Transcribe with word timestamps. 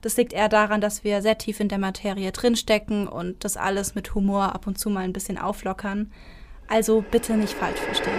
Das 0.00 0.16
liegt 0.16 0.32
eher 0.32 0.48
daran, 0.48 0.80
dass 0.80 1.04
wir 1.04 1.20
sehr 1.20 1.36
tief 1.36 1.60
in 1.60 1.68
der 1.68 1.78
Materie 1.78 2.32
drinstecken 2.32 3.06
und 3.06 3.44
das 3.44 3.56
alles 3.56 3.94
mit 3.94 4.14
Humor 4.14 4.54
ab 4.54 4.66
und 4.66 4.78
zu 4.78 4.88
mal 4.88 5.04
ein 5.04 5.12
bisschen 5.12 5.36
auflockern. 5.38 6.12
Also 6.68 7.04
bitte 7.10 7.34
nicht 7.34 7.52
falsch 7.52 7.80
verstehen. 7.80 8.14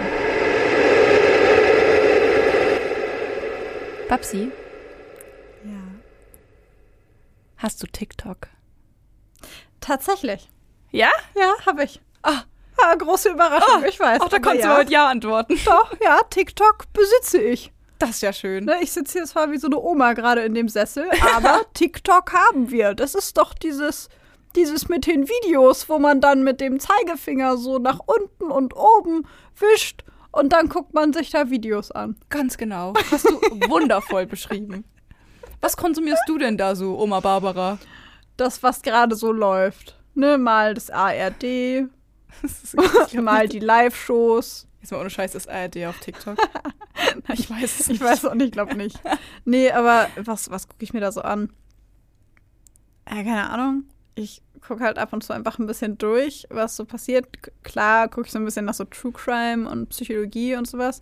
Babsi? 4.08 4.52
Ja. 5.64 5.80
Hast 7.56 7.82
du 7.82 7.86
TikTok? 7.86 8.48
Tatsächlich. 9.80 10.48
Ja? 10.90 11.10
Ja, 11.34 11.54
habe 11.66 11.84
ich. 11.84 12.00
Ah. 12.22 12.42
ah, 12.80 12.94
große 12.94 13.30
Überraschung, 13.30 13.82
Oh, 13.82 13.88
ich 13.88 13.98
weiß. 13.98 14.20
Ach, 14.22 14.28
da 14.28 14.38
kannst 14.38 14.64
ja. 14.64 14.74
du 14.74 14.80
mit 14.80 14.90
Ja 14.90 15.08
antworten. 15.08 15.58
Doch, 15.64 15.94
ja, 16.00 16.20
TikTok 16.28 16.92
besitze 16.92 17.40
ich. 17.40 17.72
Das 18.02 18.10
ist 18.10 18.22
ja 18.22 18.32
schön. 18.32 18.64
Ne, 18.64 18.78
ich 18.80 18.90
sitze 18.90 19.18
hier 19.18 19.26
zwar 19.26 19.52
wie 19.52 19.58
so 19.58 19.68
eine 19.68 19.78
Oma 19.78 20.14
gerade 20.14 20.40
in 20.40 20.54
dem 20.54 20.68
Sessel, 20.68 21.08
aber 21.36 21.60
TikTok 21.74 22.32
haben 22.32 22.68
wir. 22.72 22.94
Das 22.94 23.14
ist 23.14 23.38
doch 23.38 23.54
dieses, 23.54 24.08
dieses 24.56 24.88
mit 24.88 25.06
den 25.06 25.28
Videos, 25.28 25.88
wo 25.88 26.00
man 26.00 26.20
dann 26.20 26.42
mit 26.42 26.60
dem 26.60 26.80
Zeigefinger 26.80 27.56
so 27.56 27.78
nach 27.78 28.00
unten 28.04 28.50
und 28.50 28.74
oben 28.74 29.24
wischt 29.56 30.02
und 30.32 30.52
dann 30.52 30.68
guckt 30.68 30.94
man 30.94 31.12
sich 31.12 31.30
da 31.30 31.48
Videos 31.48 31.92
an. 31.92 32.16
Ganz 32.28 32.56
genau. 32.56 32.92
Hast 33.12 33.24
du 33.24 33.40
wundervoll 33.68 34.26
beschrieben. 34.26 34.84
Was 35.60 35.76
konsumierst 35.76 36.24
du 36.26 36.38
denn 36.38 36.58
da 36.58 36.74
so, 36.74 36.98
Oma 36.98 37.20
Barbara? 37.20 37.78
Das, 38.36 38.64
was 38.64 38.82
gerade 38.82 39.14
so 39.14 39.30
läuft. 39.30 39.96
Ne, 40.14 40.38
mal 40.38 40.74
das 40.74 40.90
ARD, 40.90 41.86
mal 43.14 43.46
die 43.46 43.60
Live-Shows. 43.60 44.66
Jetzt 44.82 44.90
mal 44.90 45.00
ohne 45.00 45.10
Scheiß 45.10 45.34
ist 45.36 45.48
ARD 45.48 45.86
auf 45.86 45.98
TikTok. 45.98 46.36
Ich 47.32 47.50
weiß 47.50 47.80
es 47.80 47.88
Ich 47.88 48.00
weiß 48.00 48.24
auch 48.26 48.34
nicht, 48.34 48.52
glaube 48.52 48.74
nicht. 48.74 49.00
Nee, 49.44 49.70
aber 49.70 50.08
was, 50.16 50.50
was 50.50 50.68
gucke 50.68 50.82
ich 50.84 50.92
mir 50.92 51.00
da 51.00 51.10
so 51.10 51.20
an? 51.22 51.52
Ja, 53.08 53.16
keine 53.22 53.50
Ahnung. 53.50 53.84
Ich 54.14 54.42
gucke 54.60 54.84
halt 54.84 54.98
ab 54.98 55.12
und 55.12 55.22
zu 55.22 55.32
einfach 55.32 55.58
ein 55.58 55.66
bisschen 55.66 55.98
durch, 55.98 56.46
was 56.50 56.76
so 56.76 56.84
passiert. 56.84 57.26
Klar 57.62 58.08
gucke 58.08 58.26
ich 58.26 58.32
so 58.32 58.38
ein 58.38 58.44
bisschen 58.44 58.66
nach 58.66 58.74
so 58.74 58.84
True 58.84 59.12
Crime 59.12 59.68
und 59.68 59.88
Psychologie 59.88 60.54
und 60.56 60.66
sowas. 60.66 61.00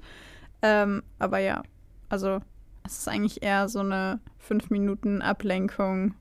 Ähm, 0.62 1.03
aber 1.19 1.39
ja, 1.39 1.62
also 2.09 2.41
es 2.84 2.98
ist 2.98 3.09
eigentlich 3.09 3.43
eher 3.43 3.69
so 3.69 3.81
eine 3.81 4.21
5 4.38 4.71
Minuten 4.71 5.22
Ablenkung, 5.22 6.15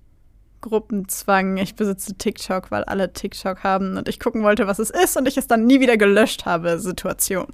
Gruppenzwang. 0.61 1.57
Ich 1.57 1.75
besitze 1.75 2.15
TikTok, 2.15 2.71
weil 2.71 2.83
alle 2.83 3.13
TikTok 3.13 3.63
haben 3.63 3.97
und 3.97 4.07
ich 4.07 4.19
gucken 4.19 4.43
wollte, 4.43 4.67
was 4.67 4.79
es 4.79 4.89
ist 4.89 5.17
und 5.17 5.27
ich 5.27 5.37
es 5.37 5.47
dann 5.47 5.65
nie 5.65 5.79
wieder 5.79 5.97
gelöscht 5.97 6.45
habe, 6.45 6.79
Situation. 6.79 7.47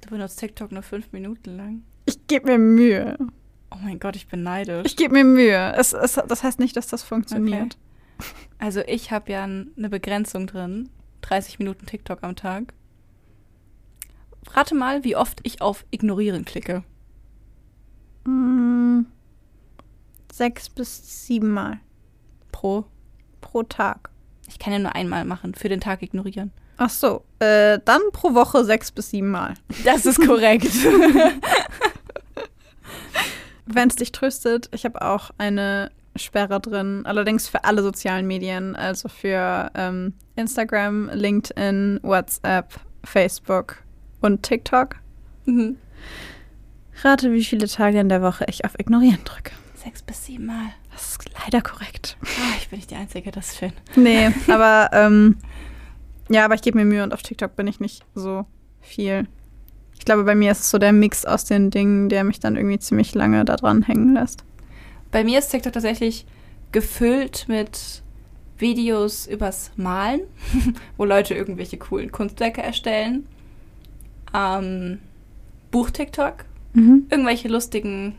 Du 0.00 0.10
benutzt 0.10 0.38
TikTok 0.38 0.72
nur 0.72 0.82
fünf 0.82 1.12
Minuten 1.12 1.56
lang. 1.56 1.82
Ich 2.06 2.26
gebe 2.26 2.46
mir 2.46 2.58
Mühe. 2.58 3.18
Oh 3.70 3.78
mein 3.82 4.00
Gott, 4.00 4.16
ich 4.16 4.26
bin 4.26 4.42
neidisch. 4.42 4.86
Ich 4.86 4.96
gebe 4.96 5.14
mir 5.14 5.24
Mühe. 5.24 5.74
Es, 5.76 5.92
es, 5.92 6.14
das 6.14 6.42
heißt 6.42 6.58
nicht, 6.58 6.76
dass 6.76 6.88
das 6.88 7.02
funktioniert. 7.02 7.76
Also 8.58 8.80
ich 8.86 9.10
habe 9.10 9.32
ja 9.32 9.44
eine 9.44 9.88
Begrenzung 9.88 10.46
drin. 10.46 10.90
30 11.22 11.58
Minuten 11.58 11.86
TikTok 11.86 12.22
am 12.22 12.36
Tag. 12.36 12.74
Rate 14.52 14.74
mal, 14.74 15.04
wie 15.04 15.16
oft 15.16 15.40
ich 15.42 15.62
auf 15.62 15.84
Ignorieren 15.90 16.44
klicke. 16.44 16.82
Mm, 18.24 19.02
sechs 20.32 20.68
bis 20.68 21.26
sieben 21.26 21.52
Mal 21.52 21.80
Pro. 22.52 22.84
pro 23.40 23.62
Tag. 23.62 24.10
Ich 24.48 24.58
kann 24.58 24.72
ja 24.72 24.78
nur 24.78 24.94
einmal 24.94 25.24
machen. 25.24 25.54
Für 25.54 25.68
den 25.68 25.80
Tag 25.80 26.02
ignorieren. 26.02 26.52
Ach 26.76 26.90
so, 26.90 27.24
äh, 27.40 27.78
dann 27.84 28.00
pro 28.12 28.34
Woche 28.34 28.64
sechs 28.64 28.90
bis 28.90 29.10
sieben 29.10 29.30
Mal. 29.30 29.54
Das 29.84 30.06
ist 30.06 30.18
korrekt. 30.18 30.70
Wenn 33.66 33.88
es 33.88 33.96
dich 33.96 34.12
tröstet, 34.12 34.70
ich 34.72 34.84
habe 34.84 35.02
auch 35.02 35.30
eine 35.36 35.90
Sperre 36.16 36.58
drin, 36.58 37.02
allerdings 37.04 37.48
für 37.48 37.64
alle 37.64 37.82
sozialen 37.82 38.26
Medien, 38.26 38.74
also 38.76 39.08
für 39.08 39.70
ähm, 39.74 40.14
Instagram, 40.36 41.10
LinkedIn, 41.12 42.00
WhatsApp, 42.02 42.80
Facebook 43.04 43.76
und 44.20 44.42
TikTok. 44.42 44.96
Mhm. 45.44 45.76
Rate, 47.02 47.32
wie 47.32 47.44
viele 47.44 47.68
Tage 47.68 48.00
in 48.00 48.08
der 48.08 48.22
Woche 48.22 48.46
ich 48.48 48.64
auf 48.64 48.78
Ignorieren 48.78 49.22
drücke. 49.24 49.52
Sechs 49.74 50.02
bis 50.02 50.24
sieben 50.26 50.46
Mal. 50.46 50.72
Das 51.00 51.12
ist 51.12 51.30
leider 51.44 51.62
korrekt. 51.62 52.18
Ah, 52.22 52.56
ich 52.58 52.68
bin 52.68 52.78
nicht 52.78 52.90
die 52.90 52.94
Einzige, 52.94 53.30
das 53.30 53.52
ist 53.52 53.58
schön. 53.58 53.72
Nee, 53.96 54.30
aber 54.48 54.90
ähm, 54.92 55.38
ja, 56.28 56.44
aber 56.44 56.54
ich 56.54 56.62
gebe 56.62 56.76
mir 56.76 56.84
Mühe 56.84 57.02
und 57.02 57.14
auf 57.14 57.22
TikTok 57.22 57.56
bin 57.56 57.66
ich 57.66 57.80
nicht 57.80 58.04
so 58.14 58.44
viel. 58.82 59.26
Ich 59.98 60.04
glaube, 60.04 60.24
bei 60.24 60.34
mir 60.34 60.52
ist 60.52 60.60
es 60.60 60.70
so 60.70 60.76
der 60.76 60.92
Mix 60.92 61.24
aus 61.24 61.46
den 61.46 61.70
Dingen, 61.70 62.10
der 62.10 62.22
mich 62.24 62.38
dann 62.38 62.56
irgendwie 62.56 62.78
ziemlich 62.78 63.14
lange 63.14 63.46
da 63.46 63.56
dran 63.56 63.82
hängen 63.82 64.12
lässt. 64.12 64.44
Bei 65.10 65.24
mir 65.24 65.38
ist 65.38 65.48
TikTok 65.48 65.72
tatsächlich 65.72 66.26
gefüllt 66.70 67.46
mit 67.48 68.02
Videos 68.58 69.26
übers 69.26 69.72
Malen, 69.76 70.20
wo 70.98 71.06
Leute 71.06 71.34
irgendwelche 71.34 71.78
coolen 71.78 72.12
Kunstwerke 72.12 72.62
erstellen. 72.62 73.26
Ähm, 74.34 74.98
Buch-TikTok, 75.70 76.44
irgendwelche 76.74 77.48
lustigen 77.48 78.16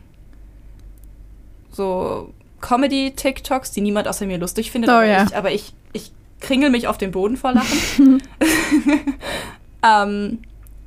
so 1.70 2.34
Comedy-TikToks, 2.62 3.72
die 3.72 3.82
niemand 3.82 4.08
außer 4.08 4.24
mir 4.24 4.38
lustig 4.38 4.70
findet, 4.72 4.90
Oh 4.90 4.94
aber, 4.94 5.04
ja. 5.04 5.24
ich, 5.24 5.36
aber 5.36 5.50
ich, 5.52 5.74
ich 5.92 6.12
kringel 6.40 6.70
mich 6.70 6.88
auf 6.88 6.96
den 6.96 7.10
Boden 7.10 7.36
vor 7.36 7.52
Lachen. 7.52 8.22
ähm, 9.86 10.38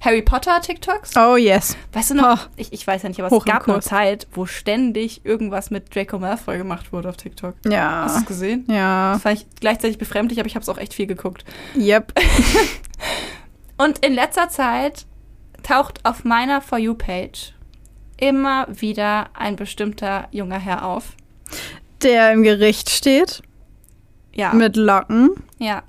Harry 0.01 0.21
Potter-TikToks. 0.21 1.15
Oh 1.17 1.35
yes. 1.35 1.75
Weißt 1.93 2.11
du 2.11 2.15
noch, 2.15 2.45
Oh. 2.47 2.51
ich, 2.57 2.71
ich 2.73 2.85
weiß 2.85 3.01
ja 3.03 3.09
nicht, 3.09 3.19
aber 3.19 3.29
Hoch 3.35 3.45
es 3.45 3.51
gab 3.51 3.67
eine. 3.67 3.79
Zeit, 3.79 4.27
wo 4.33 4.45
ständig 4.45 5.25
irgendwas 5.25 5.71
mit 5.71 5.93
Draco 5.95 6.19
Malfoy 6.19 6.57
gemacht 6.57 6.93
wurde 6.93 7.09
auf 7.09 7.17
TikTok. 7.17 7.55
Ja. 7.67 8.03
Hast 8.05 8.15
du 8.17 8.19
es 8.21 8.25
gesehen? 8.27 8.65
Ja. 8.69 9.13
Das 9.13 9.21
fand 9.23 9.39
ich 9.39 9.47
gleichzeitig 9.59 9.97
befremdlich, 9.97 10.39
aber 10.39 10.47
ich 10.47 10.55
habe 10.55 10.61
es 10.63 10.69
auch 10.69 10.77
echt 10.77 10.93
viel 10.93 11.07
geguckt. 11.07 11.43
Yep. 11.75 12.13
Und 13.77 14.05
in 14.05 14.13
letzter 14.13 14.49
Zeit 14.49 15.05
taucht 15.63 15.99
auf 16.05 16.23
meiner 16.23 16.61
For 16.61 16.77
You-Page 16.77 17.53
immer 18.17 18.67
wieder 18.69 19.29
ein 19.33 19.55
bestimmter 19.55 20.27
junger 20.31 20.59
Herr 20.59 20.85
auf. 20.85 21.13
Der 22.03 22.31
im 22.33 22.43
Gericht 22.43 22.89
steht 22.89 23.41
Ja. 24.33 24.53
mit 24.53 24.75
Locken. 24.75 25.31
ja. 25.59 25.83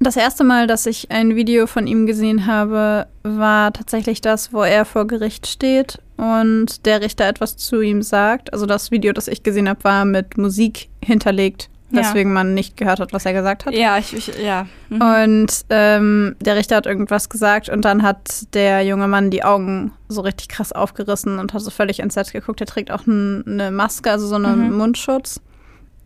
Das 0.00 0.16
erste 0.16 0.42
Mal, 0.42 0.66
dass 0.66 0.86
ich 0.86 1.12
ein 1.12 1.36
Video 1.36 1.68
von 1.68 1.86
ihm 1.86 2.06
gesehen 2.06 2.48
habe, 2.48 3.06
war 3.22 3.72
tatsächlich 3.72 4.20
das, 4.20 4.52
wo 4.52 4.62
er 4.64 4.84
vor 4.84 5.06
Gericht 5.06 5.46
steht 5.46 6.00
und 6.16 6.84
der 6.86 7.00
Richter 7.02 7.28
etwas 7.28 7.56
zu 7.56 7.80
ihm 7.80 8.02
sagt. 8.02 8.52
Also 8.52 8.66
das 8.66 8.90
Video, 8.90 9.12
das 9.12 9.28
ich 9.28 9.44
gesehen 9.44 9.68
habe, 9.68 9.84
war 9.84 10.04
mit 10.04 10.36
Musik 10.36 10.88
hinterlegt, 11.04 11.70
Ja. 11.92 12.00
weswegen 12.00 12.32
man 12.32 12.54
nicht 12.54 12.76
gehört 12.76 13.00
hat, 13.00 13.12
was 13.12 13.24
er 13.26 13.32
gesagt 13.32 13.66
hat. 13.66 13.74
Ja, 13.74 13.98
ich, 13.98 14.14
ich 14.16 14.32
ja. 14.42 14.66
Mhm. 14.88 15.00
Und 15.02 15.64
ähm, 15.70 16.36
der 16.40 16.56
Richter 16.56 16.76
hat 16.76 16.86
irgendwas 16.86 17.28
gesagt 17.28 17.68
und 17.68 17.84
dann 17.84 18.02
hat 18.02 18.54
der 18.54 18.82
junge 18.82 19.08
Mann 19.08 19.30
die 19.30 19.44
Augen 19.44 19.92
so 20.08 20.22
richtig 20.22 20.48
krass 20.48 20.72
aufgerissen 20.72 21.38
und 21.38 21.52
hat 21.52 21.60
so 21.60 21.70
völlig 21.70 22.00
entsetzt 22.00 22.32
geguckt. 22.32 22.60
Er 22.60 22.66
trägt 22.66 22.90
auch 22.90 23.06
eine 23.06 23.70
Maske, 23.70 24.10
also 24.10 24.26
so 24.26 24.34
einen 24.36 24.70
Mhm. 24.70 24.76
Mundschutz, 24.76 25.40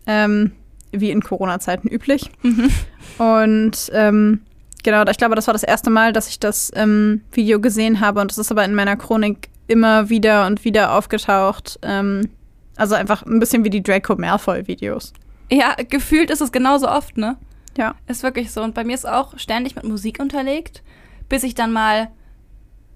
ähm, 0.06 0.52
wie 0.92 1.10
in 1.10 1.22
Corona-Zeiten 1.22 1.88
üblich. 1.88 2.30
Mhm. 2.42 2.70
Und 3.18 3.90
ähm, 3.92 4.40
genau, 4.82 5.04
ich 5.10 5.16
glaube, 5.18 5.34
das 5.34 5.46
war 5.46 5.54
das 5.54 5.62
erste 5.62 5.90
Mal, 5.90 6.12
dass 6.12 6.28
ich 6.28 6.40
das 6.40 6.70
ähm, 6.74 7.22
Video 7.32 7.60
gesehen 7.60 8.00
habe 8.00 8.20
und 8.20 8.30
es 8.32 8.38
ist 8.38 8.50
aber 8.50 8.64
in 8.64 8.74
meiner 8.74 8.96
Chronik 8.96 9.48
immer 9.68 10.08
wieder 10.10 10.46
und 10.46 10.64
wieder 10.64 10.92
aufgetaucht. 10.96 11.78
Ähm, 11.82 12.28
also 12.76 12.94
einfach 12.94 13.24
ein 13.24 13.40
bisschen 13.40 13.64
wie 13.64 13.70
die 13.70 13.82
Draco 13.82 14.16
Malfoy-Videos. 14.16 15.12
Ja, 15.50 15.74
gefühlt 15.74 16.30
ist 16.30 16.40
es 16.40 16.52
genauso 16.52 16.88
oft, 16.88 17.16
ne? 17.16 17.36
Ja. 17.76 17.94
Ist 18.06 18.22
wirklich 18.22 18.50
so. 18.50 18.62
Und 18.62 18.74
bei 18.74 18.84
mir 18.84 18.94
ist 18.94 19.06
auch 19.06 19.38
ständig 19.38 19.76
mit 19.76 19.84
Musik 19.84 20.18
unterlegt, 20.20 20.82
bis 21.28 21.42
ich 21.42 21.54
dann 21.54 21.72
mal 21.72 22.10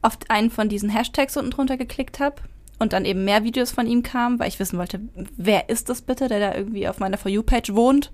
auf 0.03 0.19
einen 0.29 0.51
von 0.51 0.69
diesen 0.69 0.89
Hashtags 0.89 1.37
unten 1.37 1.51
drunter 1.51 1.77
geklickt 1.77 2.21
habe 2.21 2.37
und 2.79 2.93
dann 2.93 3.05
eben 3.05 3.25
mehr 3.25 3.45
Videos 3.45 3.71
von 3.71 3.87
ihm 3.87 4.03
kamen, 4.03 4.39
weil 4.39 4.49
ich 4.49 4.59
wissen 4.59 4.79
wollte, 4.79 5.01
wer 5.37 5.69
ist 5.69 5.91
das 5.91 6.03
bitte, 6.03 6.29
der 6.29 6.41
da 6.41 6.55
irgendwie 6.55 6.89
auf 6.89 6.99
meiner 6.99 7.19
For 7.19 7.31
You-Page 7.31 7.75
wohnt. 7.75 8.11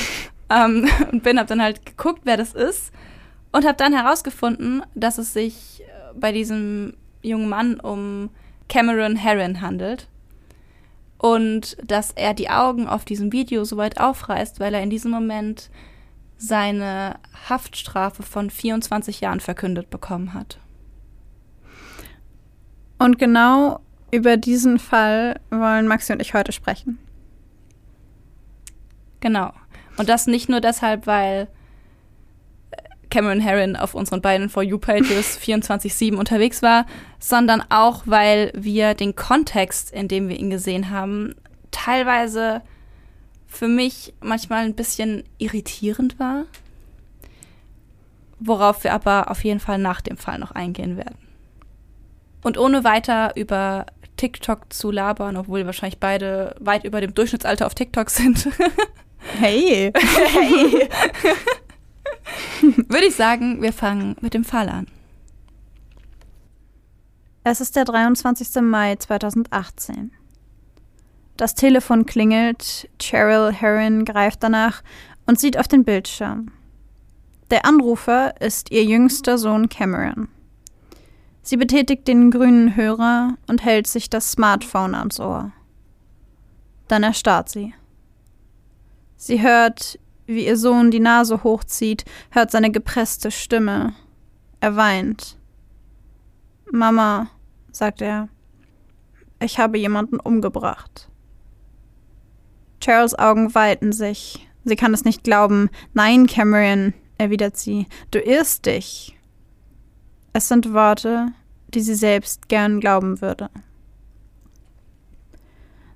ähm, 0.50 0.88
und 1.12 1.22
bin, 1.22 1.38
hab 1.38 1.46
dann 1.46 1.62
halt 1.62 1.86
geguckt, 1.86 2.22
wer 2.24 2.36
das 2.36 2.52
ist 2.52 2.92
und 3.52 3.64
habe 3.64 3.76
dann 3.76 3.94
herausgefunden, 3.94 4.82
dass 4.94 5.18
es 5.18 5.32
sich 5.32 5.82
äh, 5.82 6.18
bei 6.18 6.32
diesem 6.32 6.94
jungen 7.22 7.48
Mann 7.48 7.80
um 7.80 8.30
Cameron 8.68 9.16
Herron 9.16 9.60
handelt 9.60 10.08
und 11.18 11.76
dass 11.84 12.12
er 12.12 12.32
die 12.32 12.48
Augen 12.48 12.86
auf 12.88 13.04
diesem 13.04 13.32
Video 13.32 13.64
so 13.64 13.76
weit 13.76 14.00
aufreißt, 14.00 14.60
weil 14.60 14.72
er 14.74 14.82
in 14.82 14.90
diesem 14.90 15.10
Moment 15.10 15.70
seine 16.36 17.18
Haftstrafe 17.48 18.22
von 18.22 18.48
24 18.48 19.20
Jahren 19.20 19.40
verkündet 19.40 19.90
bekommen 19.90 20.32
hat. 20.34 20.58
Und 22.98 23.18
genau 23.18 23.80
über 24.10 24.36
diesen 24.36 24.78
Fall 24.78 25.40
wollen 25.50 25.88
Maxi 25.88 26.12
und 26.12 26.22
ich 26.22 26.34
heute 26.34 26.52
sprechen. 26.52 26.98
Genau. 29.20 29.52
Und 29.96 30.08
das 30.08 30.28
nicht 30.28 30.48
nur 30.48 30.60
deshalb, 30.60 31.06
weil 31.06 31.48
Cameron 33.10 33.40
Herron 33.40 33.76
auf 33.76 33.94
unseren 33.94 34.20
beiden 34.20 34.48
For 34.48 34.62
You-Pages 34.62 35.38
24-7 35.40 36.14
unterwegs 36.16 36.62
war, 36.62 36.86
sondern 37.18 37.62
auch, 37.70 38.02
weil 38.06 38.52
wir 38.54 38.94
den 38.94 39.16
Kontext, 39.16 39.90
in 39.92 40.08
dem 40.08 40.28
wir 40.28 40.38
ihn 40.38 40.50
gesehen 40.50 40.90
haben, 40.90 41.34
teilweise 41.70 42.62
für 43.46 43.68
mich 43.68 44.12
manchmal 44.20 44.64
ein 44.64 44.74
bisschen 44.74 45.24
irritierend 45.38 46.18
war, 46.18 46.44
worauf 48.38 48.84
wir 48.84 48.92
aber 48.92 49.30
auf 49.30 49.42
jeden 49.42 49.60
Fall 49.60 49.78
nach 49.78 50.00
dem 50.00 50.16
Fall 50.16 50.38
noch 50.38 50.52
eingehen 50.52 50.96
werden. 50.96 51.16
Und 52.42 52.58
ohne 52.58 52.84
weiter 52.84 53.32
über 53.36 53.86
TikTok 54.16 54.72
zu 54.72 54.90
labern, 54.90 55.36
obwohl 55.36 55.60
wir 55.60 55.66
wahrscheinlich 55.66 55.98
beide 55.98 56.54
weit 56.60 56.84
über 56.84 57.00
dem 57.00 57.14
Durchschnittsalter 57.14 57.66
auf 57.66 57.74
TikTok 57.74 58.10
sind. 58.10 58.48
hey! 59.38 59.92
hey! 60.32 60.88
Würde 62.88 63.06
ich 63.06 63.14
sagen, 63.14 63.62
wir 63.62 63.72
fangen 63.72 64.16
mit 64.20 64.34
dem 64.34 64.44
Fall 64.44 64.68
an. 64.68 64.86
Es 67.44 67.60
ist 67.60 67.76
der 67.76 67.84
23. 67.84 68.62
Mai 68.62 68.96
2018. 68.96 70.12
Das 71.36 71.54
Telefon 71.54 72.04
klingelt, 72.04 72.90
Cheryl 73.00 73.52
Herron 73.52 74.04
greift 74.04 74.42
danach 74.42 74.82
und 75.26 75.38
sieht 75.38 75.58
auf 75.58 75.68
den 75.68 75.84
Bildschirm. 75.84 76.50
Der 77.50 77.64
Anrufer 77.64 78.38
ist 78.40 78.70
ihr 78.70 78.84
jüngster 78.84 79.38
Sohn 79.38 79.68
Cameron. 79.68 80.28
Sie 81.42 81.56
betätigt 81.56 82.06
den 82.06 82.30
grünen 82.30 82.76
Hörer 82.76 83.38
und 83.46 83.64
hält 83.64 83.86
sich 83.86 84.10
das 84.10 84.32
Smartphone 84.32 84.94
ans 84.94 85.18
Ohr. 85.18 85.52
Dann 86.88 87.02
erstarrt 87.02 87.48
sie. 87.48 87.72
Sie 89.16 89.40
hört, 89.40 89.98
wie 90.28 90.46
ihr 90.46 90.58
Sohn 90.58 90.90
die 90.90 91.00
Nase 91.00 91.42
hochzieht, 91.42 92.04
hört 92.30 92.50
seine 92.50 92.70
gepresste 92.70 93.30
Stimme. 93.30 93.94
Er 94.60 94.76
weint. 94.76 95.38
Mama, 96.70 97.30
sagt 97.72 98.02
er, 98.02 98.28
ich 99.40 99.58
habe 99.58 99.78
jemanden 99.78 100.20
umgebracht. 100.20 101.08
Cheryls 102.80 103.18
Augen 103.18 103.54
weiten 103.54 103.92
sich. 103.92 104.46
Sie 104.64 104.76
kann 104.76 104.92
es 104.92 105.04
nicht 105.04 105.24
glauben. 105.24 105.70
Nein, 105.94 106.26
Cameron, 106.26 106.92
erwidert 107.16 107.56
sie, 107.56 107.86
du 108.10 108.18
irrst 108.18 108.66
dich. 108.66 109.16
Es 110.34 110.48
sind 110.48 110.74
Worte, 110.74 111.28
die 111.68 111.80
sie 111.80 111.94
selbst 111.94 112.48
gern 112.48 112.80
glauben 112.80 113.22
würde. 113.22 113.48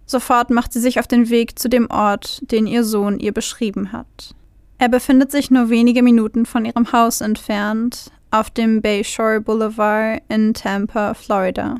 Sofort 0.06 0.50
macht 0.50 0.72
sie 0.72 0.80
sich 0.80 0.98
auf 0.98 1.06
den 1.06 1.30
Weg 1.30 1.58
zu 1.58 1.68
dem 1.68 1.90
Ort, 1.90 2.40
den 2.50 2.66
ihr 2.66 2.84
Sohn 2.84 3.18
ihr 3.18 3.32
beschrieben 3.32 3.92
hat. 3.92 4.34
Er 4.78 4.88
befindet 4.88 5.30
sich 5.30 5.50
nur 5.50 5.70
wenige 5.70 6.02
Minuten 6.02 6.44
von 6.44 6.64
ihrem 6.64 6.92
Haus 6.92 7.20
entfernt, 7.20 8.10
auf 8.30 8.50
dem 8.50 8.82
Bayshore 8.82 9.40
Boulevard 9.40 10.22
in 10.28 10.54
Tampa, 10.54 11.14
Florida. 11.14 11.76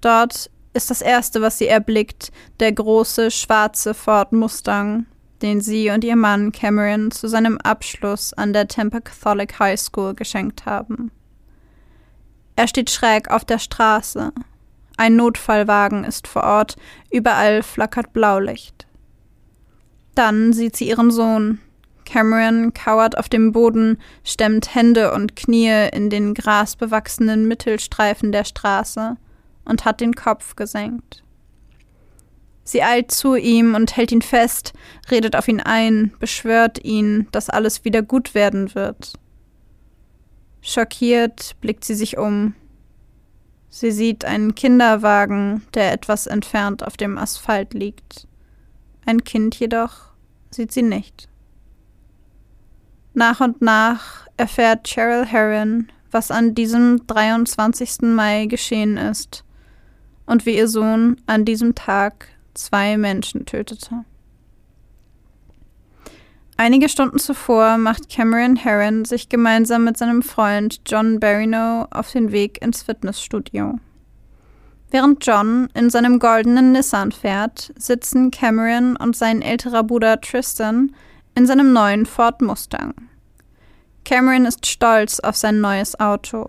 Dort 0.00 0.50
ist 0.72 0.90
das 0.90 1.02
erste, 1.02 1.42
was 1.42 1.58
sie 1.58 1.66
erblickt, 1.66 2.30
der 2.60 2.72
große 2.72 3.30
schwarze 3.30 3.94
Ford 3.94 4.32
Mustang, 4.32 5.06
den 5.42 5.60
sie 5.60 5.90
und 5.90 6.04
ihr 6.04 6.16
Mann 6.16 6.52
Cameron 6.52 7.10
zu 7.10 7.28
seinem 7.28 7.58
Abschluss 7.58 8.32
an 8.32 8.52
der 8.52 8.68
Tampa 8.68 9.00
Catholic 9.00 9.58
High 9.58 9.80
School 9.80 10.14
geschenkt 10.14 10.64
haben. 10.64 11.10
Er 12.54 12.68
steht 12.68 12.90
schräg 12.90 13.30
auf 13.30 13.44
der 13.44 13.58
Straße, 13.58 14.32
ein 14.96 15.16
Notfallwagen 15.16 16.04
ist 16.04 16.26
vor 16.26 16.44
Ort, 16.44 16.76
überall 17.10 17.62
flackert 17.62 18.12
Blaulicht. 18.12 18.86
Dann 20.14 20.52
sieht 20.52 20.76
sie 20.76 20.88
ihren 20.88 21.10
Sohn. 21.10 21.60
Cameron 22.06 22.72
kauert 22.72 23.18
auf 23.18 23.28
dem 23.28 23.52
Boden, 23.52 23.98
stemmt 24.24 24.74
Hände 24.74 25.12
und 25.12 25.36
Knie 25.36 25.88
in 25.92 26.08
den 26.08 26.34
grasbewachsenen 26.34 27.48
Mittelstreifen 27.48 28.32
der 28.32 28.44
Straße 28.44 29.16
und 29.64 29.84
hat 29.84 30.00
den 30.00 30.14
Kopf 30.14 30.56
gesenkt. 30.56 31.24
Sie 32.64 32.82
eilt 32.82 33.10
zu 33.12 33.36
ihm 33.36 33.74
und 33.74 33.96
hält 33.96 34.10
ihn 34.10 34.22
fest, 34.22 34.72
redet 35.10 35.36
auf 35.36 35.46
ihn 35.46 35.60
ein, 35.60 36.12
beschwört 36.18 36.82
ihn, 36.84 37.28
dass 37.32 37.50
alles 37.50 37.84
wieder 37.84 38.02
gut 38.02 38.34
werden 38.34 38.74
wird. 38.74 39.12
Schockiert 40.62 41.54
blickt 41.60 41.84
sie 41.84 41.94
sich 41.94 42.18
um. 42.18 42.54
Sie 43.78 43.90
sieht 43.90 44.24
einen 44.24 44.54
Kinderwagen, 44.54 45.60
der 45.74 45.92
etwas 45.92 46.26
entfernt 46.26 46.82
auf 46.82 46.96
dem 46.96 47.18
Asphalt 47.18 47.74
liegt. 47.74 48.26
Ein 49.04 49.22
Kind 49.22 49.54
jedoch 49.56 50.14
sieht 50.50 50.72
sie 50.72 50.80
nicht. 50.80 51.28
Nach 53.12 53.42
und 53.42 53.60
nach 53.60 54.28
erfährt 54.38 54.88
Cheryl 54.88 55.26
Herron, 55.26 55.92
was 56.10 56.30
an 56.30 56.54
diesem 56.54 57.06
23. 57.06 58.00
Mai 58.14 58.46
geschehen 58.46 58.96
ist 58.96 59.44
und 60.24 60.46
wie 60.46 60.56
ihr 60.56 60.68
Sohn 60.68 61.20
an 61.26 61.44
diesem 61.44 61.74
Tag 61.74 62.28
zwei 62.54 62.96
Menschen 62.96 63.44
tötete. 63.44 64.06
Einige 66.58 66.88
Stunden 66.88 67.18
zuvor 67.18 67.76
macht 67.76 68.08
Cameron 68.08 68.56
Herron 68.56 69.04
sich 69.04 69.28
gemeinsam 69.28 69.84
mit 69.84 69.98
seinem 69.98 70.22
Freund 70.22 70.80
John 70.86 71.20
Barrino 71.20 71.86
auf 71.90 72.10
den 72.12 72.32
Weg 72.32 72.62
ins 72.62 72.82
Fitnessstudio. 72.82 73.78
Während 74.90 75.26
John 75.26 75.68
in 75.74 75.90
seinem 75.90 76.18
goldenen 76.18 76.72
Nissan 76.72 77.12
fährt, 77.12 77.74
sitzen 77.76 78.30
Cameron 78.30 78.96
und 78.96 79.14
sein 79.14 79.42
älterer 79.42 79.82
Bruder 79.82 80.18
Tristan 80.20 80.94
in 81.34 81.46
seinem 81.46 81.74
neuen 81.74 82.06
Ford 82.06 82.40
Mustang. 82.40 82.94
Cameron 84.06 84.46
ist 84.46 84.64
stolz 84.64 85.20
auf 85.20 85.36
sein 85.36 85.60
neues 85.60 86.00
Auto. 86.00 86.48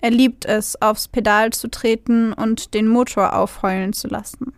Er 0.00 0.10
liebt 0.10 0.46
es, 0.46 0.80
aufs 0.80 1.08
Pedal 1.08 1.50
zu 1.50 1.68
treten 1.68 2.32
und 2.32 2.72
den 2.72 2.88
Motor 2.88 3.34
aufheulen 3.34 3.92
zu 3.92 4.08
lassen. 4.08 4.54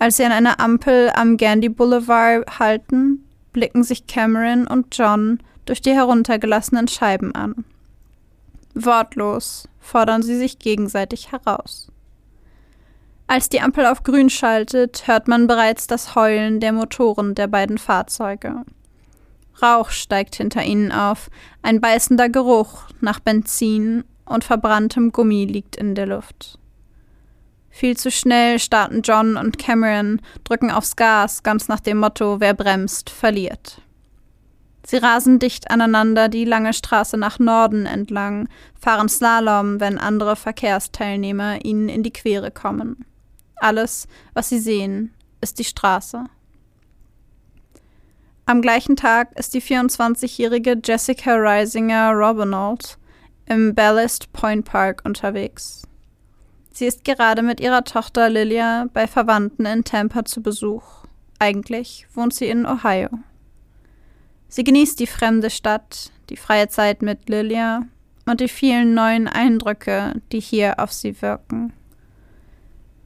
Als 0.00 0.16
sie 0.16 0.24
an 0.24 0.32
einer 0.32 0.58
Ampel 0.58 1.12
am 1.14 1.36
Gandy 1.36 1.68
Boulevard 1.68 2.58
halten, 2.58 3.24
blicken 3.52 3.82
sich 3.82 4.06
Cameron 4.06 4.66
und 4.66 4.96
John 4.96 5.40
durch 5.64 5.80
die 5.80 5.94
heruntergelassenen 5.94 6.88
Scheiben 6.88 7.34
an. 7.34 7.64
Wortlos 8.74 9.68
fordern 9.80 10.22
sie 10.22 10.36
sich 10.36 10.58
gegenseitig 10.58 11.32
heraus. 11.32 11.90
Als 13.26 13.48
die 13.50 13.60
Ampel 13.60 13.84
auf 13.84 14.04
grün 14.04 14.30
schaltet, 14.30 15.06
hört 15.06 15.28
man 15.28 15.46
bereits 15.46 15.86
das 15.86 16.14
Heulen 16.14 16.60
der 16.60 16.72
Motoren 16.72 17.34
der 17.34 17.46
beiden 17.46 17.76
Fahrzeuge. 17.76 18.64
Rauch 19.62 19.90
steigt 19.90 20.36
hinter 20.36 20.62
ihnen 20.62 20.92
auf, 20.92 21.28
ein 21.62 21.80
beißender 21.80 22.28
Geruch 22.28 22.84
nach 23.00 23.20
Benzin 23.20 24.04
und 24.24 24.44
verbranntem 24.44 25.12
Gummi 25.12 25.44
liegt 25.44 25.76
in 25.76 25.94
der 25.94 26.06
Luft. 26.06 26.58
Viel 27.70 27.96
zu 27.96 28.10
schnell 28.10 28.58
starten 28.58 29.02
John 29.02 29.36
und 29.36 29.58
Cameron, 29.58 30.20
drücken 30.44 30.70
aufs 30.70 30.96
Gas, 30.96 31.42
ganz 31.42 31.68
nach 31.68 31.80
dem 31.80 31.98
Motto, 31.98 32.40
wer 32.40 32.54
bremst, 32.54 33.10
verliert. 33.10 33.80
Sie 34.86 34.96
rasen 34.96 35.38
dicht 35.38 35.70
aneinander 35.70 36.28
die 36.28 36.46
lange 36.46 36.72
Straße 36.72 37.18
nach 37.18 37.38
Norden 37.38 37.84
entlang, 37.84 38.48
fahren 38.80 39.08
Slalom, 39.08 39.80
wenn 39.80 39.98
andere 39.98 40.34
Verkehrsteilnehmer 40.34 41.64
ihnen 41.64 41.90
in 41.90 42.02
die 42.02 42.12
Quere 42.12 42.50
kommen. 42.50 43.04
Alles, 43.56 44.08
was 44.32 44.48
sie 44.48 44.58
sehen, 44.58 45.12
ist 45.40 45.58
die 45.58 45.64
Straße. 45.64 46.24
Am 48.46 48.62
gleichen 48.62 48.96
Tag 48.96 49.38
ist 49.38 49.52
die 49.52 49.60
24-jährige 49.60 50.80
Jessica 50.82 51.34
Reisinger 51.36 52.12
Robinold 52.12 52.96
im 53.44 53.74
Ballast 53.74 54.32
Point 54.32 54.64
Park 54.64 55.02
unterwegs. 55.04 55.82
Sie 56.78 56.86
ist 56.86 57.04
gerade 57.04 57.42
mit 57.42 57.58
ihrer 57.58 57.82
Tochter 57.82 58.30
Lilia 58.30 58.86
bei 58.92 59.08
Verwandten 59.08 59.66
in 59.66 59.82
Tampa 59.82 60.24
zu 60.24 60.44
Besuch. 60.44 60.84
Eigentlich 61.40 62.06
wohnt 62.14 62.32
sie 62.32 62.46
in 62.46 62.66
Ohio. 62.66 63.08
Sie 64.46 64.62
genießt 64.62 65.00
die 65.00 65.08
fremde 65.08 65.50
Stadt, 65.50 66.12
die 66.30 66.36
freie 66.36 66.68
Zeit 66.68 67.02
mit 67.02 67.28
Lilia 67.28 67.82
und 68.26 68.38
die 68.38 68.46
vielen 68.46 68.94
neuen 68.94 69.26
Eindrücke, 69.26 70.22
die 70.30 70.38
hier 70.38 70.78
auf 70.78 70.92
sie 70.92 71.20
wirken. 71.20 71.72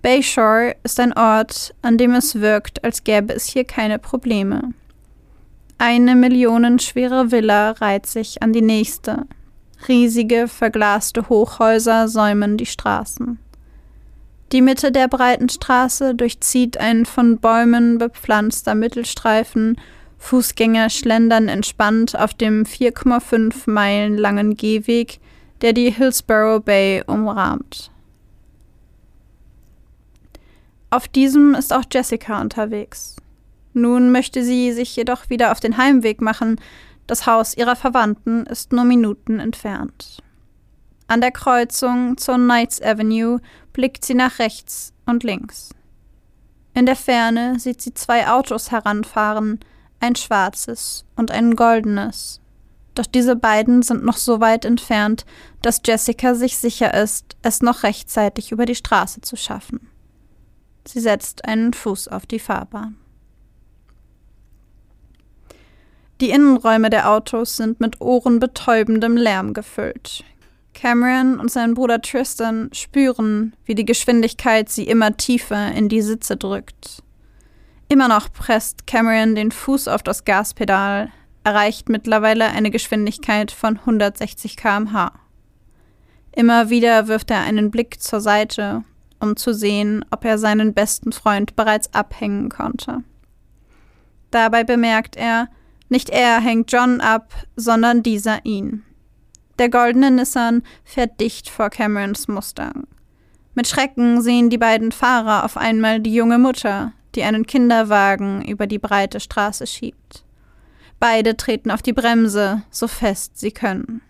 Bayshore 0.02 0.76
ist 0.82 1.00
ein 1.00 1.14
Ort, 1.14 1.74
an 1.80 1.96
dem 1.96 2.12
es 2.12 2.42
wirkt, 2.42 2.84
als 2.84 3.04
gäbe 3.04 3.32
es 3.32 3.46
hier 3.46 3.64
keine 3.64 3.98
Probleme. 3.98 4.74
Eine 5.78 6.14
millionenschwere 6.14 7.30
Villa 7.30 7.70
reiht 7.70 8.04
sich 8.04 8.42
an 8.42 8.52
die 8.52 8.60
nächste. 8.60 9.24
Riesige, 9.88 10.46
verglaste 10.46 11.30
Hochhäuser 11.30 12.06
säumen 12.08 12.58
die 12.58 12.66
Straßen. 12.66 13.38
Die 14.52 14.60
Mitte 14.60 14.92
der 14.92 15.08
breiten 15.08 15.48
Straße 15.48 16.14
durchzieht 16.14 16.76
ein 16.76 17.06
von 17.06 17.38
Bäumen 17.38 17.96
bepflanzter 17.96 18.74
Mittelstreifen, 18.74 19.80
Fußgänger 20.18 20.90
schlendern 20.90 21.48
entspannt 21.48 22.16
auf 22.16 22.34
dem 22.34 22.64
4,5 22.64 23.68
Meilen 23.70 24.18
langen 24.18 24.56
Gehweg, 24.56 25.20
der 25.62 25.72
die 25.72 25.90
Hillsborough 25.90 26.62
Bay 26.62 27.02
umrahmt. 27.06 27.90
Auf 30.90 31.08
diesem 31.08 31.54
ist 31.54 31.72
auch 31.72 31.84
Jessica 31.90 32.40
unterwegs. 32.40 33.16
Nun 33.72 34.12
möchte 34.12 34.44
sie 34.44 34.72
sich 34.72 34.94
jedoch 34.94 35.30
wieder 35.30 35.50
auf 35.50 35.60
den 35.60 35.78
Heimweg 35.78 36.20
machen. 36.20 36.60
Das 37.06 37.26
Haus 37.26 37.56
ihrer 37.56 37.76
Verwandten 37.76 38.44
ist 38.44 38.72
nur 38.72 38.84
Minuten 38.84 39.40
entfernt. 39.40 40.22
An 41.08 41.20
der 41.20 41.32
Kreuzung 41.32 42.16
zur 42.18 42.36
Knights 42.36 42.80
Avenue 42.82 43.40
blickt 43.72 44.04
sie 44.04 44.14
nach 44.14 44.38
rechts 44.38 44.92
und 45.06 45.24
links. 45.24 45.70
In 46.74 46.86
der 46.86 46.96
Ferne 46.96 47.58
sieht 47.58 47.82
sie 47.82 47.94
zwei 47.94 48.28
Autos 48.28 48.70
heranfahren, 48.70 49.60
ein 50.00 50.16
schwarzes 50.16 51.04
und 51.16 51.30
ein 51.30 51.54
goldenes. 51.54 52.40
Doch 52.94 53.06
diese 53.06 53.36
beiden 53.36 53.82
sind 53.82 54.04
noch 54.04 54.16
so 54.16 54.40
weit 54.40 54.64
entfernt, 54.64 55.24
dass 55.62 55.80
Jessica 55.84 56.34
sich 56.34 56.58
sicher 56.58 56.92
ist, 56.94 57.36
es 57.42 57.62
noch 57.62 57.82
rechtzeitig 57.84 58.52
über 58.52 58.66
die 58.66 58.74
Straße 58.74 59.20
zu 59.20 59.36
schaffen. 59.36 59.88
Sie 60.86 61.00
setzt 61.00 61.44
einen 61.44 61.72
Fuß 61.72 62.08
auf 62.08 62.26
die 62.26 62.40
Fahrbahn. 62.40 62.96
Die 66.20 66.30
Innenräume 66.30 66.90
der 66.90 67.10
Autos 67.10 67.56
sind 67.56 67.80
mit 67.80 68.00
ohrenbetäubendem 68.00 69.16
Lärm 69.16 69.54
gefüllt. 69.54 70.24
Cameron 70.74 71.38
und 71.38 71.50
sein 71.50 71.74
Bruder 71.74 72.00
Tristan 72.00 72.70
spüren, 72.72 73.54
wie 73.64 73.74
die 73.74 73.84
Geschwindigkeit 73.84 74.68
sie 74.68 74.84
immer 74.84 75.16
tiefer 75.16 75.72
in 75.72 75.88
die 75.88 76.02
Sitze 76.02 76.36
drückt. 76.36 77.02
Immer 77.88 78.08
noch 78.08 78.32
presst 78.32 78.86
Cameron 78.86 79.34
den 79.34 79.52
Fuß 79.52 79.88
auf 79.88 80.02
das 80.02 80.24
Gaspedal, 80.24 81.10
erreicht 81.44 81.88
mittlerweile 81.88 82.46
eine 82.46 82.70
Geschwindigkeit 82.70 83.50
von 83.50 83.78
160 83.78 84.56
km/h. 84.56 85.12
Immer 86.34 86.70
wieder 86.70 87.08
wirft 87.08 87.30
er 87.30 87.40
einen 87.40 87.70
Blick 87.70 88.00
zur 88.00 88.20
Seite 88.20 88.84
um 89.22 89.36
zu 89.36 89.54
sehen, 89.54 90.04
ob 90.10 90.24
er 90.24 90.36
seinen 90.36 90.74
besten 90.74 91.12
Freund 91.12 91.54
bereits 91.54 91.94
abhängen 91.94 92.48
konnte. 92.48 93.04
Dabei 94.30 94.64
bemerkt 94.64 95.16
er, 95.16 95.48
nicht 95.88 96.10
er 96.10 96.40
hängt 96.40 96.72
John 96.72 97.00
ab, 97.00 97.32
sondern 97.54 98.02
dieser 98.02 98.44
ihn. 98.44 98.82
Der 99.62 99.68
goldene 99.68 100.10
Nissan 100.10 100.64
fährt 100.82 101.20
dicht 101.20 101.48
vor 101.48 101.70
Camerons 101.70 102.26
Mustang. 102.26 102.88
Mit 103.54 103.68
Schrecken 103.68 104.20
sehen 104.20 104.50
die 104.50 104.58
beiden 104.58 104.90
Fahrer 104.90 105.44
auf 105.44 105.56
einmal 105.56 106.00
die 106.00 106.12
junge 106.12 106.38
Mutter, 106.38 106.90
die 107.14 107.22
einen 107.22 107.46
Kinderwagen 107.46 108.44
über 108.44 108.66
die 108.66 108.80
breite 108.80 109.20
Straße 109.20 109.68
schiebt. 109.68 110.24
Beide 110.98 111.36
treten 111.36 111.70
auf 111.70 111.80
die 111.80 111.92
Bremse, 111.92 112.64
so 112.70 112.88
fest 112.88 113.38
sie 113.38 113.52
können. 113.52 114.02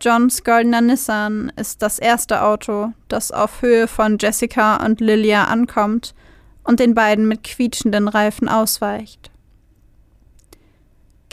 Johns 0.00 0.44
goldener 0.44 0.80
Nissan 0.80 1.50
ist 1.56 1.82
das 1.82 1.98
erste 1.98 2.44
Auto, 2.44 2.92
das 3.08 3.32
auf 3.32 3.62
Höhe 3.62 3.88
von 3.88 4.16
Jessica 4.20 4.76
und 4.76 5.00
Lilia 5.00 5.46
ankommt 5.46 6.14
und 6.62 6.78
den 6.78 6.94
beiden 6.94 7.26
mit 7.26 7.42
quietschenden 7.42 8.06
Reifen 8.06 8.48
ausweicht. 8.48 9.32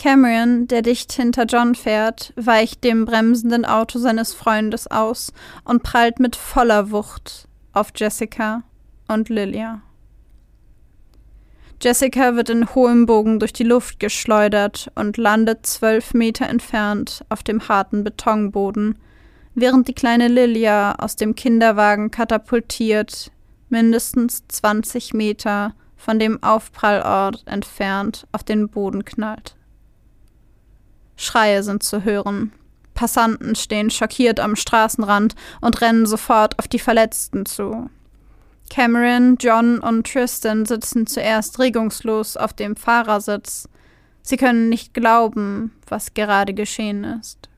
Cameron, 0.03 0.67
der 0.67 0.81
dicht 0.81 1.13
hinter 1.13 1.45
John 1.45 1.75
fährt, 1.75 2.33
weicht 2.35 2.83
dem 2.83 3.05
bremsenden 3.05 3.63
Auto 3.63 3.99
seines 3.99 4.33
Freundes 4.33 4.91
aus 4.91 5.31
und 5.63 5.81
prallt 5.81 6.19
mit 6.19 6.35
voller 6.35 6.91
Wucht 6.91 7.47
auf 7.71 7.93
Jessica 7.95 8.63
und 9.07 9.29
Lilia. 9.29 9.81
Jessica 11.81 12.35
wird 12.35 12.49
in 12.49 12.75
hohem 12.75 13.05
Bogen 13.05 13.39
durch 13.39 13.53
die 13.53 13.63
Luft 13.63 14.01
geschleudert 14.01 14.91
und 14.95 15.15
landet 15.15 15.65
zwölf 15.65 16.13
Meter 16.13 16.49
entfernt 16.49 17.23
auf 17.29 17.41
dem 17.41 17.69
harten 17.69 18.03
Betonboden, 18.03 18.97
während 19.55 19.87
die 19.87 19.95
kleine 19.95 20.27
Lilia 20.27 20.95
aus 20.95 21.15
dem 21.15 21.33
Kinderwagen 21.33 22.11
katapultiert, 22.11 23.31
mindestens 23.69 24.45
20 24.49 25.13
Meter 25.13 25.73
von 25.95 26.19
dem 26.19 26.43
Aufprallort 26.43 27.43
entfernt 27.45 28.27
auf 28.33 28.43
den 28.43 28.67
Boden 28.67 29.05
knallt. 29.05 29.55
Schreie 31.15 31.63
sind 31.63 31.83
zu 31.83 32.03
hören. 32.03 32.51
Passanten 32.93 33.55
stehen 33.55 33.89
schockiert 33.89 34.39
am 34.39 34.55
Straßenrand 34.55 35.35
und 35.61 35.81
rennen 35.81 36.05
sofort 36.05 36.59
auf 36.59 36.67
die 36.67 36.79
Verletzten 36.79 37.45
zu. 37.45 37.89
Cameron, 38.69 39.37
John 39.39 39.79
und 39.79 40.07
Tristan 40.07 40.65
sitzen 40.65 41.05
zuerst 41.05 41.59
regungslos 41.59 42.37
auf 42.37 42.53
dem 42.53 42.75
Fahrersitz. 42.75 43.67
Sie 44.21 44.37
können 44.37 44.69
nicht 44.69 44.93
glauben, 44.93 45.71
was 45.87 46.13
gerade 46.13 46.53
geschehen 46.53 47.03
ist. 47.03 47.49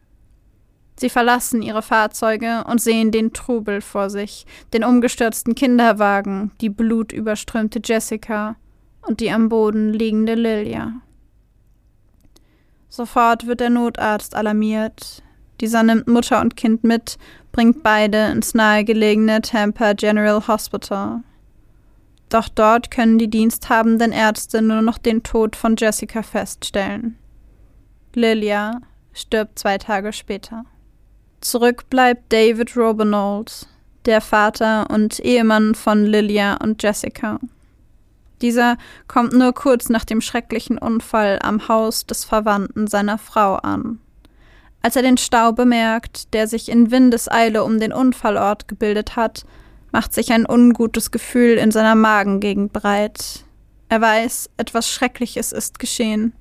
Sie 0.97 1.09
verlassen 1.09 1.61
ihre 1.61 1.81
Fahrzeuge 1.81 2.63
und 2.69 2.81
sehen 2.81 3.11
den 3.11 3.33
Trubel 3.33 3.81
vor 3.81 4.09
sich, 4.09 4.45
den 4.73 4.83
umgestürzten 4.83 5.53
Kinderwagen, 5.53 6.51
die 6.61 6.69
blutüberströmte 6.69 7.81
Jessica 7.83 8.55
und 9.01 9.19
die 9.19 9.31
am 9.31 9.49
Boden 9.49 9.93
liegende 9.93 10.35
Lilia. 10.35 10.93
Sofort 12.95 13.45
wird 13.45 13.59
der 13.59 13.69
Notarzt 13.69 14.37
alarmiert. 14.37 15.21
Dieser 15.59 15.83
nimmt 15.83 16.07
Mutter 16.07 16.39
und 16.39 16.55
Kind 16.55 16.85
mit, 16.85 17.17
bringt 17.51 17.83
beide 17.83 18.27
ins 18.27 18.53
nahegelegene 18.53 19.41
Tampa 19.41 19.91
General 19.91 20.47
Hospital. 20.47 21.19
Doch 22.29 22.47
dort 22.47 22.91
können 22.91 23.17
die 23.17 23.29
diensthabenden 23.29 24.13
Ärzte 24.13 24.61
nur 24.61 24.81
noch 24.81 24.97
den 24.97 25.23
Tod 25.23 25.57
von 25.57 25.75
Jessica 25.77 26.23
feststellen. 26.23 27.17
Lilia 28.13 28.79
stirbt 29.11 29.59
zwei 29.59 29.77
Tage 29.77 30.13
später. 30.13 30.63
Zurück 31.41 31.89
bleibt 31.89 32.31
David 32.31 32.77
Robinold, 32.77 33.67
der 34.05 34.21
Vater 34.21 34.89
und 34.89 35.19
Ehemann 35.19 35.75
von 35.75 36.05
Lilia 36.05 36.55
und 36.63 36.81
Jessica. 36.81 37.41
Dieser 38.41 38.77
kommt 39.07 39.33
nur 39.33 39.53
kurz 39.53 39.89
nach 39.89 40.05
dem 40.05 40.21
schrecklichen 40.21 40.77
Unfall 40.77 41.39
am 41.41 41.67
Haus 41.67 42.05
des 42.05 42.25
Verwandten 42.25 42.87
seiner 42.87 43.17
Frau 43.17 43.55
an. 43.55 43.99
Als 44.81 44.95
er 44.95 45.01
den 45.01 45.17
Stau 45.17 45.51
bemerkt, 45.51 46.33
der 46.33 46.47
sich 46.47 46.69
in 46.69 46.91
Windeseile 46.91 47.63
um 47.63 47.79
den 47.79 47.91
Unfallort 47.91 48.67
gebildet 48.67 49.15
hat, 49.15 49.45
macht 49.91 50.13
sich 50.13 50.31
ein 50.31 50.47
ungutes 50.47 51.09
Gefühl 51.09 51.57
in 51.57 51.71
seiner 51.71 51.95
Magengegend 51.95 52.73
breit. 52.73 53.45
Er 53.89 54.01
weiß, 54.01 54.49
etwas 54.57 54.89
Schreckliches 54.89 55.51
ist 55.51 55.79
geschehen. 55.79 56.33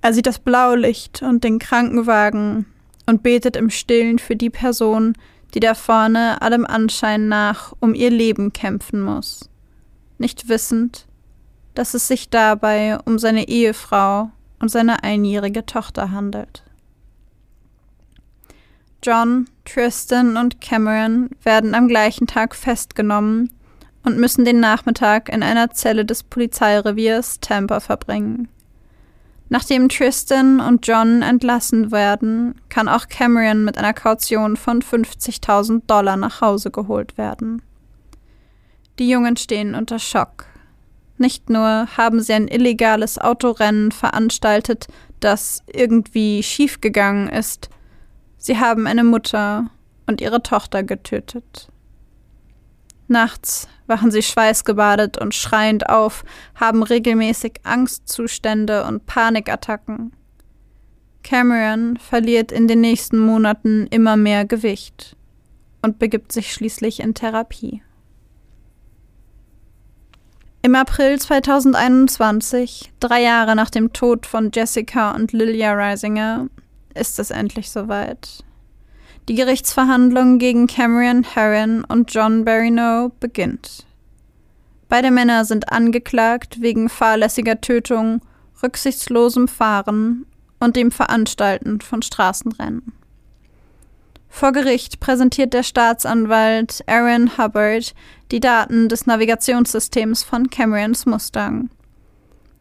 Er 0.00 0.12
sieht 0.12 0.26
das 0.26 0.38
Blaulicht 0.38 1.22
und 1.22 1.44
den 1.44 1.58
Krankenwagen 1.58 2.66
und 3.06 3.22
betet 3.22 3.56
im 3.56 3.70
Stillen 3.70 4.18
für 4.18 4.36
die 4.36 4.50
Person, 4.50 5.14
die 5.54 5.60
da 5.60 5.74
vorne 5.74 6.42
allem 6.42 6.66
Anschein 6.66 7.28
nach 7.28 7.72
um 7.80 7.94
ihr 7.94 8.10
Leben 8.10 8.52
kämpfen 8.52 9.00
muss, 9.00 9.48
nicht 10.18 10.48
wissend, 10.48 11.06
dass 11.74 11.94
es 11.94 12.08
sich 12.08 12.30
dabei 12.30 12.98
um 13.04 13.18
seine 13.18 13.48
Ehefrau 13.48 14.30
und 14.58 14.68
seine 14.68 15.02
einjährige 15.04 15.64
Tochter 15.64 16.10
handelt. 16.10 16.64
John, 19.02 19.48
Tristan 19.64 20.36
und 20.36 20.60
Cameron 20.60 21.30
werden 21.42 21.74
am 21.74 21.86
gleichen 21.86 22.26
Tag 22.26 22.56
festgenommen 22.56 23.50
und 24.04 24.18
müssen 24.18 24.44
den 24.44 24.58
Nachmittag 24.58 25.28
in 25.28 25.42
einer 25.42 25.70
Zelle 25.70 26.04
des 26.04 26.24
Polizeireviers 26.24 27.38
Tampa 27.40 27.78
verbringen. 27.78 28.48
Nachdem 29.50 29.88
Tristan 29.88 30.60
und 30.60 30.86
John 30.86 31.22
entlassen 31.22 31.90
werden, 31.90 32.60
kann 32.68 32.88
auch 32.88 33.08
Cameron 33.08 33.64
mit 33.64 33.78
einer 33.78 33.94
Kaution 33.94 34.56
von 34.56 34.82
50.000 34.82 35.82
Dollar 35.86 36.16
nach 36.16 36.40
Hause 36.40 36.70
geholt 36.70 37.16
werden. 37.16 37.62
Die 38.98 39.08
Jungen 39.08 39.36
stehen 39.36 39.74
unter 39.74 39.98
Schock. 39.98 40.46
Nicht 41.16 41.50
nur 41.50 41.88
haben 41.96 42.20
sie 42.20 42.32
ein 42.32 42.48
illegales 42.48 43.18
Autorennen 43.18 43.92
veranstaltet, 43.92 44.86
das 45.20 45.62
irgendwie 45.66 46.42
schiefgegangen 46.42 47.28
ist, 47.28 47.70
Sie 48.38 48.58
haben 48.58 48.86
eine 48.86 49.02
Mutter 49.02 49.70
und 50.06 50.20
ihre 50.20 50.42
Tochter 50.42 50.84
getötet. 50.84 51.68
Nachts 53.08 53.68
wachen 53.86 54.10
sie 54.10 54.22
schweißgebadet 54.22 55.18
und 55.18 55.34
schreiend 55.34 55.88
auf, 55.88 56.24
haben 56.54 56.82
regelmäßig 56.82 57.60
Angstzustände 57.64 58.84
und 58.84 59.06
Panikattacken. 59.06 60.12
Cameron 61.24 61.96
verliert 61.96 62.52
in 62.52 62.68
den 62.68 62.80
nächsten 62.80 63.18
Monaten 63.18 63.86
immer 63.88 64.16
mehr 64.16 64.44
Gewicht 64.44 65.16
und 65.82 65.98
begibt 65.98 66.32
sich 66.32 66.52
schließlich 66.52 67.00
in 67.00 67.14
Therapie. 67.14 67.82
Im 70.68 70.74
April 70.74 71.18
2021, 71.18 72.92
drei 73.00 73.22
Jahre 73.22 73.56
nach 73.56 73.70
dem 73.70 73.94
Tod 73.94 74.26
von 74.26 74.50
Jessica 74.52 75.12
und 75.12 75.32
Lilia 75.32 75.72
Reisinger, 75.72 76.48
ist 76.92 77.18
es 77.18 77.30
endlich 77.30 77.70
soweit. 77.70 78.44
Die 79.30 79.34
Gerichtsverhandlung 79.34 80.38
gegen 80.38 80.66
Cameron 80.66 81.22
Herron 81.24 81.84
und 81.84 82.12
John 82.12 82.44
Barrino 82.44 83.10
beginnt. 83.18 83.86
Beide 84.90 85.10
Männer 85.10 85.46
sind 85.46 85.72
angeklagt 85.72 86.60
wegen 86.60 86.90
fahrlässiger 86.90 87.62
Tötung, 87.62 88.20
rücksichtslosem 88.62 89.48
Fahren 89.48 90.26
und 90.60 90.76
dem 90.76 90.90
Veranstalten 90.90 91.80
von 91.80 92.02
Straßenrennen. 92.02 92.92
Vor 94.28 94.52
Gericht 94.52 95.00
präsentiert 95.00 95.52
der 95.52 95.62
Staatsanwalt 95.62 96.84
Aaron 96.86 97.36
Hubbard 97.38 97.94
die 98.30 98.40
Daten 98.40 98.88
des 98.88 99.06
Navigationssystems 99.06 100.22
von 100.22 100.50
Camerons 100.50 101.06
Mustang. 101.06 101.70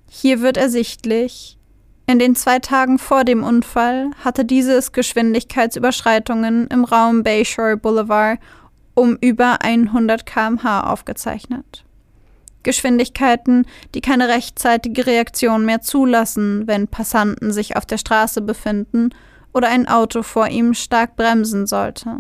Hier 0.10 0.42
wird 0.42 0.58
ersichtlich, 0.58 1.58
in 2.10 2.20
den 2.20 2.36
zwei 2.36 2.60
Tagen 2.60 3.00
vor 3.00 3.26
dem 3.26 3.44
Unfall 3.44 4.12
hatte 4.24 4.46
dieses 4.46 4.94
Geschwindigkeitsüberschreitungen 4.94 6.68
im 6.68 6.86
Raum 6.86 7.22
Bayshore 7.22 7.76
Boulevard 7.76 8.40
um 8.94 9.18
über 9.20 9.62
100 9.62 10.26
km/h 10.26 10.92
aufgezeichnet. 10.92 11.84
Geschwindigkeiten, 12.64 13.66
die 13.94 14.02
keine 14.02 14.30
rechtzeitige 14.30 15.06
Reaktion 15.06 15.66
mehr 15.66 15.82
zulassen, 15.82 16.66
wenn 16.66 16.88
Passanten 16.88 17.52
sich 17.52 17.76
auf 17.76 17.86
der 17.86 17.98
Straße 17.98 18.42
befinden 18.42 19.10
oder 19.54 19.70
ein 19.70 19.88
Auto 19.88 20.24
vor 20.24 20.48
ihm 20.48 20.74
stark 20.74 21.16
bremsen 21.16 21.68
sollte. 21.68 22.20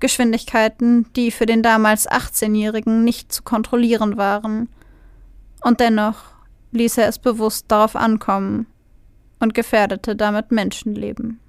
Geschwindigkeiten, 0.00 1.06
die 1.14 1.30
für 1.30 1.46
den 1.46 1.62
damals 1.62 2.08
18-Jährigen 2.08 3.04
nicht 3.04 3.32
zu 3.32 3.42
kontrollieren 3.42 4.16
waren. 4.16 4.68
Und 5.62 5.80
dennoch 5.80 6.16
ließ 6.72 6.98
er 6.98 7.08
es 7.08 7.18
bewusst 7.18 7.66
darauf 7.68 7.96
ankommen 7.96 8.66
und 9.40 9.54
gefährdete 9.54 10.16
damit 10.16 10.50
Menschenleben. 10.50 11.40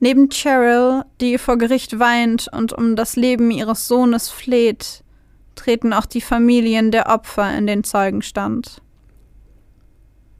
Neben 0.00 0.30
Cheryl, 0.30 1.04
die 1.20 1.38
vor 1.38 1.58
Gericht 1.58 1.98
weint 1.98 2.48
und 2.52 2.72
um 2.72 2.94
das 2.94 3.16
Leben 3.16 3.50
ihres 3.50 3.88
Sohnes 3.88 4.28
fleht, 4.28 5.02
treten 5.56 5.92
auch 5.92 6.06
die 6.06 6.20
Familien 6.20 6.92
der 6.92 7.08
Opfer 7.08 7.56
in 7.56 7.66
den 7.66 7.82
Zeugenstand. 7.82 8.80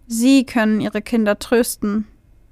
Sie 0.07 0.45
können 0.47 0.81
ihre 0.81 1.03
Kinder 1.03 1.39
trösten, 1.39 2.07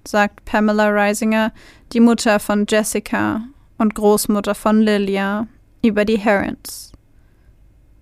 sagt 0.07 0.45
Pamela 0.45 0.89
Reisinger, 0.91 1.53
die 1.93 2.01
Mutter 2.01 2.41
von 2.41 2.67
Jessica 2.69 3.43
und 3.79 3.95
Großmutter 3.95 4.55
von 4.55 4.81
Lilia, 4.81 5.47
über 5.83 6.05
die 6.05 6.19
Herons. 6.19 6.93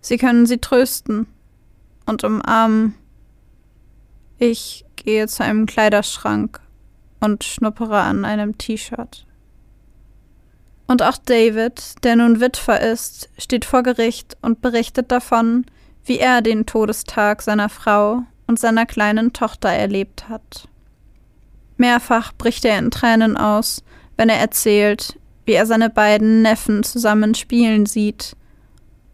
Sie 0.01 0.17
können 0.19 0.47
sie 0.47 0.59
trösten 0.59 1.27
und 2.07 2.25
umarmen. 2.25 2.95
Ich 4.39 4.85
gehe 4.97 5.27
zu 5.29 5.45
einem 5.45 5.67
Kleiderschrank 5.67 6.61
und 7.21 7.45
schnuppere 7.45 8.01
an 8.01 8.25
einem 8.25 8.59
T-Shirt. 8.59 9.27
Und 10.87 11.03
auch 11.03 11.17
David, 11.17 12.05
der 12.05 12.17
nun 12.17 12.41
Witwer 12.41 12.81
ist, 12.81 13.31
steht 13.39 13.65
vor 13.65 13.83
Gericht 13.83 14.37
und 14.43 14.61
berichtet 14.61 15.11
davon, 15.11 15.65
wie 16.05 16.19
er 16.19 16.43
den 16.43 16.67
Todestag 16.67 17.41
seiner 17.41 17.71
Frau 17.71 18.23
und 18.47 18.59
seiner 18.59 18.85
kleinen 18.85 19.33
Tochter 19.33 19.71
erlebt 19.71 20.29
hat. 20.29 20.69
Mehrfach 21.77 22.33
bricht 22.33 22.65
er 22.65 22.79
in 22.79 22.91
Tränen 22.91 23.37
aus, 23.37 23.83
wenn 24.17 24.29
er 24.29 24.39
erzählt, 24.39 25.19
wie 25.45 25.53
er 25.53 25.67
seine 25.67 25.91
beiden 25.91 26.43
Neffen 26.43 26.83
zusammen 26.85 27.35
spielen 27.35 27.87
sieht 27.87 28.37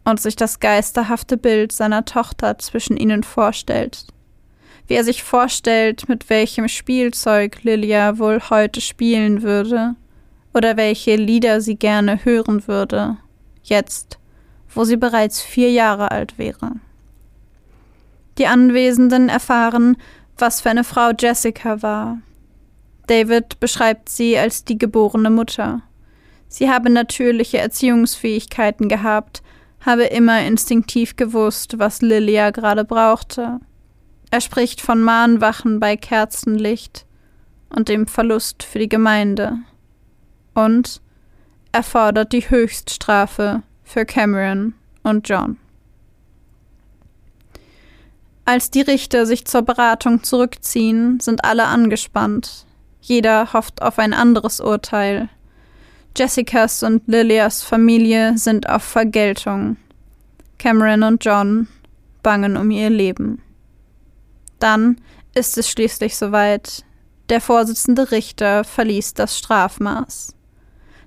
und 0.05 0.21
sich 0.21 0.35
das 0.35 0.59
geisterhafte 0.59 1.37
Bild 1.37 1.71
seiner 1.71 2.05
Tochter 2.05 2.57
zwischen 2.57 2.97
ihnen 2.97 3.23
vorstellt. 3.23 4.05
Wie 4.87 4.95
er 4.95 5.03
sich 5.03 5.23
vorstellt, 5.23 6.09
mit 6.09 6.29
welchem 6.29 6.67
Spielzeug 6.67 7.63
Lilia 7.63 8.17
wohl 8.17 8.41
heute 8.49 8.81
spielen 8.81 9.41
würde 9.41 9.95
oder 10.53 10.77
welche 10.77 11.15
Lieder 11.15 11.61
sie 11.61 11.75
gerne 11.75 12.25
hören 12.25 12.67
würde, 12.67 13.17
jetzt, 13.63 14.19
wo 14.73 14.83
sie 14.83 14.97
bereits 14.97 15.41
vier 15.41 15.71
Jahre 15.71 16.11
alt 16.11 16.37
wäre. 16.37 16.73
Die 18.37 18.47
Anwesenden 18.47 19.29
erfahren, 19.29 19.97
was 20.37 20.61
für 20.61 20.69
eine 20.69 20.83
Frau 20.83 21.11
Jessica 21.17 21.81
war 21.81 22.17
David 23.11 23.59
beschreibt 23.59 24.07
sie 24.07 24.37
als 24.37 24.63
die 24.63 24.77
geborene 24.77 25.29
Mutter. 25.29 25.81
Sie 26.47 26.69
habe 26.69 26.89
natürliche 26.89 27.57
Erziehungsfähigkeiten 27.57 28.87
gehabt, 28.87 29.43
habe 29.81 30.05
immer 30.05 30.45
instinktiv 30.45 31.17
gewusst, 31.17 31.77
was 31.77 32.01
Lilia 32.01 32.51
gerade 32.51 32.85
brauchte. 32.85 33.59
Er 34.29 34.39
spricht 34.39 34.79
von 34.79 35.03
Mahnwachen 35.03 35.81
bei 35.81 35.97
Kerzenlicht 35.97 37.05
und 37.67 37.89
dem 37.89 38.07
Verlust 38.07 38.63
für 38.63 38.79
die 38.79 38.87
Gemeinde. 38.87 39.57
Und 40.53 41.01
er 41.73 41.83
fordert 41.83 42.31
die 42.31 42.49
Höchststrafe 42.49 43.61
für 43.83 44.05
Cameron 44.05 44.73
und 45.03 45.27
John. 45.27 45.57
Als 48.45 48.71
die 48.71 48.81
Richter 48.81 49.25
sich 49.25 49.43
zur 49.43 49.63
Beratung 49.63 50.23
zurückziehen, 50.23 51.19
sind 51.19 51.43
alle 51.43 51.65
angespannt. 51.65 52.67
Jeder 53.01 53.51
hofft 53.53 53.81
auf 53.81 53.99
ein 53.99 54.13
anderes 54.13 54.59
Urteil. 54.59 55.29
Jessicas 56.15 56.83
und 56.83 57.07
Lilias 57.07 57.63
Familie 57.63 58.37
sind 58.37 58.69
auf 58.69 58.83
Vergeltung. 58.83 59.77
Cameron 60.59 61.03
und 61.03 61.25
John 61.25 61.67
bangen 62.21 62.57
um 62.57 62.69
ihr 62.69 62.89
Leben. 62.89 63.41
Dann 64.59 65.01
ist 65.33 65.57
es 65.57 65.69
schließlich 65.69 66.15
soweit. 66.15 66.83
Der 67.29 67.41
Vorsitzende 67.41 68.11
Richter 68.11 68.63
verließ 68.63 69.15
das 69.15 69.37
Strafmaß. 69.37 70.35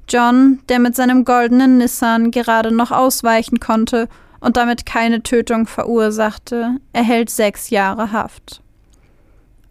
John, 0.09 0.61
der 0.69 0.81
mit 0.81 0.97
seinem 0.97 1.25
goldenen 1.25 1.79
Nissan 1.79 2.31
gerade 2.31 2.73
noch 2.73 2.91
ausweichen 2.91 3.61
konnte 3.61 4.09
und 4.41 4.57
damit 4.57 4.87
keine 4.87 5.23
Tötung 5.23 5.67
verursachte, 5.67 6.77
erhält 6.93 7.31
sechs 7.31 7.71
Jahre 7.71 8.11
Haft. 8.11 8.64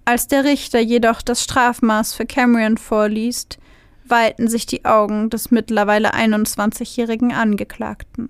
Als 0.05 0.27
der 0.27 0.43
Richter 0.43 0.79
jedoch 0.79 1.21
das 1.21 1.43
Strafmaß 1.43 2.13
für 2.13 2.25
Cameron 2.25 2.77
vorliest, 2.77 3.57
weiten 4.05 4.49
sich 4.49 4.65
die 4.65 4.83
Augen 4.83 5.29
des 5.29 5.49
mittlerweile 5.49 6.13
21-jährigen 6.13 7.31
Angeklagten. 7.31 8.29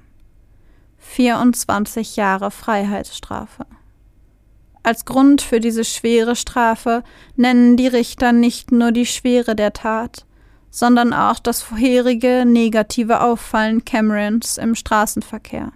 24 0.99 2.15
Jahre 2.15 2.51
Freiheitsstrafe. 2.51 3.65
Als 4.83 5.05
Grund 5.05 5.41
für 5.41 5.59
diese 5.59 5.83
schwere 5.83 6.35
Strafe 6.35 7.03
nennen 7.35 7.75
die 7.75 7.87
Richter 7.87 8.33
nicht 8.33 8.71
nur 8.71 8.91
die 8.91 9.05
Schwere 9.05 9.55
der 9.55 9.73
Tat, 9.73 10.25
sondern 10.69 11.13
auch 11.13 11.39
das 11.39 11.61
vorherige 11.61 12.45
negative 12.45 13.21
Auffallen 13.21 13.85
Camerons 13.85 14.57
im 14.57 14.75
Straßenverkehr. 14.75 15.71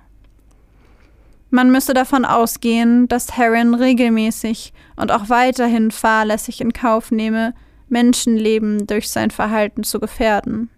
Man 1.50 1.72
müsse 1.72 1.94
davon 1.94 2.26
ausgehen, 2.26 3.08
dass 3.08 3.38
Heron 3.38 3.74
regelmäßig 3.74 4.74
und 4.98 5.12
auch 5.12 5.30
weiterhin 5.30 5.92
fahrlässig 5.92 6.60
in 6.60 6.74
Kauf 6.74 7.12
nehme, 7.12 7.54
Menschenleben 7.88 8.86
durch 8.86 9.10
sein 9.10 9.32
Verhalten 9.32 9.84
zu 9.84 10.00
gefährden. 10.00 10.70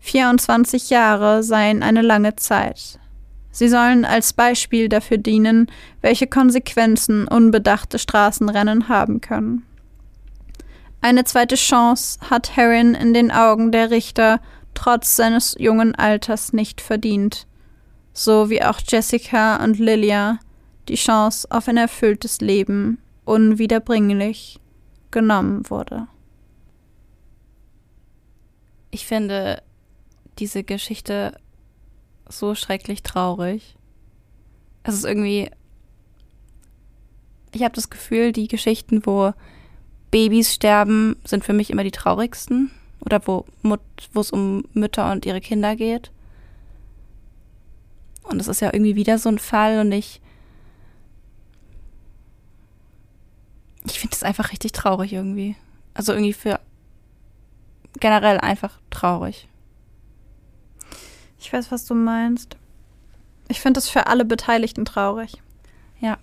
24 0.00 0.90
Jahre 0.90 1.42
seien 1.42 1.82
eine 1.82 2.02
lange 2.02 2.36
Zeit. 2.36 2.98
Sie 3.50 3.68
sollen 3.68 4.04
als 4.04 4.34
Beispiel 4.34 4.90
dafür 4.90 5.16
dienen, 5.16 5.70
welche 6.02 6.26
Konsequenzen 6.26 7.26
unbedachte 7.26 7.98
Straßenrennen 7.98 8.88
haben 8.88 9.22
können. 9.22 9.64
Eine 11.00 11.24
zweite 11.24 11.54
Chance 11.54 12.18
hat 12.28 12.56
Heron 12.56 12.94
in 12.94 13.14
den 13.14 13.30
Augen 13.30 13.72
der 13.72 13.90
Richter 13.90 14.40
trotz 14.74 15.16
seines 15.16 15.54
jungen 15.58 15.94
Alters 15.94 16.52
nicht 16.52 16.82
verdient 16.82 17.46
so 18.14 18.48
wie 18.48 18.62
auch 18.62 18.80
Jessica 18.86 19.62
und 19.62 19.78
Lilia 19.78 20.38
die 20.88 20.94
Chance 20.94 21.46
auf 21.50 21.68
ein 21.68 21.76
erfülltes 21.76 22.40
Leben 22.40 22.98
unwiederbringlich 23.24 24.60
genommen 25.10 25.68
wurde. 25.68 26.06
Ich 28.90 29.06
finde 29.06 29.62
diese 30.38 30.62
Geschichte 30.62 31.36
so 32.28 32.54
schrecklich 32.54 33.02
traurig. 33.02 33.76
Es 34.84 34.94
ist 34.94 35.04
irgendwie. 35.04 35.50
Ich 37.52 37.62
habe 37.62 37.74
das 37.74 37.90
Gefühl, 37.90 38.32
die 38.32 38.48
Geschichten, 38.48 39.06
wo 39.06 39.32
Babys 40.10 40.52
sterben, 40.52 41.16
sind 41.24 41.44
für 41.44 41.52
mich 41.52 41.70
immer 41.70 41.84
die 41.84 41.90
traurigsten. 41.90 42.70
Oder 43.00 43.26
wo 43.26 43.44
es 44.14 44.30
um 44.30 44.64
Mütter 44.72 45.10
und 45.12 45.26
ihre 45.26 45.40
Kinder 45.40 45.76
geht. 45.76 46.10
Und 48.24 48.38
das 48.38 48.48
ist 48.48 48.60
ja 48.60 48.72
irgendwie 48.72 48.96
wieder 48.96 49.18
so 49.18 49.28
ein 49.28 49.38
Fall 49.38 49.78
und 49.80 49.92
ich. 49.92 50.20
Ich 53.86 54.00
finde 54.00 54.12
das 54.12 54.22
einfach 54.22 54.50
richtig 54.50 54.72
traurig 54.72 55.12
irgendwie. 55.12 55.56
Also 55.92 56.12
irgendwie 56.12 56.32
für 56.32 56.58
generell 58.00 58.38
einfach 58.38 58.80
traurig. 58.90 59.46
Ich 61.38 61.52
weiß, 61.52 61.70
was 61.70 61.84
du 61.84 61.94
meinst. 61.94 62.56
Ich 63.48 63.60
finde 63.60 63.78
das 63.78 63.88
für 63.88 64.06
alle 64.06 64.24
Beteiligten 64.24 64.86
traurig. 64.86 65.42
Ja. 66.00 66.18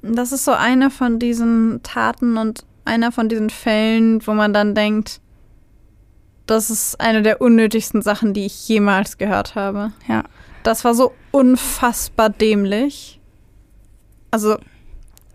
Das 0.00 0.32
ist 0.32 0.44
so 0.44 0.52
eine 0.52 0.90
von 0.90 1.18
diesen 1.18 1.82
Taten 1.82 2.38
und 2.38 2.64
einer 2.84 3.12
von 3.12 3.28
diesen 3.28 3.50
Fällen, 3.50 4.26
wo 4.26 4.32
man 4.32 4.52
dann 4.52 4.74
denkt, 4.74 5.20
das 6.46 6.70
ist 6.70 7.00
eine 7.00 7.22
der 7.22 7.40
unnötigsten 7.40 8.02
Sachen, 8.02 8.34
die 8.34 8.46
ich 8.46 8.68
jemals 8.68 9.18
gehört 9.18 9.54
habe. 9.54 9.92
Ja. 10.08 10.24
Das 10.62 10.84
war 10.84 10.94
so 10.94 11.14
unfassbar 11.30 12.30
dämlich. 12.30 13.20
Also 14.30 14.58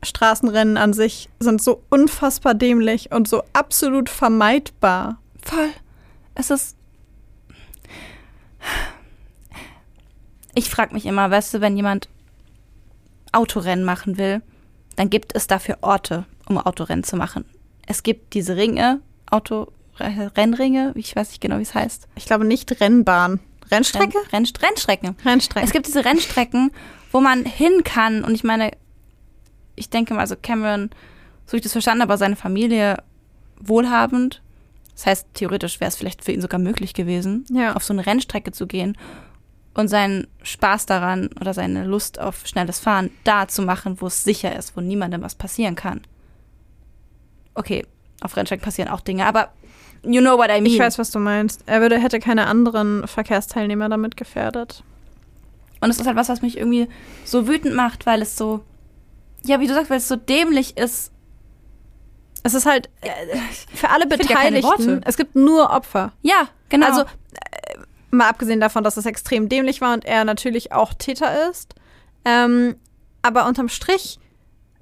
Straßenrennen 0.03 0.77
an 0.77 0.93
sich 0.93 1.29
sind 1.39 1.61
so 1.61 1.83
unfassbar 1.89 2.53
dämlich 2.53 3.11
und 3.11 3.27
so 3.27 3.43
absolut 3.53 4.09
vermeidbar. 4.09 5.19
Voll. 5.41 5.69
Es 6.35 6.49
ist. 6.49 6.75
Ich 10.53 10.69
frage 10.69 10.93
mich 10.93 11.05
immer, 11.05 11.29
weißt 11.29 11.53
du, 11.53 11.61
wenn 11.61 11.75
jemand 11.75 12.09
Autorennen 13.31 13.85
machen 13.85 14.17
will, 14.17 14.41
dann 14.95 15.09
gibt 15.09 15.35
es 15.35 15.47
dafür 15.47 15.77
Orte, 15.81 16.25
um 16.47 16.57
Autorennen 16.57 17.03
zu 17.03 17.15
machen. 17.15 17.45
Es 17.85 18.03
gibt 18.03 18.33
diese 18.33 18.55
Ringe, 18.55 18.99
Auto, 19.29 19.71
Rennringe, 19.99 20.91
ich 20.95 21.15
weiß 21.15 21.29
nicht 21.29 21.41
genau, 21.41 21.57
wie 21.57 21.63
es 21.63 21.73
heißt. 21.75 22.07
Ich 22.15 22.25
glaube 22.25 22.45
nicht 22.45 22.79
Rennbahn. 22.79 23.39
Rennstrecke? 23.71 24.17
Renn, 24.31 24.45
Renn, 24.45 24.47
Rennstrecken. 24.61 25.15
Rennstrecke. 25.25 25.65
Es 25.65 25.71
gibt 25.73 25.87
diese 25.87 26.03
Rennstrecken, 26.05 26.71
wo 27.11 27.21
man 27.21 27.45
hin 27.45 27.83
kann 27.83 28.23
und 28.23 28.33
ich 28.33 28.43
meine, 28.43 28.71
ich 29.75 29.89
denke 29.89 30.13
mal, 30.13 30.21
also 30.21 30.35
Cameron, 30.35 30.89
so 31.45 31.55
ich 31.57 31.63
das 31.63 31.71
verstanden 31.71 32.01
habe, 32.01 32.17
seine 32.17 32.35
Familie 32.35 32.97
wohlhabend. 33.59 34.41
Das 34.95 35.05
heißt, 35.05 35.27
theoretisch 35.33 35.79
wäre 35.79 35.89
es 35.89 35.95
vielleicht 35.95 36.23
für 36.25 36.31
ihn 36.31 36.41
sogar 36.41 36.59
möglich 36.59 36.93
gewesen, 36.93 37.45
Ja. 37.49 37.75
auf 37.75 37.83
so 37.83 37.93
eine 37.93 38.05
Rennstrecke 38.05 38.51
zu 38.51 38.67
gehen 38.67 38.97
und 39.73 39.87
seinen 39.87 40.27
Spaß 40.43 40.87
daran 40.87 41.29
oder 41.39 41.53
seine 41.53 41.85
Lust 41.85 42.19
auf 42.19 42.45
schnelles 42.45 42.79
Fahren 42.79 43.09
da 43.23 43.47
zu 43.47 43.61
machen, 43.61 44.01
wo 44.01 44.07
es 44.07 44.23
sicher 44.23 44.55
ist, 44.55 44.75
wo 44.75 44.81
niemandem 44.81 45.21
was 45.21 45.35
passieren 45.35 45.75
kann. 45.75 46.01
Okay, 47.53 47.85
auf 48.21 48.35
Rennstrecken 48.35 48.63
passieren 48.63 48.89
auch 48.89 49.01
Dinge, 49.01 49.25
aber 49.25 49.53
you 50.03 50.21
know 50.21 50.37
what 50.37 50.49
I 50.49 50.61
mean. 50.61 50.67
Ich 50.67 50.79
weiß, 50.79 50.97
was 50.97 51.11
du 51.11 51.19
meinst. 51.19 51.63
Er 51.65 51.81
würde, 51.81 51.97
hätte 51.99 52.19
keine 52.19 52.47
anderen 52.47 53.07
Verkehrsteilnehmer 53.07 53.89
damit 53.89 54.17
gefährdet. 54.17 54.83
Und 55.81 55.89
es 55.89 55.99
ist 55.99 56.07
halt 56.07 56.15
was, 56.15 56.29
was 56.29 56.41
mich 56.41 56.57
irgendwie 56.57 56.87
so 57.25 57.47
wütend 57.47 57.75
macht, 57.75 58.05
weil 58.05 58.21
es 58.21 58.35
so, 58.35 58.61
ja, 59.43 59.59
wie 59.59 59.67
du 59.67 59.73
sagst, 59.73 59.89
weil 59.89 59.97
es 59.97 60.07
so 60.07 60.15
dämlich 60.15 60.77
ist. 60.77 61.11
Es 62.43 62.53
ist 62.53 62.65
halt 62.65 62.89
äh, 63.01 63.09
für 63.73 63.89
alle 63.89 64.07
Beteiligten, 64.07 65.01
es 65.05 65.17
gibt 65.17 65.35
nur 65.35 65.71
Opfer. 65.71 66.13
Ja, 66.21 66.47
genau. 66.69 66.87
Also, 66.87 67.01
äh, 67.01 67.77
mal 68.11 68.29
abgesehen 68.29 68.59
davon, 68.59 68.83
dass 68.83 68.97
es 68.97 69.05
extrem 69.05 69.49
dämlich 69.49 69.81
war 69.81 69.93
und 69.93 70.05
er 70.05 70.23
natürlich 70.23 70.71
auch 70.71 70.93
Täter 70.93 71.49
ist. 71.49 71.75
Ähm, 72.25 72.75
aber 73.21 73.45
unterm 73.45 73.69
Strich, 73.69 74.19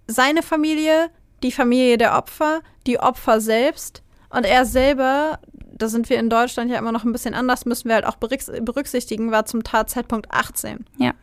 seine 0.08 0.44
Familie, 0.44 1.10
die 1.44 1.52
Familie 1.52 1.98
der 1.98 2.16
Opfer, 2.16 2.62
die 2.86 3.00
Opfer 3.00 3.42
selbst 3.42 4.04
und 4.38 4.46
er 4.46 4.66
selber, 4.66 5.40
da 5.54 5.88
sind 5.88 6.10
wir 6.10 6.20
in 6.20 6.30
Deutschland 6.30 6.72
ja 6.72 6.78
immer 6.78 6.92
noch 6.92 7.04
ein 7.04 7.12
bisschen 7.12 7.34
anders, 7.34 7.66
müssen 7.66 7.88
wir 7.88 7.96
halt 7.96 8.06
auch 8.06 8.18
berücks- 8.18 8.62
berücksichtigen, 8.62 9.32
war 9.32 9.46
zum 9.46 9.64
Tatzeitpunkt 9.64 10.32
18. 10.32 10.86
Ja. 10.98 11.14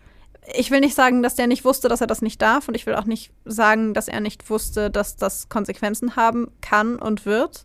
Ich 0.54 0.70
will 0.70 0.80
nicht 0.80 0.94
sagen, 0.94 1.22
dass 1.22 1.36
der 1.36 1.46
nicht 1.46 1.64
wusste, 1.64 1.88
dass 1.88 2.02
er 2.02 2.06
das 2.06 2.20
nicht 2.20 2.42
darf 2.42 2.68
und 2.68 2.74
ich 2.74 2.84
will 2.84 2.94
auch 2.94 3.06
nicht 3.06 3.32
sagen, 3.44 3.94
dass 3.94 4.08
er 4.08 4.20
nicht 4.20 4.50
wusste, 4.50 4.90
dass 4.90 5.16
das 5.16 5.48
Konsequenzen 5.48 6.16
haben 6.16 6.50
kann 6.60 6.96
und 6.96 7.24
wird. 7.24 7.64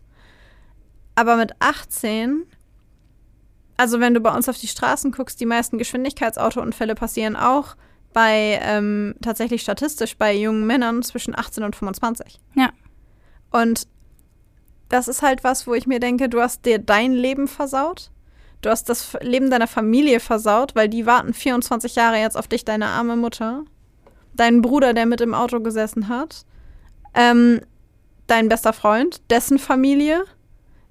Aber 1.14 1.36
mit 1.36 1.52
18 1.58 2.46
also 3.80 3.98
wenn 3.98 4.12
du 4.12 4.20
bei 4.20 4.30
uns 4.30 4.46
auf 4.46 4.58
die 4.58 4.68
Straßen 4.68 5.10
guckst, 5.10 5.40
die 5.40 5.46
meisten 5.46 5.78
Geschwindigkeitsautounfälle 5.78 6.94
passieren 6.94 7.34
auch 7.34 7.76
bei 8.12 8.60
ähm, 8.62 9.14
tatsächlich 9.22 9.62
statistisch 9.62 10.18
bei 10.18 10.36
jungen 10.36 10.66
Männern 10.66 11.02
zwischen 11.02 11.34
18 11.34 11.64
und 11.64 11.74
25. 11.74 12.38
Ja. 12.56 12.72
Und 13.50 13.88
das 14.90 15.08
ist 15.08 15.22
halt 15.22 15.42
was, 15.42 15.66
wo 15.66 15.72
ich 15.74 15.86
mir 15.86 16.00
denke, 16.00 16.28
du 16.28 16.40
hast 16.42 16.66
dir 16.66 16.78
dein 16.78 17.12
Leben 17.12 17.48
versaut. 17.48 18.10
Du 18.60 18.68
hast 18.68 18.90
das 18.90 19.16
Leben 19.22 19.48
deiner 19.50 19.66
Familie 19.66 20.20
versaut, 20.20 20.74
weil 20.74 20.88
die 20.90 21.06
warten 21.06 21.32
24 21.32 21.94
Jahre 21.94 22.18
jetzt 22.18 22.36
auf 22.36 22.46
dich, 22.48 22.64
deine 22.66 22.86
arme 22.88 23.16
Mutter. 23.16 23.64
Deinen 24.34 24.60
Bruder, 24.60 24.92
der 24.92 25.06
mit 25.06 25.22
im 25.22 25.32
Auto 25.32 25.60
gesessen 25.60 26.08
hat. 26.08 26.44
Ähm, 27.14 27.60
dein 28.26 28.48
bester 28.48 28.72
Freund, 28.74 29.22
dessen 29.30 29.58
Familie, 29.58 30.24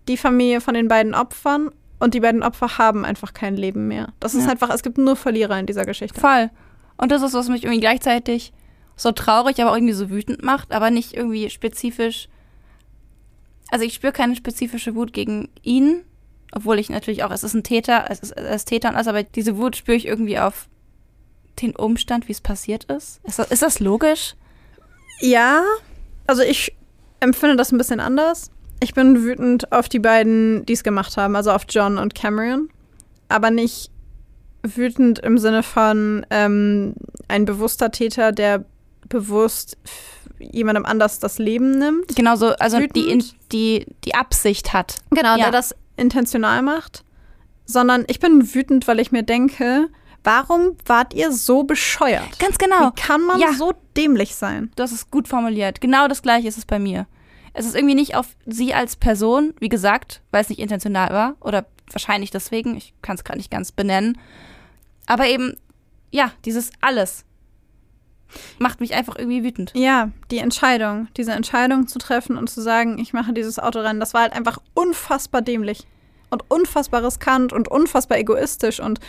die 0.07 0.17
Familie 0.17 0.61
von 0.61 0.73
den 0.73 0.87
beiden 0.87 1.13
Opfern 1.13 1.69
und 1.99 2.13
die 2.13 2.19
beiden 2.21 2.41
Opfer 2.43 2.77
haben 2.77 3.05
einfach 3.05 3.33
kein 3.33 3.55
Leben 3.55 3.87
mehr. 3.87 4.13
Das 4.19 4.33
ist 4.33 4.45
Ja. 4.45 4.51
einfach, 4.51 4.69
es 4.73 4.81
gibt 4.81 4.97
nur 4.97 5.15
Verlierer 5.15 5.59
in 5.59 5.65
dieser 5.65 5.85
Geschichte. 5.85 6.19
Voll. 6.19 6.49
Und 6.97 7.11
das 7.11 7.21
ist, 7.21 7.33
was 7.33 7.47
mich 7.49 7.63
irgendwie 7.63 7.79
gleichzeitig 7.81 8.51
so 8.95 9.11
traurig, 9.11 9.61
aber 9.61 9.75
irgendwie 9.75 9.93
so 9.93 10.09
wütend 10.09 10.43
macht, 10.43 10.73
aber 10.73 10.89
nicht 10.89 11.13
irgendwie 11.13 11.49
spezifisch. 11.49 12.27
Also 13.71 13.85
ich 13.85 13.93
spüre 13.93 14.13
keine 14.13 14.35
spezifische 14.35 14.95
Wut 14.95 15.13
gegen 15.13 15.49
ihn, 15.63 16.01
obwohl 16.51 16.79
ich 16.79 16.89
natürlich 16.89 17.23
auch, 17.23 17.31
es 17.31 17.43
ist 17.43 17.53
ein 17.53 17.63
Täter, 17.63 18.05
es 18.09 18.19
ist, 18.19 18.31
er 18.31 18.55
ist 18.55 18.65
Täter 18.65 18.89
und 18.89 18.95
alles, 18.95 19.07
aber 19.07 19.23
diese 19.23 19.57
Wut 19.57 19.75
spüre 19.75 19.97
ich 19.97 20.07
irgendwie 20.07 20.39
auf 20.39 20.67
den 21.61 21.75
Umstand, 21.75 22.27
wie 22.27 22.31
es 22.31 22.41
passiert 22.41 22.85
ist. 22.85 23.19
Ist 23.23 23.39
das, 23.39 23.51
ist 23.51 23.61
das 23.61 23.79
logisch? 23.79 24.35
Ja, 25.19 25.63
also 26.25 26.41
ich 26.41 26.75
empfinde 27.19 27.57
das 27.57 27.71
ein 27.71 27.77
bisschen 27.77 27.99
anders. 27.99 28.51
Ich 28.79 28.93
bin 28.93 29.23
wütend 29.23 29.71
auf 29.71 29.89
die 29.89 29.99
beiden, 29.99 30.65
die 30.65 30.73
es 30.73 30.83
gemacht 30.83 31.17
haben, 31.17 31.35
also 31.35 31.51
auf 31.51 31.65
John 31.69 31.97
und 31.97 32.15
Cameron. 32.15 32.69
Aber 33.27 33.51
nicht 33.51 33.91
wütend 34.63 35.19
im 35.19 35.37
Sinne 35.37 35.63
von 35.63 36.25
ähm, 36.29 36.93
ein 37.27 37.45
bewusster 37.45 37.91
Täter, 37.91 38.31
der 38.31 38.65
bewusst 39.09 39.77
jemandem 40.39 40.85
anders 40.85 41.19
das 41.19 41.37
Leben 41.37 41.71
nimmt. 41.77 42.15
Genauso, 42.15 42.49
also 42.55 42.79
die, 42.79 43.09
in, 43.09 43.19
Wütend? 43.19 43.35
die, 43.51 43.85
die 44.05 44.15
Absicht 44.15 44.73
hat. 44.73 44.95
Genau, 45.11 45.35
Ja. 45.35 45.43
der 45.45 45.51
das 45.51 45.75
intentional 45.97 46.61
macht. 46.61 47.03
Sondern 47.65 48.05
ich 48.07 48.19
bin 48.19 48.53
wütend, 48.55 48.87
weil 48.87 48.99
ich 48.99 49.11
mir 49.11 49.23
denke, 49.23 49.89
warum 50.23 50.75
wart 50.85 51.13
ihr 51.13 51.31
so 51.31 51.63
bescheuert? 51.63 52.39
Ganz 52.39 52.57
genau. 52.57 52.89
Wie 52.95 53.01
kann 53.01 53.21
man 53.21 53.39
Ja. 53.39 53.53
so 53.53 53.73
dämlich 53.97 54.35
sein? 54.35 54.71
Du 54.75 54.83
hast 54.83 54.91
es 54.91 55.11
gut 55.11 55.27
formuliert. 55.27 55.81
Genau 55.81 56.07
das 56.07 56.21
gleiche 56.21 56.47
ist 56.47 56.57
es 56.57 56.65
bei 56.65 56.79
mir. 56.79 57.05
Es 57.53 57.65
ist 57.65 57.75
irgendwie 57.75 57.95
nicht 57.95 58.15
auf 58.15 58.27
sie 58.45 58.73
als 58.73 58.95
Person, 58.95 59.53
wie 59.59 59.69
gesagt, 59.69 60.21
weil 60.31 60.41
es 60.41 60.49
nicht 60.49 60.59
intentional 60.59 61.09
war 61.09 61.35
oder 61.41 61.65
wahrscheinlich 61.91 62.31
deswegen, 62.31 62.77
ich 62.77 62.93
kann 63.01 63.15
es 63.17 63.23
gerade 63.23 63.39
nicht 63.39 63.51
ganz 63.51 63.71
benennen. 63.71 64.17
Aber 65.07 65.27
eben, 65.27 65.55
ja, 66.11 66.31
dieses 66.45 66.71
alles 66.81 67.25
macht 68.59 68.79
mich 68.79 68.93
einfach 68.93 69.15
irgendwie 69.17 69.43
wütend. 69.43 69.71
Ja, 69.75 70.11
die 70.31 70.37
Entscheidung, 70.39 71.07
diese 71.17 71.31
Entscheidung 71.31 71.87
zu 71.87 71.99
treffen 71.99 72.37
und 72.37 72.49
zu 72.49 72.61
sagen, 72.61 72.97
ich 72.99 73.13
mache 73.13 73.33
dieses 73.33 73.59
Autorennen, 73.59 73.99
das 73.99 74.13
war 74.13 74.21
halt 74.21 74.33
einfach 74.33 74.59
unfassbar 74.73 75.41
dämlich 75.41 75.87
und 76.29 76.43
unfassbar 76.49 77.03
riskant 77.03 77.53
und 77.53 77.67
unfassbar 77.69 78.17
egoistisch 78.19 78.79
und 78.79 78.99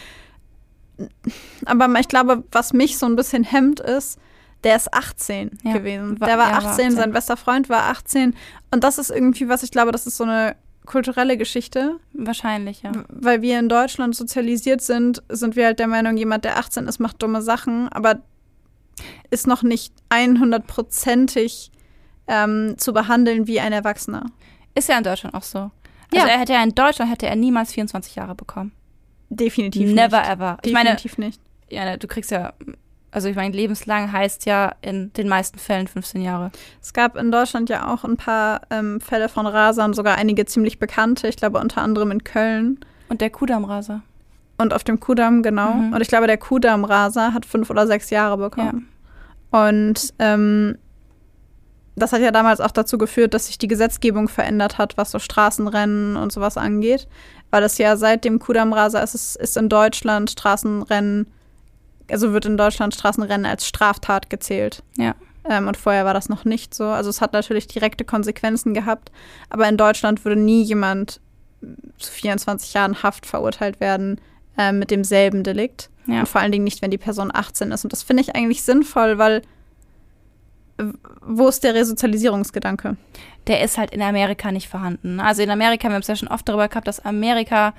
aber 1.65 1.89
ich 1.99 2.09
glaube, 2.09 2.45
was 2.53 2.73
mich 2.73 2.99
so 2.99 3.07
ein 3.07 3.17
bisschen 3.17 3.45
hemmt 3.45 3.81
ist, 3.81 4.19
der 4.65 4.77
ist 4.77 4.93
18 4.93 5.59
Ja, 5.63 5.73
gewesen. 5.73 6.21
war- 6.21 6.29
Der 6.29 6.39
war 6.39 6.51
ja, 6.51 6.57
18, 6.59 6.65
war 6.65 6.71
18. 6.73 6.91
sein 6.93 7.13
bester 7.13 7.37
Freund 7.37 7.69
war 7.71 7.85
18 7.85 8.35
und 8.71 8.85
das 8.85 8.99
ist 8.99 9.11
irgendwie 9.11 9.49
was, 9.49 9.63
ich 9.63 9.71
glaube, 9.71 9.93
das 9.93 10.07
ist 10.07 10.17
so 10.19 10.25
eine 10.25 10.57
kulturelle 10.87 11.37
Geschichte, 11.37 11.97
Wahrscheinlich, 12.13 12.83
ja. 12.83 12.93
weil 13.09 13.43
wir 13.43 13.59
in 13.59 13.69
Deutschland 13.69 14.15
sozialisiert 14.17 14.81
sind, 14.83 15.23
sind 15.29 15.57
wir 15.57 15.67
halt 15.67 15.79
der 15.79 15.87
Meinung, 15.87 16.17
jemand, 16.17 16.45
der 16.45 16.59
18 16.59 16.87
ist, 16.89 16.99
macht 16.99 17.23
dumme 17.23 17.43
Sachen, 17.43 17.89
aber 17.91 18.21
ist 19.31 19.47
noch 19.47 19.63
nicht 19.63 19.93
100%ig 20.11 21.71
ähm, 22.27 22.75
zu 22.79 22.93
behandeln 22.93 23.47
wie 23.47 23.61
ein 23.61 23.73
Erwachsener. 23.73 24.27
Ist 24.75 24.89
ja 24.89 24.99
in 24.99 25.05
Deutschland 25.05 25.35
auch 25.35 25.43
so. 25.43 25.71
Also 26.13 26.27
Ja. 26.27 26.33
er 26.33 26.39
hätte 26.41 26.53
ja 26.53 26.63
in 26.63 26.75
Deutschland 26.75 27.11
hätte 27.11 27.27
er 27.27 27.37
niemals 27.37 27.73
24 27.73 28.17
Jahre 28.17 28.35
bekommen. 28.35 28.73
Definitiv 29.29 29.93
Never 29.93 30.21
nicht. 30.21 30.31
ever. 30.31 30.59
Ich 30.63 30.73
meine, 30.73 30.91
Definitiv 30.91 31.19
nicht. 31.19 31.41
ja, 31.69 31.97
du 31.97 32.07
kriegst 32.09 32.31
ja, 32.33 32.53
also 33.13 33.29
ich 33.29 33.37
meine, 33.37 33.55
lebenslang 33.55 34.11
heißt 34.13 34.47
ja 34.47 34.75
in 34.83 35.13
den 35.13 35.29
meisten 35.29 35.59
Fällen 35.59 35.87
15 35.89 36.21
Jahre. 36.23 36.51
Es 36.83 36.93
gab 36.93 37.17
in 37.17 37.31
Deutschland 37.31 37.69
ja 37.69 37.93
auch 37.93 38.05
ein 38.05 38.17
paar 38.17 38.63
ähm, 38.71 39.01
Fälle 39.01 39.29
von 39.29 39.47
Rasern, 39.47 39.93
sogar 39.95 40.17
einige 40.17 40.47
ziemlich 40.47 40.79
bekannte, 40.81 41.29
ich 41.29 41.37
glaube 41.37 41.59
unter 41.59 41.81
anderem 41.83 42.11
in 42.11 42.25
Köln 42.25 42.81
Und 43.09 43.21
der 43.21 43.31
Kudammraser. 43.31 44.03
und 44.59 44.75
auf 44.75 44.83
dem 44.85 44.99
Kudamm, 45.01 45.43
genau. 45.45 45.75
Mhm. 45.75 45.93
Und 45.93 46.01
ich 46.01 46.09
glaube, 46.09 46.27
der 46.27 46.39
Kudamm-Raser 46.39 47.33
hat 47.35 47.47
fünf 47.47 47.71
oder 47.71 47.87
sechs 47.87 48.11
Jahre 48.11 48.37
bekommen. 48.37 48.89
Und 49.51 50.15
ähm, 50.19 50.79
das 51.97 52.13
hat 52.13 52.21
ja 52.21 52.31
damals 52.31 52.61
auch 52.61 52.71
dazu 52.71 52.99
geführt, 52.99 53.35
dass 53.35 53.47
sich 53.47 53.59
die 53.59 53.69
Gesetzgebung 53.69 54.29
verändert 54.29 54.79
hat, 54.79 54.97
was 54.97 55.11
so 55.11 55.19
Straßenrennen 55.19 56.17
und 56.17 56.33
sowas 56.33 56.57
angeht. 56.57 57.09
Weil 57.51 57.63
es 57.63 57.79
ja 57.79 57.97
seit 57.97 58.25
dem 58.25 58.39
Kudam-Rasa 58.39 59.01
ist, 59.01 59.15
es 59.15 59.37
ist 59.37 59.57
in 59.57 59.69
Deutschland 59.69 60.31
Straßenrennen, 60.31 61.27
also 62.11 62.33
wird 62.33 62.47
in 62.47 62.57
Deutschland 62.57 62.95
Straßenrennen 62.95 63.47
als 63.47 63.67
Straftat 63.67 64.31
gezählt. 64.31 64.83
Ja. 64.97 65.15
Ähm, 65.49 65.69
und 65.69 65.77
vorher 65.77 66.05
war 66.05 66.15
das 66.15 66.29
noch 66.29 66.45
nicht 66.45 66.75
so. 66.75 66.85
Also 66.85 67.11
es 67.11 67.21
hat 67.21 67.33
natürlich 67.33 67.67
direkte 67.67 68.05
Konsequenzen 68.05 68.75
gehabt, 68.75 69.11
aber 69.49 69.69
in 69.69 69.77
Deutschland 69.77 70.25
würde 70.25 70.41
nie 70.41 70.63
jemand 70.63 71.21
zu 71.99 72.11
24 72.11 72.73
Jahren 72.73 73.03
Haft 73.03 73.27
verurteilt 73.27 73.81
werden 73.81 74.21
äh, 74.57 74.73
mit 74.73 74.91
demselben 74.91 75.43
Delikt. 75.43 75.91
Ja. 76.13 76.25
Vor 76.25 76.41
allen 76.41 76.53
Dingen 76.53 76.65
nicht, 76.65 76.83
wenn 76.83 76.91
die 76.91 76.99
Person 76.99 77.31
18 77.33 77.73
ist. 77.73 77.85
Und 77.85 77.93
das 77.93 78.03
finde 78.03 78.23
ich 78.23 78.35
eigentlich 78.35 78.63
sinnvoll, 78.63 79.19
weil 79.19 79.43
wo 81.23 81.49
ist 81.49 81.65
der 81.65 81.75
Resozialisierungsgedanke? 81.75 82.97
Der 83.47 83.63
ist 83.63 83.79
halt 83.79 83.91
in 83.91 84.03
Amerika 84.03 84.53
nicht 84.53 84.69
vorhanden. 84.69 85.21
Also 85.21 85.43
in 85.43 85.51
Amerika, 85.51 85.89
wir 85.89 85.95
haben 85.95 86.03
es 86.03 86.09
ja 86.09 86.17
schon 86.17 86.29
oft 86.29 86.49
darüber 86.49 86.69
gehabt, 86.69 86.89
dass 86.89 87.05
Amerika 87.05 87.75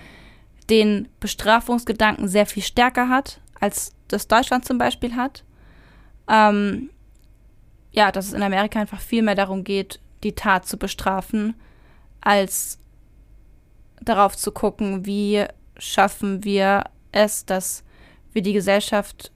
den 0.70 1.08
Bestrafungsgedanken 1.20 2.28
sehr 2.28 2.46
viel 2.46 2.64
stärker 2.64 3.10
hat, 3.10 3.42
als 3.60 3.94
das 4.08 4.28
Deutschland 4.28 4.66
zum 4.66 4.78
Beispiel 4.78 5.16
hat. 5.16 5.44
Ähm, 6.30 6.90
ja, 7.92 8.12
dass 8.12 8.28
es 8.28 8.34
in 8.34 8.44
Amerika 8.44 8.80
einfach 8.80 9.02
viel 9.02 9.22
mehr 9.22 9.36
darum 9.36 9.64
geht, 9.64 10.00
die 10.24 10.34
Tat 10.34 10.66
zu 10.68 10.78
bestrafen, 10.78 11.56
als 12.22 12.80
darauf 14.02 14.38
zu 14.38 14.52
gucken, 14.52 15.06
wie 15.06 15.46
schaffen 15.78 16.44
wir 16.44 16.86
es, 17.12 17.46
dass 17.46 17.84
wir 18.34 18.42
die 18.42 18.54
Gesellschaft 18.54 19.32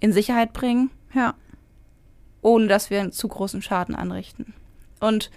in 0.00 0.12
Sicherheit 0.12 0.52
bringen, 0.52 0.90
Ja. 1.14 1.34
ohne 2.42 2.66
dass 2.68 2.90
wir 2.90 3.00
einen 3.00 3.12
zu 3.12 3.28
großen 3.28 3.62
Schaden 3.62 3.94
anrichten. 3.94 4.52
Und 5.00 5.30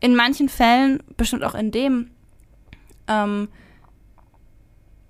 in 0.00 0.14
manchen 0.14 0.48
Fällen, 0.48 1.02
bestimmt 1.16 1.44
auch 1.44 1.54
in 1.54 1.70
dem, 1.70 2.10
ähm, 3.08 3.48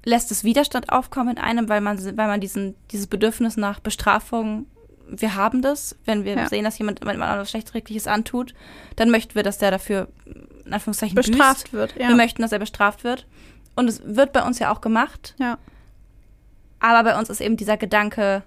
lässt 0.05 0.31
es 0.31 0.45
Widerstand 0.45 0.91
aufkommen 0.91 1.37
in 1.37 1.39
einem, 1.43 1.69
weil 1.69 1.81
man, 1.83 1.99
weil 2.17 2.27
man 2.27 2.41
diesen, 2.41 2.75
dieses 2.91 3.07
Bedürfnis 3.07 3.57
nach 3.57 3.81
Bestrafung, 3.81 4.67
wir 5.07 5.35
haben 5.35 5.61
das, 5.61 5.97
wenn 6.07 6.25
wir 6.25 6.35
Ja. 6.37 6.49
sehen, 6.49 6.65
dass 6.65 6.79
jemand 6.79 7.01
jemand 7.01 7.19
etwas 7.21 7.51
Schlechträgliches 7.51 8.07
antut, 8.07 8.55
dann 8.97 9.11
möchten 9.11 9.35
wir, 9.35 9.43
dass 9.43 9.59
der 9.59 9.71
dafür 9.71 10.09
in 10.65 10.73
Anführungszeichen 10.73 11.17
Bestraft 11.17 11.65
büßt. 11.65 11.73
wird. 11.73 11.97
Ja. 11.99 12.09
Wir 12.09 12.17
möchten, 12.17 12.43
dass 12.43 12.53
er 12.53 12.59
bestraft 12.61 13.05
wird. 13.05 13.27
Und 13.81 13.89
es 13.89 14.03
wird 14.05 14.35
bei 14.35 14.45
uns 14.45 14.59
ja 14.59 14.71
auch 14.71 14.83
gemacht. 14.83 15.35
ja. 15.39 15.59
Aber 16.81 17.03
bei 17.03 17.19
uns 17.19 17.31
ist 17.31 17.41
eben 17.41 17.57
dieser 17.57 17.79
Gedanke 17.79 18.43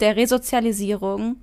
der 0.00 0.16
Resozialisierung, 0.16 1.36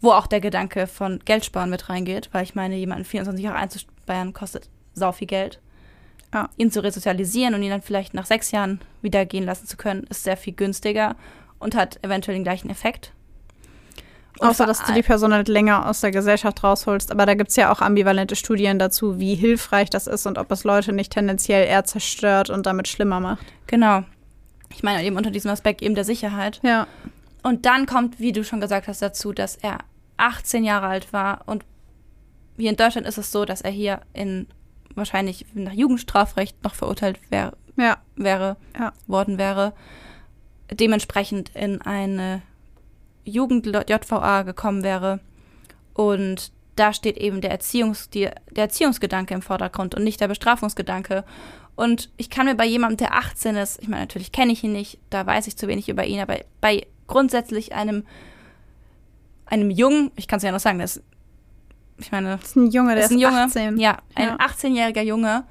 wo 0.00 0.10
auch 0.10 0.26
der 0.26 0.40
Gedanke 0.40 0.86
von 0.88 1.20
Geldsparen 1.24 1.70
mit 1.70 1.88
reingeht, 1.88 2.28
weil 2.32 2.42
ich 2.42 2.56
meine, 2.56 2.76
jemanden 2.76 3.04
24 3.04 3.44
Jahre 3.44 3.58
einzusperren 3.58 4.32
kostet 4.32 4.68
sau 4.94 5.12
viel 5.12 5.28
Geld. 5.28 5.60
Ja. 6.32 6.50
Ihn 6.56 6.72
zu 6.72 6.82
resozialisieren 6.82 7.54
und 7.54 7.62
ihn 7.62 7.70
dann 7.70 7.82
vielleicht 7.82 8.14
nach 8.14 8.26
sechs 8.26 8.50
Jahren 8.50 8.80
wieder 9.00 9.24
gehen 9.26 9.44
lassen 9.44 9.66
zu 9.66 9.76
können, 9.76 10.04
ist 10.10 10.24
sehr 10.24 10.36
viel 10.36 10.54
günstiger 10.54 11.14
und 11.60 11.76
hat 11.76 12.02
eventuell 12.04 12.36
den 12.36 12.44
gleichen 12.44 12.70
Effekt. 12.70 13.12
Außer, 14.40 14.66
dass 14.66 14.84
du 14.84 14.92
die 14.92 15.02
Person 15.02 15.32
halt 15.32 15.48
länger 15.48 15.88
aus 15.88 16.00
der 16.00 16.10
Gesellschaft 16.10 16.62
rausholst. 16.64 17.12
Aber 17.12 17.24
da 17.24 17.34
gibt 17.34 17.50
es 17.50 17.56
ja 17.56 17.72
auch 17.72 17.80
ambivalente 17.80 18.34
Studien 18.36 18.78
dazu, 18.78 19.18
wie 19.20 19.34
hilfreich 19.34 19.90
das 19.90 20.06
ist 20.06 20.26
und 20.26 20.38
ob 20.38 20.50
es 20.50 20.64
Leute 20.64 20.92
nicht 20.92 21.12
tendenziell 21.12 21.66
eher 21.66 21.84
zerstört 21.84 22.50
und 22.50 22.66
damit 22.66 22.88
schlimmer 22.88 23.20
macht. 23.20 23.44
Genau. 23.66 24.02
Ich 24.70 24.82
meine 24.82 25.04
eben 25.04 25.16
unter 25.16 25.30
diesem 25.30 25.50
Aspekt 25.50 25.82
eben 25.82 25.94
der 25.94 26.04
Sicherheit. 26.04 26.60
Ja. 26.64 26.86
Und 27.42 27.64
dann 27.66 27.86
kommt, 27.86 28.18
wie 28.18 28.32
du 28.32 28.42
schon 28.42 28.60
gesagt 28.60 28.88
hast, 28.88 29.02
dazu, 29.02 29.32
dass 29.32 29.54
er 29.56 29.78
18 30.16 30.64
Jahre 30.64 30.86
alt 30.88 31.12
war. 31.12 31.42
Und 31.46 31.64
hier 32.56 32.70
in 32.70 32.76
Deutschland 32.76 33.06
ist 33.06 33.18
es 33.18 33.30
so, 33.30 33.44
dass 33.44 33.60
er 33.60 33.70
hier 33.70 34.00
in 34.14 34.48
wahrscheinlich 34.96 35.46
nach 35.54 35.72
Jugendstrafrecht 35.72 36.62
noch 36.64 36.74
verurteilt 36.74 37.18
wär, 37.30 37.52
Ja. 37.76 37.98
wäre, 38.16 38.56
Ja. 38.78 38.92
worden 39.06 39.38
wäre. 39.38 39.74
Dementsprechend 40.72 41.50
in 41.54 41.82
eine 41.82 42.42
Jugend-JVA 43.24 44.42
gekommen 44.42 44.82
wäre. 44.82 45.20
Und 45.94 46.52
da 46.76 46.92
steht 46.92 47.16
eben 47.16 47.40
der, 47.40 47.50
Erziehungs, 47.50 48.10
die, 48.10 48.28
der 48.50 48.64
Erziehungsgedanke 48.64 49.34
im 49.34 49.42
Vordergrund 49.42 49.94
und 49.94 50.04
nicht 50.04 50.20
der 50.20 50.28
Bestrafungsgedanke. 50.28 51.24
Und 51.76 52.10
ich 52.16 52.30
kann 52.30 52.46
mir 52.46 52.54
bei 52.54 52.66
jemandem, 52.66 52.98
der 52.98 53.14
18 53.14 53.56
ist, 53.56 53.80
ich 53.82 53.88
meine, 53.88 54.02
natürlich 54.02 54.32
kenne 54.32 54.52
ich 54.52 54.62
ihn 54.64 54.72
nicht, 54.72 54.98
da 55.10 55.26
weiß 55.26 55.46
ich 55.46 55.56
zu 55.56 55.68
wenig 55.68 55.88
über 55.88 56.04
ihn, 56.04 56.20
aber 56.20 56.38
bei 56.60 56.86
grundsätzlich 57.06 57.74
einem, 57.74 58.04
einem 59.46 59.70
Jungen, 59.70 60.10
ich 60.16 60.28
kann 60.28 60.38
es 60.38 60.42
ja 60.42 60.52
noch 60.52 60.60
sagen, 60.60 60.78
das, 60.78 61.02
ich 61.98 62.12
meine, 62.12 62.30
Das 62.36 62.50
ist 62.50 62.56
ein 62.56 62.70
Junge, 62.70 62.94
der 62.94 63.04
ist 63.04 63.10
ein 63.12 63.18
Junge, 63.18 63.42
18. 63.44 63.78
ja, 63.78 63.98
ein 64.14 64.28
Ja. 64.28 64.36
18-jähriger 64.36 65.02
Junge, 65.02 65.44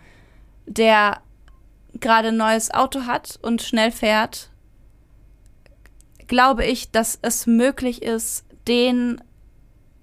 der 0.66 1.20
gerade 2.00 2.30
ein 2.30 2.38
neues 2.38 2.72
Auto 2.72 3.06
hat 3.06 3.38
und 3.42 3.62
schnell 3.62 3.92
fährt, 3.92 4.50
glaube 6.28 6.66
ich, 6.66 6.92
dass 6.92 7.20
es 7.22 7.48
möglich 7.48 8.02
ist, 8.02 8.46
den 8.68 9.22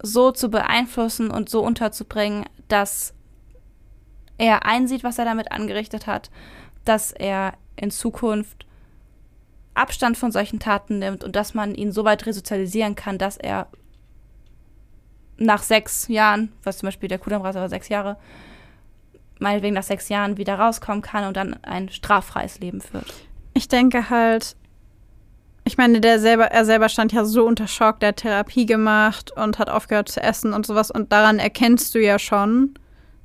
so 0.03 0.33
zu 0.33 0.51
beeinflussen 0.51 1.31
und 1.31 1.49
so 1.49 1.63
unterzubringen, 1.63 2.47
dass 2.69 3.15
er 4.39 4.65
einsieht, 4.65 5.05
was 5.05 5.19
er 5.19 5.25
damit 5.25 5.53
angerichtet 5.53 6.07
hat, 6.07 6.31
dass 6.85 7.13
er 7.13 7.55
in 7.77 7.91
Zukunft 7.91 8.67
Abstand 9.75 10.19
von 10.19 10.33
solchen 10.33 10.59
Taten 10.59 10.99
nimmt 10.99 11.23
und 11.25 11.37
dass 11.37 11.55
man 11.55 11.75
ihn 11.75 11.93
so 11.93 12.05
weit 12.05 12.27
resozialisieren 12.27 12.97
kann, 12.97 13.19
dass 13.19 13.37
er 13.37 13.69
nach 15.37 15.63
sechs 15.63 16.09
Jahren, 16.09 16.53
was 16.65 16.79
zum 16.79 16.89
Beispiel 16.89 17.09
der 17.09 17.19
Kudamraser 17.19 17.61
war 17.61 17.69
sechs 17.69 17.89
Jahre, 17.89 18.17
meinetwegen 19.39 19.75
nach 19.75 19.83
sechs 19.83 20.09
Jahren 20.09 20.37
wieder 20.37 20.59
rauskommen 20.59 21.03
kann 21.03 21.25
und 21.25 21.37
dann 21.37 21.55
ein 21.65 21.89
straffreies 21.89 22.61
Leben 22.61 22.81
führt. 22.81 23.13
Ich 23.55 23.69
denke 23.69 24.11
halt, 24.11 24.55
ich 25.65 25.77
meine, 25.77 26.01
der 26.01 26.19
selber, 26.19 26.47
er 26.47 26.65
selber 26.65 26.89
stand 26.89 27.13
ja 27.13 27.25
so 27.25 27.47
unter 27.47 27.67
Schock, 27.67 28.01
der 28.01 28.11
hat 28.11 28.17
Therapie 28.17 28.67
gemacht 28.67 29.33
und 29.37 29.59
hat 29.59 29.69
aufgehört 29.69 30.09
zu 30.09 30.23
essen 30.23 30.53
und 30.53 30.67
sowas. 30.67 30.91
Und 30.91 31.13
daran 31.13 31.39
erkennst 31.39 31.95
du 31.95 32.01
ja 32.01 32.19
schon, 32.19 32.75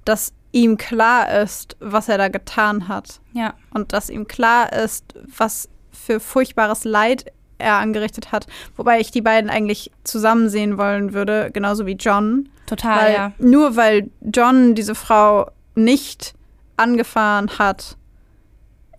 dass 0.03 0.33
ihm 0.51 0.77
klar 0.77 1.41
ist, 1.41 1.75
was 1.79 2.07
er 2.07 2.17
da 2.17 2.27
getan 2.29 2.87
hat. 2.87 3.19
Ja, 3.33 3.53
Und 3.73 3.93
dass 3.93 4.09
ihm 4.09 4.27
klar 4.27 4.71
ist, 4.71 5.05
was 5.37 5.69
für 5.91 6.19
furchtbares 6.19 6.83
Leid 6.83 7.25
er 7.57 7.75
angerichtet 7.75 8.31
hat. 8.31 8.47
Wobei 8.75 8.99
ich 8.99 9.11
die 9.11 9.21
beiden 9.21 9.49
eigentlich 9.49 9.91
zusammen 10.03 10.49
sehen 10.49 10.77
wollen 10.77 11.13
würde, 11.13 11.49
genauso 11.53 11.85
wie 11.85 11.93
John. 11.93 12.49
total, 12.67 12.99
Weil, 12.99 13.13
ja. 13.13 13.31
Nur 13.37 13.75
weil 13.75 14.09
John 14.21 14.75
diese 14.75 14.95
Frau 14.95 15.49
nicht 15.75 16.33
angefahren 16.77 17.49
hat. 17.57 17.97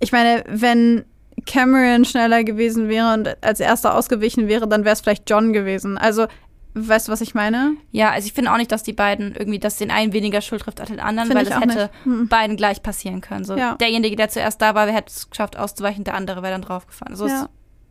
Ich 0.00 0.12
meine, 0.12 0.44
wenn 0.46 1.04
Cameron 1.46 2.04
schneller 2.04 2.44
gewesen 2.44 2.88
wäre 2.88 3.14
und 3.14 3.42
als 3.44 3.60
erster 3.60 3.94
ausgewichen 3.94 4.48
wäre, 4.48 4.68
dann 4.68 4.84
wäre 4.84 4.92
es 4.92 5.00
vielleicht 5.00 5.28
John 5.30 5.52
gewesen. 5.52 5.96
Also, 5.98 6.26
weißt 6.74 7.08
du, 7.08 7.12
was 7.12 7.20
ich 7.22 7.34
meine? 7.34 7.74
Ja, 7.92 8.10
also 8.10 8.26
ich 8.26 8.32
finde 8.34 8.52
auch 8.52 8.56
nicht, 8.58 8.70
dass 8.72 8.82
die 8.82 8.92
beiden 8.92 9.34
irgendwie, 9.34 9.58
dass 9.58 9.76
den 9.78 9.90
einen 9.90 10.12
weniger 10.12 10.40
Schuld 10.42 10.62
trifft 10.62 10.80
als 10.80 10.90
den 10.90 11.00
anderen, 11.00 11.28
Finde 11.28 11.50
weil 11.50 11.68
es 11.70 11.74
hätte. 11.76 11.90
Hm. 12.04 12.28
beiden 12.28 12.56
gleich 12.56 12.82
passieren 12.82 13.20
können. 13.22 13.44
So 13.44 13.56
Ja. 13.56 13.76
derjenige, 13.76 14.16
der 14.16 14.28
zuerst 14.28 14.60
da 14.60 14.74
war, 14.74 14.86
hätte 14.88 15.10
es 15.14 15.30
geschafft 15.30 15.56
auszuweichen, 15.56 16.04
der 16.04 16.14
andere 16.14 16.42
wäre 16.42 16.52
dann 16.52 16.62
draufgefahren. 16.62 17.12
Also 17.14 17.26
Ja. 17.28 17.48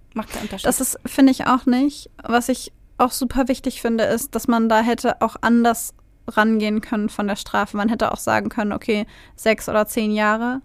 es 0.10 0.16
macht 0.16 0.30
keinen 0.32 0.44
Unterschied. 0.44 0.68
Das 0.68 0.82
ist, 0.82 1.00
finde 1.06 1.32
ich 1.32 1.48
auch 1.48 1.66
nicht. 1.66 2.10
Was 2.24 2.50
ich 2.50 2.72
auch 2.98 3.12
super 3.12 3.48
wichtig 3.48 3.82
finde, 3.82 4.04
ist, 4.04 4.36
dass 4.36 4.48
man 4.48 4.70
da 4.70 4.82
hätte 4.82 5.22
auch 5.22 5.36
anders 5.42 5.94
rangehen 6.28 6.82
können 6.82 7.10
von 7.10 7.28
der 7.28 7.36
Strafe. 7.36 7.78
Man 7.78 7.90
hätte 7.90 8.12
auch 8.12 8.18
sagen 8.18 8.50
können, 8.50 8.72
okay, 8.72 9.06
sechs 9.36 9.68
oder 9.70 9.86
zehn 9.88 10.12
Jahre. 10.12 10.62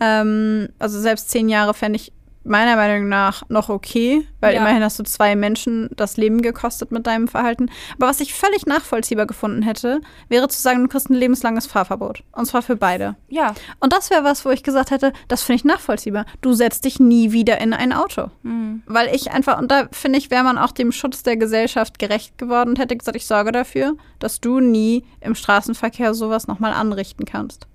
Ähm, 0.00 0.68
also 0.78 0.98
selbst 1.00 1.30
zehn 1.30 1.48
Jahre 1.48 1.74
fände 1.74 1.96
ich 1.96 2.12
meiner 2.42 2.74
Meinung 2.74 3.06
nach 3.10 3.42
noch 3.50 3.68
okay, 3.68 4.26
weil 4.40 4.54
Ja. 4.54 4.60
immerhin 4.62 4.82
hast 4.82 4.98
du 4.98 5.02
zwei 5.02 5.36
Menschen 5.36 5.90
das 5.94 6.16
Leben 6.16 6.40
gekostet 6.40 6.90
mit 6.90 7.06
deinem 7.06 7.28
Verhalten. 7.28 7.70
Aber 7.98 8.06
was 8.08 8.18
ich 8.20 8.32
völlig 8.32 8.64
nachvollziehbar 8.64 9.26
gefunden 9.26 9.60
hätte, 9.60 10.00
wäre 10.30 10.48
zu 10.48 10.58
sagen, 10.60 10.82
du 10.82 10.88
kriegst 10.88 11.10
ein 11.10 11.14
lebenslanges 11.14 11.66
Fahrverbot. 11.66 12.22
Und 12.32 12.46
zwar 12.46 12.62
für 12.62 12.76
beide. 12.76 13.14
ja, 13.28 13.54
Und 13.78 13.92
das 13.92 14.08
wäre 14.08 14.24
was, 14.24 14.46
wo 14.46 14.50
ich 14.50 14.62
gesagt 14.62 14.90
hätte, 14.90 15.12
das 15.28 15.42
finde 15.42 15.56
ich 15.56 15.64
nachvollziehbar. 15.66 16.24
Du 16.40 16.54
setzt 16.54 16.86
dich 16.86 16.98
nie 16.98 17.30
wieder 17.32 17.60
in 17.60 17.74
ein 17.74 17.92
Auto. 17.92 18.30
mhm. 18.42 18.82
Weil 18.86 19.14
ich 19.14 19.30
einfach, 19.30 19.58
und 19.58 19.70
da 19.70 19.88
finde 19.92 20.18
ich, 20.18 20.30
wäre 20.30 20.42
man 20.42 20.56
auch 20.56 20.72
dem 20.72 20.92
Schutz 20.92 21.22
der 21.22 21.36
Gesellschaft 21.36 21.98
gerecht 21.98 22.38
geworden 22.38 22.70
und 22.70 22.78
hätte 22.78 22.96
gesagt, 22.96 23.16
ich 23.18 23.26
sorge 23.26 23.52
dafür, 23.52 23.96
dass 24.18 24.40
du 24.40 24.60
nie 24.60 25.04
im 25.20 25.34
Straßenverkehr 25.34 26.14
sowas 26.14 26.46
nochmal 26.46 26.72
anrichten 26.72 27.26
kannst. 27.26 27.66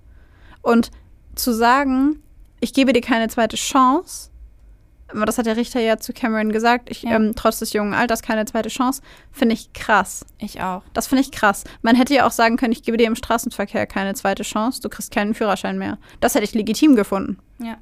Und 0.60 0.90
zu 1.36 1.52
sagen, 1.54 2.22
ich 2.60 2.72
gebe 2.74 2.92
dir 2.92 3.00
keine 3.02 3.28
zweite 3.28 3.56
Chance, 3.56 4.30
aber 5.08 5.24
das 5.24 5.38
hat 5.38 5.46
der 5.46 5.56
Richter 5.56 5.78
ja 5.80 5.98
zu 5.98 6.12
Cameron 6.12 6.50
gesagt, 6.50 6.90
ich, 6.90 7.02
Ja. 7.02 7.12
ähm, 7.12 7.34
trotz 7.36 7.60
des 7.60 7.72
jungen 7.72 7.94
Alters 7.94 8.22
keine 8.22 8.44
zweite 8.44 8.68
Chance, 8.70 9.02
finde 9.30 9.54
ich 9.54 9.72
krass. 9.72 10.26
ich 10.38 10.60
auch. 10.62 10.82
Das 10.94 11.06
finde 11.06 11.22
ich 11.22 11.30
krass. 11.30 11.62
Man 11.82 11.94
hätte 11.94 12.14
ja 12.14 12.26
auch 12.26 12.32
sagen 12.32 12.56
können, 12.56 12.72
ich 12.72 12.82
gebe 12.82 12.96
dir 12.96 13.06
im 13.06 13.14
Straßenverkehr 13.14 13.86
keine 13.86 14.14
zweite 14.14 14.42
Chance, 14.42 14.80
du 14.80 14.88
kriegst 14.88 15.12
keinen 15.14 15.34
Führerschein 15.34 15.78
mehr. 15.78 15.98
Das 16.20 16.34
hätte 16.34 16.44
ich 16.44 16.54
legitim 16.54 16.96
gefunden. 16.96 17.38
Ja. 17.62 17.76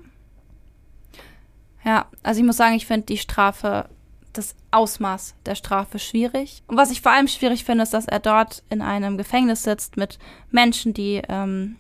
Ja, 1.85 2.07
also 2.23 2.41
ich 2.41 2.47
muss 2.47 2.57
sagen, 2.57 2.75
ich 2.75 2.87
finde 2.87 3.07
die 3.07 3.19
Strafe 3.19 3.89
das 4.33 4.55
Ausmaß 4.73 5.35
der 5.47 5.55
Strafe 5.55 5.99
schwierig. 6.01 6.63
Und 6.67 6.77
was 6.77 6.91
ich 6.91 7.01
vor 7.03 7.13
allem 7.13 7.29
schwierig 7.29 7.65
finde, 7.65 7.85
ist, 7.85 7.95
dass 7.95 8.07
er 8.09 8.19
dort 8.19 8.65
in 8.69 8.83
einem 8.83 9.17
Gefängnis 9.17 9.63
sitzt 9.63 9.97
mit 9.97 10.19
Menschen, 10.51 10.93
die 10.93 11.23
ähm, 11.29 11.77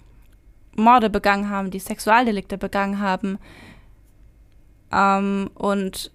Morde 0.77 1.11
begangen 1.11 1.51
haben, 1.51 1.71
die 1.71 1.79
Sexualdelikte 1.79 2.59
begangen 2.59 3.01
haben. 3.01 3.39
Ähm, 4.93 5.51
und 5.55 6.11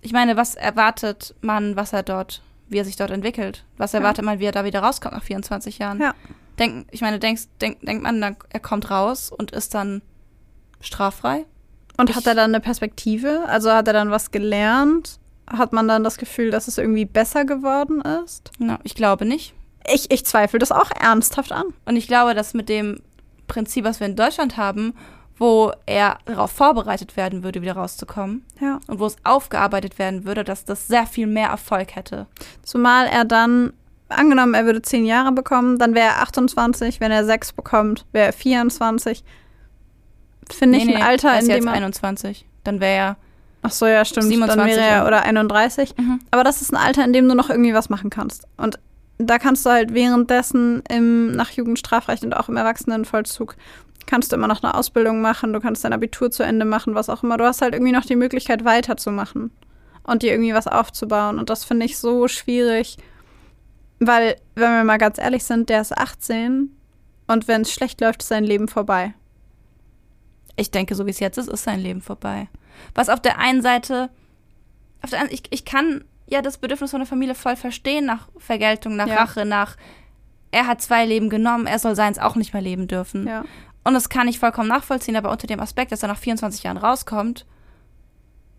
ich 0.00 0.12
meine, 0.12 0.36
was 0.36 0.54
erwartet 0.54 1.34
man, 1.40 1.76
was 1.76 1.92
er 1.92 2.02
dort, 2.02 2.42
wie 2.68 2.78
er 2.78 2.84
sich 2.84 2.96
dort 2.96 3.10
entwickelt? 3.10 3.64
Was 3.76 3.94
erwartet 3.94 4.24
ja. 4.24 4.30
man, 4.30 4.38
wie 4.40 4.46
er 4.46 4.52
da 4.52 4.64
wieder 4.64 4.80
rauskommt 4.80 5.14
nach 5.14 5.22
24 5.22 5.78
Jahren? 5.78 6.00
Ja. 6.00 6.14
Denk, 6.58 6.88
ich 6.90 7.00
meine, 7.00 7.18
denkst, 7.18 7.44
denk, 7.60 7.80
denkt 7.80 8.02
man, 8.02 8.20
er 8.22 8.60
kommt 8.60 8.90
raus 8.90 9.30
und 9.30 9.52
ist 9.52 9.74
dann 9.74 10.02
straffrei? 10.80 11.44
Und 11.96 12.10
ich, 12.10 12.16
hat 12.16 12.26
er 12.26 12.34
dann 12.34 12.54
eine 12.54 12.60
Perspektive? 12.60 13.44
Also 13.46 13.72
hat 13.72 13.86
er 13.86 13.92
dann 13.92 14.10
was 14.10 14.30
gelernt? 14.30 15.18
Hat 15.46 15.72
man 15.72 15.88
dann 15.88 16.04
das 16.04 16.16
Gefühl, 16.16 16.50
dass 16.50 16.68
es 16.68 16.78
irgendwie 16.78 17.04
besser 17.04 17.44
geworden 17.44 18.00
ist? 18.00 18.50
Na, 18.58 18.78
ich 18.84 18.94
glaube 18.94 19.24
nicht. 19.24 19.54
Ich, 19.92 20.10
ich 20.10 20.24
zweifle 20.24 20.58
das 20.58 20.70
auch 20.70 20.90
ernsthaft 20.90 21.52
an. 21.52 21.66
Und 21.86 21.96
ich 21.96 22.06
glaube, 22.06 22.34
dass 22.34 22.54
mit 22.54 22.68
dem 22.68 23.00
Prinzip, 23.48 23.84
was 23.84 23.98
wir 23.98 24.06
in 24.06 24.16
Deutschland 24.16 24.56
haben, 24.56 24.94
wo 25.36 25.72
er 25.86 26.18
darauf 26.24 26.50
vorbereitet 26.50 27.16
werden 27.16 27.42
würde, 27.42 27.62
wieder 27.62 27.74
rauszukommen. 27.74 28.44
Ja. 28.60 28.80
Und 28.86 29.00
wo 29.00 29.06
es 29.06 29.16
aufgearbeitet 29.24 29.98
werden 29.98 30.24
würde, 30.24 30.44
dass 30.44 30.64
das 30.64 30.86
sehr 30.88 31.06
viel 31.06 31.26
mehr 31.26 31.48
Erfolg 31.48 31.96
hätte. 31.96 32.26
Zumal 32.62 33.06
er 33.06 33.24
dann, 33.24 33.72
angenommen, 34.08 34.54
er 34.54 34.66
würde 34.66 34.82
zehn 34.82 35.04
Jahre 35.04 35.32
bekommen, 35.32 35.78
dann 35.78 35.94
wäre 35.94 36.08
er 36.08 36.22
28, 36.22 37.00
wenn 37.00 37.12
er 37.12 37.24
sechs 37.24 37.52
bekommt, 37.52 38.04
wäre 38.12 38.26
er 38.26 38.32
24. 38.32 39.24
Finde 40.50 40.78
nee, 40.78 40.84
ich 40.84 40.88
ein 40.90 40.98
nee, 40.98 41.02
Alter, 41.02 41.30
er 41.30 41.40
in 41.40 41.48
dem 41.48 41.56
jetzt 41.56 41.68
21. 41.68 42.46
Dann 42.64 42.80
wäre 42.80 42.96
er 42.96 43.16
Ach 43.62 43.72
so, 43.72 43.86
ja, 43.86 44.04
stimmt. 44.04 44.26
27 44.28 44.56
dann 44.56 44.66
wäre 44.66 44.80
er 44.80 45.06
oder 45.06 45.22
31. 45.22 45.96
Mhm. 45.96 46.20
Aber 46.30 46.44
das 46.44 46.62
ist 46.62 46.72
ein 46.72 46.76
Alter, 46.76 47.04
in 47.04 47.12
dem 47.12 47.28
du 47.28 47.34
noch 47.34 47.50
irgendwie 47.50 47.74
was 47.74 47.88
machen 47.88 48.08
kannst. 48.08 48.46
Und 48.56 48.78
da 49.18 49.38
kannst 49.38 49.66
du 49.66 49.70
halt 49.70 49.92
währenddessen 49.92 50.82
im 50.88 51.32
nach 51.32 51.50
Jugendstrafrecht 51.50 52.24
und 52.24 52.34
auch 52.34 52.48
im 52.48 52.56
Erwachsenenvollzug 52.56 53.56
kannst 54.06 54.32
du 54.32 54.36
immer 54.36 54.46
noch 54.46 54.62
eine 54.62 54.74
Ausbildung 54.74 55.20
machen, 55.20 55.52
du 55.52 55.60
kannst 55.60 55.84
dein 55.84 55.92
Abitur 55.92 56.30
zu 56.30 56.42
Ende 56.42 56.64
machen, 56.64 56.94
was 56.94 57.10
auch 57.10 57.22
immer. 57.22 57.36
Du 57.36 57.44
hast 57.44 57.60
halt 57.60 57.74
irgendwie 57.74 57.92
noch 57.92 58.06
die 58.06 58.16
Möglichkeit 58.16 58.64
weiterzumachen 58.64 59.50
und 60.04 60.22
dir 60.22 60.32
irgendwie 60.32 60.54
was 60.54 60.66
aufzubauen 60.66 61.38
und 61.38 61.50
das 61.50 61.64
finde 61.64 61.84
ich 61.84 61.98
so 61.98 62.28
schwierig, 62.28 62.96
weil 63.98 64.36
wenn 64.54 64.72
wir 64.72 64.84
mal 64.84 64.98
ganz 64.98 65.18
ehrlich 65.18 65.44
sind, 65.44 65.68
der 65.68 65.82
ist 65.82 65.96
18 65.96 66.70
und 67.26 67.48
wenn 67.48 67.62
es 67.62 67.72
schlecht 67.72 68.00
läuft, 68.00 68.22
ist 68.22 68.28
sein 68.28 68.44
Leben 68.44 68.68
vorbei. 68.68 69.14
Ich 70.56 70.70
denke, 70.70 70.94
so 70.94 71.06
wie 71.06 71.10
es 71.10 71.20
jetzt 71.20 71.38
ist, 71.38 71.48
ist 71.48 71.64
sein 71.64 71.80
Leben 71.80 72.00
vorbei. 72.00 72.48
Was 72.94 73.08
auf 73.08 73.20
der 73.20 73.38
einen 73.38 73.62
Seite, 73.62 74.10
auf 75.02 75.10
der 75.10 75.20
einen, 75.20 75.30
ich, 75.30 75.42
ich 75.50 75.64
kann 75.64 76.04
ja 76.28 76.42
das 76.42 76.58
Bedürfnis 76.58 76.90
von 76.90 77.00
der 77.00 77.06
Familie 77.06 77.34
voll 77.34 77.56
verstehen 77.56 78.06
nach 78.06 78.28
Vergeltung, 78.38 78.96
nach 78.96 79.08
ja. 79.08 79.16
Rache, 79.16 79.44
nach 79.44 79.76
er 80.50 80.66
hat 80.66 80.80
zwei 80.80 81.04
Leben 81.04 81.28
genommen, 81.28 81.66
er 81.66 81.78
soll 81.78 81.94
seins 81.94 82.18
auch 82.18 82.34
nicht 82.34 82.52
mehr 82.52 82.62
leben 82.62 82.88
dürfen. 82.88 83.26
Ja. 83.26 83.44
Und 83.84 83.94
das 83.94 84.08
kann 84.08 84.28
ich 84.28 84.38
vollkommen 84.38 84.68
nachvollziehen, 84.68 85.16
aber 85.16 85.30
unter 85.30 85.46
dem 85.46 85.60
Aspekt, 85.60 85.92
dass 85.92 86.02
er 86.02 86.08
nach 86.08 86.18
24 86.18 86.62
Jahren 86.62 86.76
rauskommt 86.76 87.46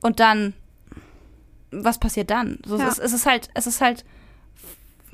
und 0.02 0.20
dann, 0.20 0.54
was 1.72 2.00
passiert 2.00 2.30
dann? 2.30 2.60
So, 2.66 2.78
ja. 2.78 2.88
es, 2.88 3.00
es, 3.00 3.14
ist 3.14 3.26
halt, 3.26 3.50
es 3.54 3.68
ist 3.68 3.82
halt, 3.82 4.06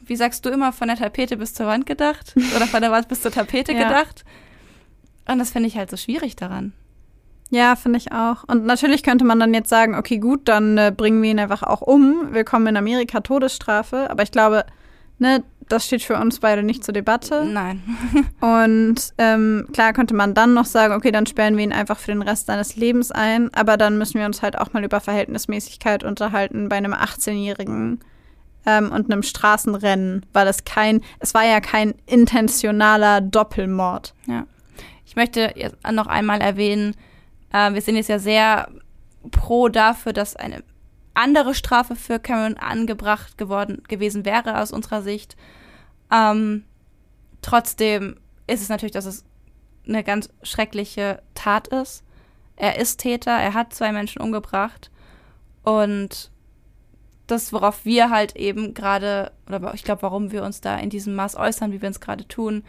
wie 0.06 0.16
sagst 0.16 0.46
du 0.46 0.50
immer, 0.50 0.72
von 0.72 0.88
der 0.88 0.98
Tapete 0.98 1.38
bis 1.38 1.54
zur 1.54 1.68
Wand 1.68 1.86
gedacht 1.86 2.34
oder 2.56 2.68
von 2.68 2.82
der 2.82 2.92
Wand 2.92 3.08
bis 3.08 3.22
zur 3.22 3.32
Tapete 3.32 3.74
gedacht. 3.76 4.24
Und 5.28 5.40
das 5.40 5.52
finde 5.52 5.68
ich 5.68 5.78
halt 5.78 5.90
so 5.90 5.98
schwierig 5.98 6.36
daran. 6.36 6.74
Ja, 7.56 7.78
finde 7.78 8.00
ich 8.00 8.12
auch. 8.12 8.44
Und 8.48 8.66
natürlich 8.66 9.02
könnte 9.02 9.24
man 9.24 9.40
dann 9.40 9.54
jetzt 9.54 9.70
sagen, 9.70 9.96
okay, 9.96 10.18
gut, 10.18 10.42
dann 10.50 10.78
äh, 10.78 10.94
bringen 10.96 11.22
wir 11.22 11.32
ihn 11.32 11.40
einfach 11.40 11.64
auch 11.64 11.80
um. 11.80 12.34
Willkommen 12.34 12.68
in 12.68 12.76
Amerika, 12.76 13.22
Todesstrafe. 13.22 14.10
Aber 14.12 14.24
ich 14.24 14.32
glaube, 14.32 14.66
ne, 15.20 15.42
das 15.70 15.86
steht 15.86 16.04
für 16.04 16.18
uns 16.18 16.42
beide 16.42 16.64
nicht 16.64 16.84
zur 16.84 16.94
Debatte. 16.94 17.46
Nein. 17.46 17.82
und 18.42 18.96
ähm, 19.18 19.70
klar 19.72 19.94
könnte 19.94 20.14
man 20.14 20.34
dann 20.34 20.54
noch 20.54 20.66
sagen, 20.66 20.96
okay, 20.96 21.12
dann 21.12 21.28
sperren 21.28 21.56
wir 21.56 21.64
ihn 21.64 21.72
einfach 21.72 21.98
für 21.98 22.12
den 22.12 22.24
Rest 22.24 22.48
seines 22.48 22.76
Lebens 22.76 23.14
ein. 23.14 23.50
Aber 23.54 23.78
dann 23.78 23.98
müssen 23.98 24.20
wir 24.20 24.26
uns 24.26 24.42
halt 24.42 24.58
auch 24.58 24.74
mal 24.74 24.84
über 24.84 25.00
Verhältnismäßigkeit 25.00 26.04
unterhalten 26.04 26.68
bei 26.68 26.76
einem 26.76 26.94
18-Jährigen 26.94 28.02
ähm, 28.66 28.92
und 28.92 29.10
einem 29.10 29.24
Straßenrennen, 29.24 30.26
weil 30.34 30.50
es 30.50 30.66
kein, 30.66 31.00
es 31.20 31.34
war 31.34 31.46
ja 31.46 31.62
kein 31.62 31.94
intentionaler 32.06 33.22
Doppelmord. 33.22 34.14
Ja. 34.26 34.46
Ich 35.06 35.16
möchte 35.16 35.54
jetzt 35.56 35.78
noch 35.90 36.08
einmal 36.08 36.42
erwähnen, 36.42 36.98
äh, 37.56 37.74
wir 37.74 37.82
sind 37.82 37.96
jetzt 37.96 38.10
ja 38.10 38.20
sehr 38.20 38.70
pro 39.32 39.70
dafür, 39.70 40.12
dass 40.12 40.36
eine 40.36 40.64
andere 41.14 41.56
Strafe 41.56 41.96
für 41.96 42.20
Cameron 42.20 42.58
angebracht 42.58 43.38
geworden 43.38 43.82
gewesen 43.88 44.26
wäre 44.26 44.62
aus 44.62 44.74
unserer 44.74 45.02
Sicht. 45.02 45.38
Ähm, 46.12 46.66
trotzdem 47.42 48.18
ist 48.48 48.62
es 48.62 48.70
natürlich, 48.70 48.92
dass 48.92 49.06
es 49.06 49.24
eine 49.88 50.04
ganz 50.04 50.30
schreckliche 50.44 51.22
Tat 51.34 51.70
ist. 51.70 52.04
Er 52.58 52.78
ist 52.78 52.98
Täter, 52.98 53.32
er 53.32 53.54
hat 53.54 53.74
zwei 53.74 53.92
Menschen 53.92 54.22
umgebracht 54.22 54.92
und 55.64 56.32
das, 57.28 57.54
worauf 57.54 57.86
wir 57.86 58.10
halt 58.10 58.36
eben 58.36 58.74
gerade, 58.74 59.32
oder 59.48 59.74
ich 59.74 59.84
glaube, 59.84 60.04
warum 60.04 60.32
wir 60.32 60.44
uns 60.44 60.62
da 60.62 60.78
in 60.78 60.90
diesem 60.90 61.16
Maß 61.16 61.38
äußern, 61.38 61.72
wie 61.72 61.82
wir 61.82 61.88
uns 61.88 62.00
gerade 62.00 62.28
tun, 62.28 62.64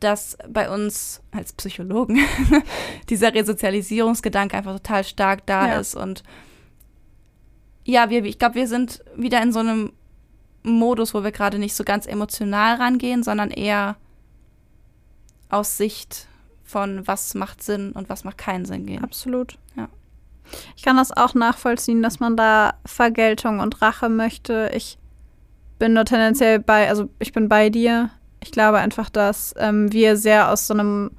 dass 0.00 0.38
bei 0.48 0.70
uns 0.70 1.22
als 1.32 1.52
Psychologen 1.52 2.18
dieser 3.08 3.34
Resozialisierungsgedanke 3.34 4.56
einfach 4.56 4.74
total 4.76 5.04
stark 5.04 5.46
da 5.46 5.68
ja. 5.68 5.80
ist. 5.80 5.94
Und 5.94 6.22
ja, 7.84 8.10
wir, 8.10 8.24
ich 8.24 8.38
glaube, 8.38 8.56
wir 8.56 8.68
sind 8.68 9.02
wieder 9.16 9.42
in 9.42 9.52
so 9.52 9.60
einem 9.60 9.92
Modus, 10.62 11.14
wo 11.14 11.24
wir 11.24 11.32
gerade 11.32 11.58
nicht 11.58 11.74
so 11.74 11.84
ganz 11.84 12.06
emotional 12.06 12.76
rangehen, 12.76 13.22
sondern 13.22 13.50
eher 13.50 13.96
aus 15.48 15.76
Sicht 15.76 16.28
von 16.62 17.06
was 17.06 17.34
macht 17.34 17.62
Sinn 17.62 17.92
und 17.92 18.08
was 18.08 18.24
macht 18.24 18.38
keinen 18.38 18.66
Sinn 18.66 18.86
gehen. 18.86 19.02
Absolut. 19.02 19.58
Ja. 19.74 19.88
Ich 20.76 20.82
kann 20.82 20.96
das 20.96 21.16
auch 21.16 21.34
nachvollziehen, 21.34 22.02
dass 22.02 22.20
man 22.20 22.36
da 22.36 22.74
Vergeltung 22.84 23.60
und 23.60 23.80
Rache 23.80 24.08
möchte. 24.08 24.70
Ich 24.74 24.98
bin 25.78 25.94
nur 25.94 26.04
tendenziell 26.04 26.58
bei, 26.58 26.88
also 26.88 27.08
ich 27.18 27.32
bin 27.32 27.48
bei 27.48 27.70
dir. 27.70 28.10
Ich 28.48 28.52
glaube 28.52 28.78
einfach, 28.78 29.10
dass 29.10 29.54
ähm, 29.58 29.92
wir 29.92 30.16
sehr 30.16 30.50
aus 30.50 30.66
so 30.66 30.72
einem 30.72 31.10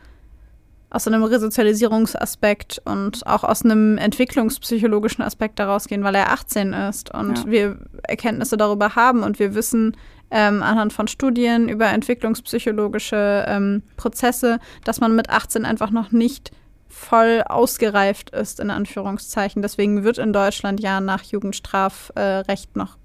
aus 0.90 1.06
einem 1.06 1.24
Resozialisierungsaspekt 1.24 2.82
und 2.86 3.28
auch 3.28 3.44
aus 3.44 3.64
einem 3.64 4.00
entwicklungspsychologischen 4.00 5.24
Aspekt 5.24 5.60
daraus 5.60 5.86
gehen, 5.86 6.04
weil 6.04 6.16
er 6.16 6.32
18 6.32 6.74
ist 6.74 7.14
und 7.14 7.38
ja. 7.38 7.46
wir 7.46 7.78
Erkenntnisse 8.02 8.58
darüber 8.58 8.96
haben 8.96 9.22
und 9.22 9.38
wir 9.38 9.54
wissen 9.54 9.96
ähm, 10.32 10.64
anhand 10.64 10.92
von 10.92 11.08
Studien 11.08 11.70
über 11.70 11.86
entwicklungspsychologische 11.86 13.46
ähm, 13.48 13.84
Prozesse, 13.96 14.58
dass 14.84 15.00
man 15.00 15.16
mit 15.16 15.30
18 15.30 15.64
einfach 15.66 15.92
noch 15.92 16.10
nicht 16.10 16.50
voll 16.88 17.44
ausgereift 17.46 18.32
ist, 18.32 18.60
in 18.60 18.72
Anführungszeichen. 18.72 19.62
Deswegen 19.62 20.04
wird 20.04 20.18
in 20.18 20.34
Deutschland 20.34 20.80
ja 20.80 21.00
nach 21.00 21.22
Jugendstrafrecht 21.22 22.76
noch 22.76 22.98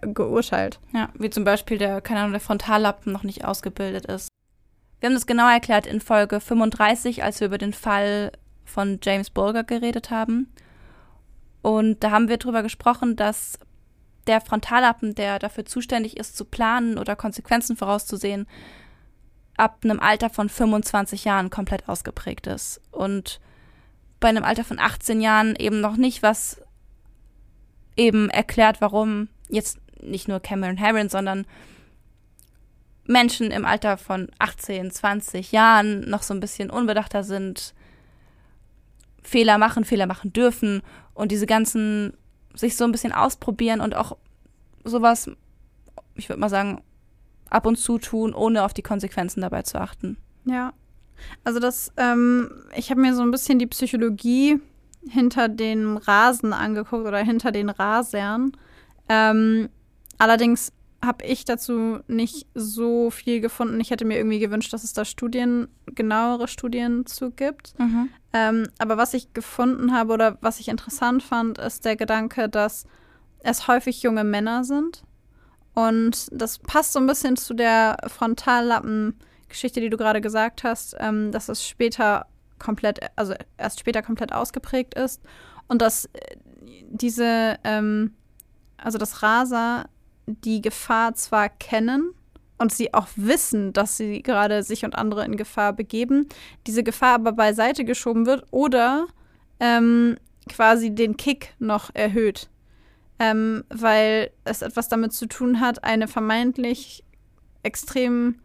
geurteilt. 0.00 0.80
Ja, 0.92 1.08
wie 1.14 1.30
zum 1.30 1.44
Beispiel 1.44 1.78
der, 1.78 2.00
keine 2.00 2.20
Ahnung, 2.20 2.32
der 2.32 2.40
Frontallappen 2.40 3.12
noch 3.12 3.22
nicht 3.22 3.44
ausgebildet 3.44 4.06
ist. 4.06 4.28
Wir 5.00 5.08
haben 5.08 5.14
das 5.14 5.26
genau 5.26 5.48
erklärt 5.48 5.86
in 5.86 6.00
Folge 6.00 6.40
35, 6.40 7.22
als 7.22 7.40
wir 7.40 7.46
über 7.46 7.58
den 7.58 7.72
Fall 7.72 8.32
von 8.64 8.98
James 9.02 9.30
Bulger 9.30 9.64
geredet 9.64 10.10
haben. 10.10 10.52
Und 11.62 12.02
da 12.02 12.10
haben 12.10 12.28
wir 12.28 12.36
darüber 12.36 12.62
gesprochen, 12.62 13.16
dass 13.16 13.58
der 14.26 14.40
Frontallappen, 14.40 15.14
der 15.14 15.38
dafür 15.38 15.64
zuständig 15.64 16.16
ist, 16.16 16.36
zu 16.36 16.44
planen 16.44 16.98
oder 16.98 17.16
Konsequenzen 17.16 17.76
vorauszusehen, 17.76 18.46
ab 19.56 19.80
einem 19.82 20.00
Alter 20.00 20.30
von 20.30 20.48
25 20.48 21.24
Jahren 21.24 21.50
komplett 21.50 21.88
ausgeprägt 21.88 22.46
ist. 22.46 22.80
Und 22.90 23.40
bei 24.20 24.28
einem 24.28 24.44
Alter 24.44 24.64
von 24.64 24.78
18 24.78 25.20
Jahren 25.20 25.56
eben 25.56 25.80
noch 25.80 25.96
nicht, 25.96 26.22
was 26.22 26.60
eben 27.96 28.30
erklärt, 28.30 28.80
warum 28.80 29.28
jetzt 29.48 29.78
nicht 30.02 30.28
nur 30.28 30.40
Cameron 30.40 30.76
Herron, 30.76 31.08
sondern 31.08 31.46
Menschen 33.06 33.50
im 33.50 33.64
Alter 33.64 33.96
von 33.96 34.28
18, 34.38 34.90
20 34.90 35.52
Jahren 35.52 36.08
noch 36.08 36.22
so 36.22 36.34
ein 36.34 36.40
bisschen 36.40 36.70
unbedachter 36.70 37.24
sind, 37.24 37.74
Fehler 39.22 39.58
machen, 39.58 39.84
Fehler 39.84 40.06
machen 40.06 40.32
dürfen 40.32 40.82
und 41.14 41.32
diese 41.32 41.46
ganzen 41.46 42.14
sich 42.54 42.76
so 42.76 42.84
ein 42.84 42.92
bisschen 42.92 43.12
ausprobieren 43.12 43.80
und 43.80 43.94
auch 43.94 44.16
sowas, 44.84 45.30
ich 46.14 46.28
würde 46.28 46.40
mal 46.40 46.48
sagen, 46.48 46.82
ab 47.50 47.66
und 47.66 47.76
zu 47.76 47.98
tun, 47.98 48.34
ohne 48.34 48.64
auf 48.64 48.74
die 48.74 48.82
Konsequenzen 48.82 49.40
dabei 49.40 49.62
zu 49.62 49.80
achten. 49.80 50.16
Ja. 50.44 50.72
Also 51.44 51.60
das, 51.60 51.92
ähm, 51.96 52.50
ich 52.76 52.90
habe 52.90 53.00
mir 53.00 53.14
so 53.14 53.22
ein 53.22 53.30
bisschen 53.30 53.58
die 53.58 53.66
Psychologie 53.66 54.60
hinter 55.08 55.48
den 55.48 55.96
Rasen 55.96 56.52
angeguckt 56.52 57.06
oder 57.06 57.18
hinter 57.18 57.52
den 57.52 57.70
Rasern. 57.70 58.52
Ähm, 59.08 59.68
allerdings 60.18 60.72
habe 61.04 61.24
ich 61.24 61.44
dazu 61.44 62.00
nicht 62.08 62.46
so 62.54 63.10
viel 63.10 63.40
gefunden. 63.40 63.80
Ich 63.80 63.90
hätte 63.90 64.04
mir 64.04 64.16
irgendwie 64.16 64.40
gewünscht, 64.40 64.72
dass 64.72 64.82
es 64.82 64.92
da 64.92 65.04
Studien, 65.04 65.68
genauere 65.86 66.48
Studien 66.48 67.06
zu 67.06 67.30
gibt. 67.30 67.78
Mhm. 67.78 68.08
Ähm, 68.32 68.68
aber 68.78 68.96
was 68.96 69.14
ich 69.14 69.32
gefunden 69.32 69.92
habe 69.92 70.12
oder 70.12 70.38
was 70.40 70.58
ich 70.58 70.68
interessant 70.68 71.22
fand, 71.22 71.58
ist 71.58 71.84
der 71.84 71.96
Gedanke, 71.96 72.48
dass 72.48 72.84
es 73.40 73.68
häufig 73.68 74.02
junge 74.02 74.24
Männer 74.24 74.64
sind. 74.64 75.04
Und 75.74 76.28
das 76.32 76.58
passt 76.58 76.92
so 76.92 76.98
ein 76.98 77.06
bisschen 77.06 77.36
zu 77.36 77.54
der 77.54 77.98
Frontallappen-Geschichte, 78.08 79.80
die 79.80 79.90
du 79.90 79.96
gerade 79.96 80.20
gesagt 80.20 80.64
hast, 80.64 80.96
ähm, 80.98 81.30
dass 81.30 81.48
es 81.48 81.66
später 81.66 82.26
komplett, 82.58 82.98
also 83.14 83.34
erst 83.56 83.78
später 83.78 84.02
komplett 84.02 84.32
ausgeprägt 84.32 84.94
ist. 84.94 85.22
Und 85.68 85.80
dass 85.80 86.06
äh, 86.06 86.36
diese, 86.90 87.58
ähm, 87.62 88.14
also 88.78 88.98
das 88.98 89.22
Raser 89.22 89.88
die 90.26 90.60
Gefahr 90.60 91.14
zwar 91.14 91.48
kennen 91.48 92.12
und 92.58 92.72
sie 92.72 92.92
auch 92.92 93.08
wissen, 93.16 93.72
dass 93.72 93.96
sie 93.96 94.22
gerade 94.22 94.62
sich 94.62 94.84
und 94.84 94.96
andere 94.96 95.24
in 95.24 95.36
Gefahr 95.36 95.72
begeben, 95.72 96.28
diese 96.66 96.82
Gefahr 96.82 97.14
aber 97.14 97.32
beiseite 97.32 97.84
geschoben 97.84 98.26
wird 98.26 98.44
oder 98.50 99.06
ähm, 99.60 100.16
quasi 100.48 100.94
den 100.94 101.16
Kick 101.16 101.54
noch 101.58 101.94
erhöht. 101.94 102.48
Ähm, 103.20 103.64
weil 103.68 104.30
es 104.44 104.62
etwas 104.62 104.88
damit 104.88 105.12
zu 105.12 105.26
tun 105.26 105.60
hat, 105.60 105.82
eine 105.82 106.06
vermeintlich 106.06 107.04
extrem 107.64 108.36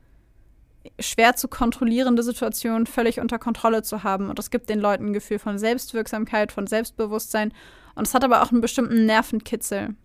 schwer 0.99 1.36
zu 1.36 1.47
kontrollierende 1.47 2.23
Situation 2.23 2.88
völlig 2.88 3.19
unter 3.19 3.39
Kontrolle 3.39 3.84
zu 3.84 4.03
haben. 4.03 4.29
Und 4.29 4.39
das 4.39 4.49
gibt 4.49 4.69
den 4.69 4.79
Leuten 4.79 5.07
ein 5.07 5.13
Gefühl 5.13 5.39
von 5.39 5.57
Selbstwirksamkeit, 5.59 6.51
von 6.51 6.67
Selbstbewusstsein. 6.67 7.53
Und 7.95 8.07
es 8.07 8.13
hat 8.13 8.23
aber 8.23 8.41
auch 8.41 8.51
einen 8.51 8.61
bestimmten 8.61 9.05
Nervenkitzel. 9.05 9.95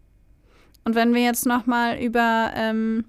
Und 0.89 0.95
wenn 0.95 1.13
wir 1.13 1.21
jetzt 1.21 1.45
nochmal 1.45 1.99
über 1.99 2.51
ähm, 2.55 3.05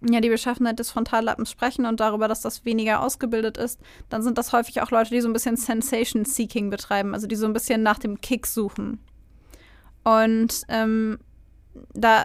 ja, 0.00 0.22
die 0.22 0.30
Beschaffenheit 0.30 0.78
des 0.78 0.90
Frontallappens 0.90 1.50
sprechen 1.50 1.84
und 1.84 2.00
darüber, 2.00 2.26
dass 2.26 2.40
das 2.40 2.64
weniger 2.64 3.02
ausgebildet 3.02 3.58
ist, 3.58 3.78
dann 4.08 4.22
sind 4.22 4.38
das 4.38 4.54
häufig 4.54 4.80
auch 4.80 4.90
Leute, 4.90 5.10
die 5.10 5.20
so 5.20 5.28
ein 5.28 5.34
bisschen 5.34 5.58
Sensation-Seeking 5.58 6.70
betreiben, 6.70 7.12
also 7.12 7.26
die 7.26 7.36
so 7.36 7.44
ein 7.44 7.52
bisschen 7.52 7.82
nach 7.82 7.98
dem 7.98 8.22
Kick 8.22 8.46
suchen. 8.46 8.98
Und 10.04 10.62
ähm, 10.68 11.18
da, 11.92 12.24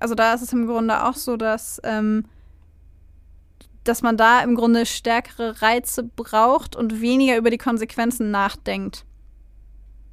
also 0.00 0.14
da 0.14 0.32
ist 0.32 0.40
es 0.40 0.54
im 0.54 0.66
Grunde 0.66 1.04
auch 1.04 1.16
so, 1.16 1.36
dass, 1.36 1.78
ähm, 1.84 2.24
dass 3.84 4.00
man 4.00 4.16
da 4.16 4.40
im 4.40 4.54
Grunde 4.54 4.86
stärkere 4.86 5.60
Reize 5.60 6.04
braucht 6.04 6.74
und 6.74 7.02
weniger 7.02 7.36
über 7.36 7.50
die 7.50 7.58
Konsequenzen 7.58 8.30
nachdenkt. 8.30 9.04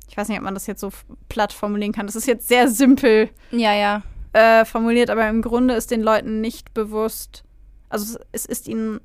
Ich 0.10 0.18
weiß 0.18 0.28
nicht, 0.28 0.38
ob 0.38 0.44
man 0.44 0.54
das 0.54 0.68
jetzt 0.68 0.82
so 0.82 0.90
platt 1.30 1.54
formulieren 1.54 1.94
kann. 1.94 2.08
Das 2.08 2.16
ist 2.16 2.28
jetzt 2.28 2.48
sehr 2.48 2.68
simpel. 2.68 3.30
Ja, 3.52 3.74
ja. 3.74 4.02
Äh, 4.34 4.66
formuliert, 4.66 5.10
aber 5.10 5.28
im 5.28 5.42
Grunde 5.42 5.74
ist 5.74 5.92
den 5.92 6.02
Leuten 6.02 6.42
nicht 6.42 6.74
bewusst, 6.74 7.44
also 7.90 8.20
es 8.32 8.46
ist 8.46 8.68
ihnen 8.68 9.00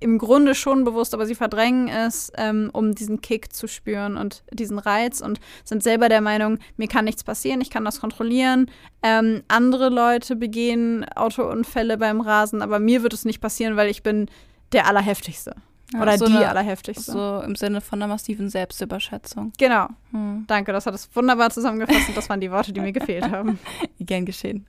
im 0.00 0.18
Grunde 0.18 0.54
schon 0.54 0.84
bewusst, 0.84 1.14
aber 1.14 1.26
sie 1.26 1.34
verdrängen 1.34 1.88
es, 1.88 2.30
ähm, 2.36 2.70
um 2.72 2.94
diesen 2.94 3.20
Kick 3.20 3.52
zu 3.52 3.66
spüren 3.66 4.16
und 4.16 4.44
diesen 4.52 4.78
Reiz 4.78 5.20
und 5.20 5.40
sind 5.64 5.82
selber 5.82 6.08
der 6.08 6.20
Meinung, 6.20 6.58
mir 6.76 6.88
kann 6.88 7.04
nichts 7.04 7.24
passieren, 7.24 7.60
ich 7.60 7.70
kann 7.70 7.84
das 7.84 8.00
kontrollieren. 8.00 8.70
Ähm, 9.02 9.42
andere 9.48 9.88
Leute 9.88 10.36
begehen 10.36 11.04
Autounfälle 11.14 11.96
beim 11.96 12.20
Rasen, 12.20 12.62
aber 12.62 12.78
mir 12.78 13.02
wird 13.02 13.14
es 13.14 13.24
nicht 13.24 13.40
passieren, 13.40 13.76
weil 13.76 13.88
ich 13.88 14.02
bin 14.02 14.28
der 14.72 14.86
Allerheftigste. 14.86 15.54
Ja, 15.92 16.02
Oder 16.02 16.18
so 16.18 16.26
die 16.26 16.36
eine, 16.36 16.48
Allerheftigste. 16.48 17.12
So 17.12 17.40
im 17.42 17.56
Sinne 17.56 17.80
von 17.80 18.00
einer 18.00 18.08
massiven 18.08 18.48
Selbstüberschätzung. 18.48 19.52
Genau. 19.58 19.88
Hm. 20.10 20.44
Danke, 20.46 20.72
das 20.72 20.86
hat 20.86 20.94
es 20.94 21.14
wunderbar 21.14 21.50
zusammengefasst 21.50 22.08
und 22.08 22.16
das 22.16 22.28
waren 22.28 22.40
die 22.40 22.50
Worte, 22.50 22.72
die 22.72 22.80
mir 22.80 22.92
gefehlt 22.92 23.30
haben. 23.30 23.58
Gern 24.00 24.24
geschehen. 24.24 24.66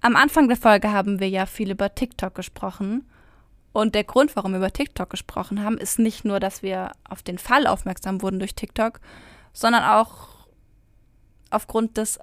Am 0.00 0.16
Anfang 0.16 0.48
der 0.48 0.58
Folge 0.58 0.92
haben 0.92 1.18
wir 1.18 1.28
ja 1.28 1.46
viel 1.46 1.70
über 1.70 1.94
TikTok 1.94 2.34
gesprochen. 2.34 3.08
Und 3.72 3.94
der 3.94 4.04
Grund, 4.04 4.36
warum 4.36 4.52
wir 4.52 4.58
über 4.58 4.72
TikTok 4.72 5.10
gesprochen 5.10 5.64
haben, 5.64 5.78
ist 5.78 5.98
nicht 5.98 6.24
nur, 6.24 6.38
dass 6.38 6.62
wir 6.62 6.92
auf 7.08 7.22
den 7.22 7.38
Fall 7.38 7.66
aufmerksam 7.66 8.22
wurden 8.22 8.38
durch 8.38 8.54
TikTok, 8.54 9.00
sondern 9.52 9.82
auch 9.82 10.28
aufgrund 11.50 11.96
des 11.96 12.18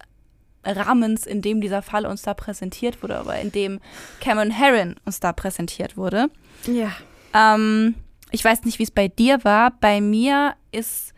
Rahmens, 0.64 1.26
in 1.26 1.42
dem 1.42 1.62
dieser 1.62 1.82
Fall 1.82 2.06
uns 2.06 2.22
da 2.22 2.34
präsentiert 2.34 3.02
wurde, 3.02 3.18
aber 3.18 3.40
in 3.40 3.52
dem 3.52 3.80
Cameron 4.20 4.52
Herron 4.52 4.96
uns 5.06 5.20
da 5.20 5.34
präsentiert 5.34 5.98
wurde. 5.98 6.30
Ja. 6.68 6.92
Ähm, 7.34 7.96
ich 8.32 8.44
weiß 8.44 8.64
nicht, 8.64 8.80
wie 8.80 8.84
es 8.84 8.92
bei 8.92 9.08
dir 9.08 9.44
war. 9.44 9.72
Bei 9.80 10.02
mir 10.02 10.56
ist 10.72 11.14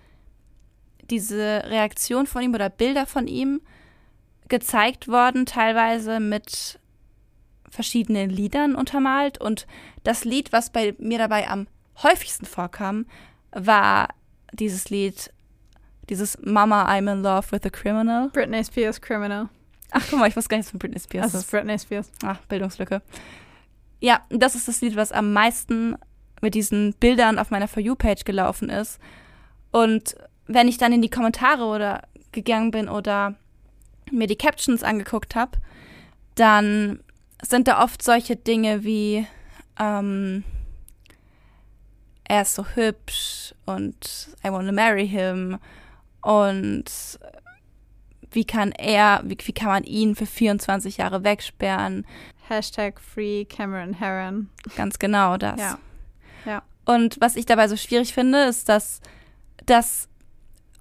diese 1.09 1.63
Reaktion 1.65 2.25
von 2.25 2.41
ihm 2.41 2.53
oder 2.53 2.69
Bilder 2.69 3.05
von 3.05 3.27
ihm 3.27 3.61
gezeigt 4.47 5.07
worden, 5.07 5.45
teilweise 5.45 6.19
mit 6.19 6.79
verschiedenen 7.69 8.29
Liedern 8.29 8.75
untermalt. 8.75 9.39
Und 9.39 9.67
das 10.03 10.25
Lied, 10.25 10.51
was 10.51 10.71
bei 10.71 10.95
mir 10.99 11.17
dabei 11.17 11.49
am 11.49 11.67
häufigsten 12.01 12.45
vorkam, 12.45 13.05
war 13.51 14.09
dieses 14.51 14.89
Lied, 14.89 15.31
dieses 16.09 16.37
Mama, 16.43 16.85
I'm 16.85 17.11
in 17.11 17.23
love 17.23 17.51
with 17.51 17.65
a 17.65 17.69
criminal. 17.69 18.29
Britney 18.29 18.63
Spears 18.63 18.99
Criminal. 18.99 19.49
Ach, 19.91 20.03
guck 20.09 20.19
mal, 20.19 20.27
ich 20.27 20.35
wusste 20.35 20.49
gar 20.49 20.57
nichts 20.57 20.71
von 20.71 20.79
Britney 20.79 20.99
Spears. 20.99 21.31
Das 21.31 21.41
ist 21.41 21.51
Britney 21.51 21.77
Spears. 21.77 22.11
Ach, 22.23 22.39
Bildungslücke. 22.47 23.01
Ja, 23.99 24.21
das 24.29 24.55
ist 24.55 24.67
das 24.67 24.81
Lied, 24.81 24.95
was 24.95 25.11
am 25.11 25.33
meisten 25.33 25.95
mit 26.41 26.55
diesen 26.55 26.93
Bildern 26.93 27.39
auf 27.39 27.51
meiner 27.51 27.67
For 27.67 27.81
You-Page 27.81 28.25
gelaufen 28.25 28.69
ist. 28.69 28.99
Und 29.71 30.15
wenn 30.47 30.67
ich 30.67 30.77
dann 30.77 30.91
in 30.91 31.01
die 31.01 31.09
Kommentare 31.09 31.63
oder 31.63 32.03
gegangen 32.31 32.71
bin 32.71 32.89
oder 32.89 33.35
mir 34.11 34.27
die 34.27 34.35
Captions 34.35 34.83
angeguckt 34.83 35.35
habe, 35.35 35.57
dann 36.35 36.99
sind 37.41 37.67
da 37.67 37.83
oft 37.83 38.01
solche 38.01 38.35
Dinge 38.35 38.83
wie 38.83 39.25
ähm, 39.79 40.43
er 42.25 42.41
ist 42.41 42.55
so 42.55 42.65
hübsch 42.65 43.53
und 43.65 44.29
I 44.45 44.51
want 44.51 44.67
to 44.67 44.73
marry 44.73 45.07
him 45.07 45.59
und 46.23 46.85
wie 48.31 48.45
kann 48.45 48.71
er, 48.71 49.21
wie, 49.25 49.37
wie 49.43 49.53
kann 49.53 49.67
man 49.67 49.83
ihn 49.83 50.15
für 50.15 50.25
24 50.25 50.97
Jahre 50.97 51.23
wegsperren? 51.23 52.05
Hashtag 52.47 52.99
Free 52.99 53.45
Cameron 53.45 53.93
Heron. 53.93 54.49
Ganz 54.75 54.99
genau 54.99 55.37
das. 55.37 55.59
Ja. 55.59 55.79
ja. 56.45 56.63
Und 56.85 57.17
was 57.21 57.35
ich 57.35 57.45
dabei 57.45 57.67
so 57.67 57.77
schwierig 57.77 58.13
finde, 58.13 58.43
ist, 58.43 58.69
dass 58.69 59.01
das 59.65 60.09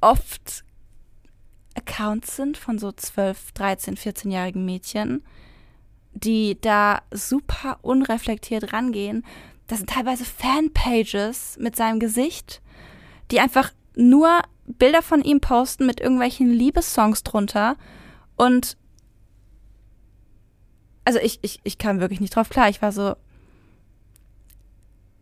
oft 0.00 0.64
Accounts 1.74 2.36
sind 2.36 2.56
von 2.56 2.78
so 2.78 2.92
12, 2.92 3.52
13, 3.52 3.96
14-jährigen 3.96 4.64
Mädchen, 4.64 5.22
die 6.12 6.60
da 6.60 7.02
super 7.10 7.78
unreflektiert 7.82 8.72
rangehen. 8.72 9.24
Das 9.68 9.78
sind 9.78 9.90
teilweise 9.90 10.24
Fanpages 10.24 11.56
mit 11.58 11.76
seinem 11.76 11.98
Gesicht, 12.00 12.60
die 13.30 13.40
einfach 13.40 13.72
nur 13.96 14.42
Bilder 14.66 15.02
von 15.02 15.22
ihm 15.22 15.40
posten 15.40 15.86
mit 15.86 16.00
irgendwelchen 16.00 16.50
Liebessongs 16.50 17.22
drunter 17.22 17.76
und 18.36 18.76
also 21.04 21.18
ich, 21.18 21.40
ich, 21.42 21.60
ich 21.64 21.78
kam 21.78 22.00
wirklich 22.00 22.20
nicht 22.20 22.36
drauf 22.36 22.48
klar. 22.48 22.68
Ich 22.68 22.80
war 22.80 22.92
so, 22.92 23.16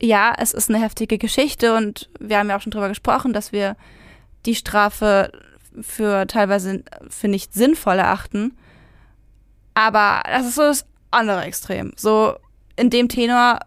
ja, 0.01 0.35
es 0.37 0.53
ist 0.53 0.68
eine 0.68 0.81
heftige 0.81 1.18
Geschichte 1.18 1.75
und 1.75 2.11
wir 2.18 2.39
haben 2.39 2.49
ja 2.49 2.57
auch 2.57 2.61
schon 2.61 2.71
drüber 2.71 2.89
gesprochen, 2.89 3.33
dass 3.33 3.53
wir 3.53 3.77
die 4.47 4.55
Strafe 4.55 5.33
für 5.81 6.27
teilweise 6.27 6.83
für 7.09 7.29
nicht 7.29 7.55
sinnvoll 7.55 7.99
erachten. 7.99 8.57
Aber 9.75 10.23
das 10.27 10.47
ist 10.47 10.57
so 10.57 10.62
das 10.62 10.87
andere 11.11 11.43
Extrem. 11.43 11.93
So 11.97 12.35
in 12.77 12.91
dem 12.91 13.09
Tenor. 13.09 13.61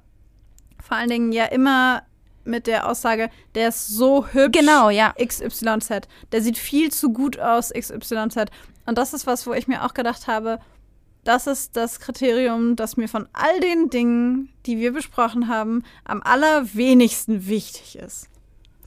Vor 0.82 0.98
allen 0.98 1.10
Dingen 1.10 1.32
ja 1.32 1.46
immer 1.46 2.04
mit 2.46 2.68
der 2.68 2.90
Aussage, 2.90 3.30
der 3.56 3.70
ist 3.70 3.88
so 3.88 4.28
hübsch. 4.28 4.60
Genau, 4.60 4.90
ja. 4.90 5.14
XYZ. 5.24 6.08
Der 6.32 6.42
sieht 6.42 6.58
viel 6.58 6.92
zu 6.92 7.12
gut 7.12 7.40
aus, 7.40 7.72
XYZ. 7.72 8.46
Und 8.86 8.98
das 8.98 9.14
ist 9.14 9.28
was, 9.28 9.48
wo 9.48 9.54
ich 9.54 9.68
mir 9.68 9.86
auch 9.86 9.94
gedacht 9.94 10.28
habe, 10.28 10.60
das 11.24 11.48
ist 11.48 11.78
das 11.78 12.00
Kriterium, 12.00 12.76
das 12.76 12.98
mir 12.98 13.08
von 13.08 13.28
all 13.32 13.60
den 13.60 13.90
Dingen, 13.90 14.50
die 14.66 14.78
wir 14.78 14.92
besprochen 14.92 15.48
haben, 15.48 15.84
am 16.04 16.22
allerwenigsten 16.22 17.48
wichtig 17.48 17.98
ist. 17.98 18.28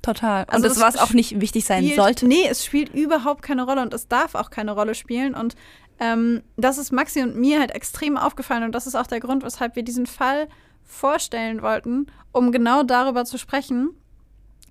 Total. 0.03 0.45
Und 0.45 0.53
also 0.53 0.69
das, 0.69 0.81
was 0.81 0.97
auch 0.97 1.13
nicht 1.13 1.41
wichtig 1.41 1.65
sein 1.65 1.83
spielt, 1.83 1.97
sollte. 1.97 2.27
Nee, 2.29 2.47
es 2.49 2.65
spielt 2.65 2.95
überhaupt 2.95 3.43
keine 3.43 3.65
Rolle 3.65 3.83
und 3.83 3.93
es 3.93 4.07
darf 4.07 4.35
auch 4.35 4.51
keine 4.51 4.73
Rolle 4.73 4.95
spielen. 4.95 5.35
Und 5.35 5.57
ähm, 5.99 6.43
das 6.57 6.79
ist 6.79 6.93
Maxi 6.93 7.23
und 7.23 7.37
mir 7.37 7.59
halt 7.59 7.73
extrem 7.73 8.17
aufgefallen. 8.17 8.65
Und 8.65 8.73
das 8.73 8.87
ist 8.87 8.95
auch 8.95 9.07
der 9.07 9.21
Grund, 9.21 9.43
weshalb 9.43 9.75
wir 9.75 9.83
diesen 9.83 10.07
Fall 10.07 10.47
vorstellen 10.87 11.63
wollten, 11.63 12.07
um 12.33 12.53
genau 12.53 12.83
darüber 12.83 13.25
zu 13.25 13.39
sprechen. 13.39 13.91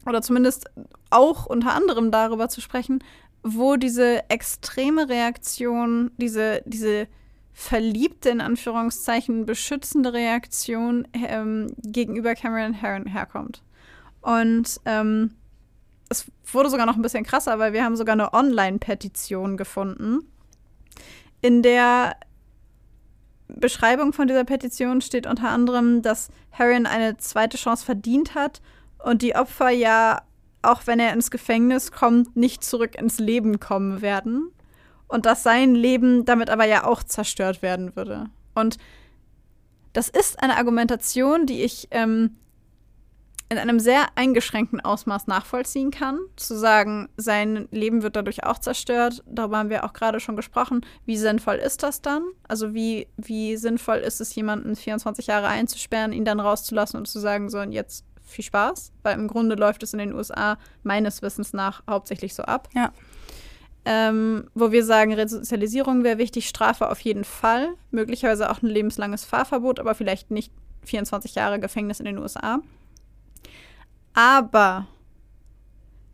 Oder 0.06 0.22
zumindest 0.22 0.70
auch 1.10 1.46
unter 1.46 1.74
anderem 1.74 2.12
darüber 2.12 2.50
zu 2.50 2.62
sprechen, 2.62 3.04
wo 3.44 3.76
diese 3.76 4.30
extreme 4.30 5.10
Reaktion, 5.10 6.12
diese, 6.18 6.64
diese 6.66 7.08
verliebte, 7.54 8.30
in 8.30 8.42
Anführungszeichen, 8.42 9.46
beschützende 9.46 10.14
Reaktion 10.14 11.08
ähm, 11.14 11.74
gegenüber 11.78 12.36
Cameron 12.36 12.74
Herron 12.74 13.06
herkommt. 13.06 13.64
Und 14.22 14.82
ähm, 14.86 15.36
es 16.10 16.26
wurde 16.52 16.70
sogar 16.70 16.86
noch 16.86 16.96
ein 16.96 17.02
bisschen 17.02 17.24
krasser, 17.24 17.60
weil 17.60 17.74
wir 17.74 17.84
haben 17.84 17.96
sogar 17.96 18.14
eine 18.14 18.34
Online-Petition 18.34 19.58
gefunden, 19.58 20.20
in 21.42 21.62
der 21.62 22.16
Beschreibung 23.48 24.14
von 24.14 24.28
dieser 24.28 24.44
Petition 24.44 25.02
steht 25.02 25.28
unter 25.28 25.50
anderem, 25.50 26.02
dass 26.02 26.30
Herron 26.50 26.86
eine 26.86 27.18
zweite 27.18 27.58
Chance 27.58 27.86
verdient 27.86 28.36
hat 28.36 28.62
und 29.04 29.22
die 29.22 29.36
Opfer 29.36 29.70
ja, 29.70 30.22
auch 30.62 30.88
wenn 30.88 31.00
er 31.00 31.14
ins 31.14 31.30
Gefängnis 31.32 31.92
kommt, 31.92 32.36
nicht 32.36 32.64
zurück 32.64 32.96
ins 32.96 33.20
Leben 33.20 33.60
kommen 33.60 34.02
werden. 34.02 34.52
und 35.08 35.26
dass 35.26 35.44
sein 35.44 35.76
Leben 35.76 36.26
damit 36.26 36.50
aber 36.50 36.66
ja 36.66 36.86
auch 36.86 37.04
zerstört 37.04 37.62
werden 37.62 37.96
würde. 37.96 38.26
Und 38.54 38.78
das 39.94 40.10
ist 40.10 40.42
eine 40.42 40.58
Argumentation, 40.58 41.46
die 41.46 41.62
ich 41.62 41.88
ähm, 41.92 42.36
in 43.50 43.58
einem 43.60 43.80
sehr 43.80 44.08
eingeschränkten 44.16 44.82
Ausmaß 44.82 45.28
nachvollziehen 45.28 45.92
kann. 45.92 46.20
Zu 46.36 46.58
sagen, 46.58 47.10
sein 47.16 47.68
Leben 47.72 48.02
wird 48.02 48.16
dadurch 48.16 48.44
auch 48.44 48.58
zerstört, 48.58 49.24
darüber 49.28 49.58
haben 49.60 49.70
wir 49.70 49.84
auch 49.84 49.94
gerade 49.94 50.20
schon 50.20 50.36
gesprochen. 50.36 50.84
Wie 51.06 51.18
sinnvoll 51.18 51.56
ist 51.56 51.84
das 51.84 52.02
dann? 52.02 52.24
Also 52.48 52.74
wie, 52.74 53.08
wie 53.18 53.56
sinnvoll 53.58 53.98
ist 53.98 54.20
es, 54.20 54.34
jemanden 54.34 54.76
24 54.76 55.28
Jahre 55.28 55.48
einzusperren, 55.48 56.12
ihn 56.12 56.26
dann 56.26 56.40
rauszulassen 56.40 56.98
und 56.98 57.08
zu 57.08 57.20
sagen, 57.20 57.50
so 57.50 57.60
und 57.60 57.72
jetzt 57.72 58.04
viel 58.24 58.44
Spaß? 58.44 58.92
Weil 59.04 59.20
im 59.20 59.28
Grunde 59.28 59.56
läuft 59.56 59.84
es 59.84 59.94
in 59.94 60.00
den 60.00 60.14
USA 60.14 60.58
meines 60.82 61.22
Wissens 61.22 61.54
nach 61.54 61.84
hauptsächlich 61.88 62.34
so 62.34 62.44
ab. 62.44 62.68
Ja. 62.74 62.92
Ähm, 63.88 64.50
wo 64.56 64.72
wir 64.72 64.84
sagen, 64.84 65.14
Resozialisierung 65.14 66.04
wäre 66.04 66.18
wichtig, 66.18 66.50
Strafe 66.50 66.90
auf 66.90 67.00
jeden 67.02 67.24
Fall, 67.24 67.76
möglicherweise 67.92 68.50
auch 68.50 68.64
ein 68.64 68.68
lebenslanges 68.68 69.26
Fahrverbot, 69.26 69.80
aber 69.80 69.94
vielleicht 69.94 70.32
nicht 70.32 70.52
24 70.86 71.36
Jahre 71.36 71.60
Gefängnis 71.60 72.00
in 72.00 72.06
den 72.06 72.18
USA. 72.18 72.62
Aber 74.16 74.88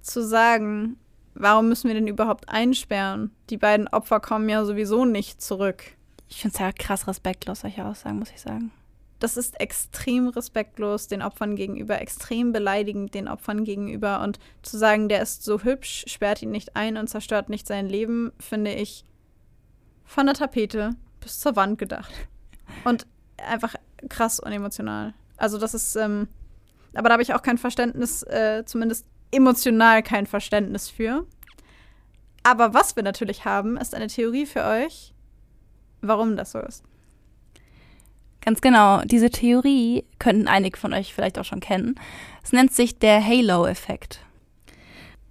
zu 0.01 0.25
sagen, 0.25 0.97
warum 1.35 1.69
müssen 1.69 1.87
wir 1.87 1.93
denn 1.93 2.07
überhaupt 2.07 2.49
einsperren? 2.49 3.31
Die 3.49 3.57
beiden 3.57 3.87
Opfer 3.87 4.19
kommen 4.19 4.49
ja 4.49 4.65
sowieso 4.65 5.05
nicht 5.05 5.41
zurück. 5.41 5.83
Ich 6.27 6.41
finde 6.41 6.53
es 6.53 6.59
ja 6.59 6.71
krass 6.71 7.07
respektlos, 7.07 7.61
solche 7.61 7.85
Aussagen, 7.85 8.19
muss 8.19 8.31
ich 8.31 8.41
sagen. 8.41 8.71
Das 9.19 9.37
ist 9.37 9.59
extrem 9.59 10.29
respektlos 10.29 11.07
den 11.07 11.21
Opfern 11.21 11.55
gegenüber, 11.55 12.01
extrem 12.01 12.51
beleidigend 12.51 13.13
den 13.13 13.27
Opfern 13.27 13.63
gegenüber. 13.63 14.21
Und 14.23 14.39
zu 14.63 14.79
sagen, 14.79 15.07
der 15.07 15.21
ist 15.21 15.43
so 15.43 15.59
hübsch, 15.59 16.05
sperrt 16.07 16.41
ihn 16.41 16.49
nicht 16.49 16.75
ein 16.75 16.97
und 16.97 17.07
zerstört 17.07 17.49
nicht 17.49 17.67
sein 17.67 17.87
Leben, 17.87 18.31
finde 18.39 18.73
ich 18.73 19.05
von 20.05 20.25
der 20.25 20.33
Tapete 20.33 20.95
bis 21.19 21.39
zur 21.39 21.55
Wand 21.55 21.77
gedacht. 21.77 22.11
Und 22.83 23.05
einfach 23.37 23.75
krass 24.09 24.39
unemotional. 24.39 25.13
Also 25.37 25.59
das 25.59 25.75
ist, 25.75 25.95
ähm, 25.95 26.27
aber 26.93 27.09
da 27.09 27.13
habe 27.13 27.23
ich 27.23 27.33
auch 27.33 27.41
kein 27.41 27.57
Verständnis, 27.57 28.23
äh, 28.23 28.63
zumindest 28.65 29.05
emotional 29.31 30.03
kein 30.03 30.25
Verständnis 30.25 30.89
für. 30.89 31.25
Aber 32.43 32.73
was 32.73 32.95
wir 32.95 33.03
natürlich 33.03 33.45
haben, 33.45 33.77
ist 33.77 33.95
eine 33.95 34.07
Theorie 34.07 34.45
für 34.45 34.65
euch, 34.65 35.13
warum 36.01 36.35
das 36.35 36.51
so 36.51 36.59
ist. 36.59 36.83
Ganz 38.43 38.61
genau. 38.61 39.01
Diese 39.03 39.29
Theorie 39.29 40.03
könnten 40.17 40.47
einige 40.47 40.77
von 40.77 40.93
euch 40.93 41.13
vielleicht 41.13 41.37
auch 41.37 41.45
schon 41.45 41.59
kennen. 41.59 41.95
Es 42.43 42.51
nennt 42.51 42.73
sich 42.73 42.97
der 42.97 43.23
Halo-Effekt. 43.23 44.19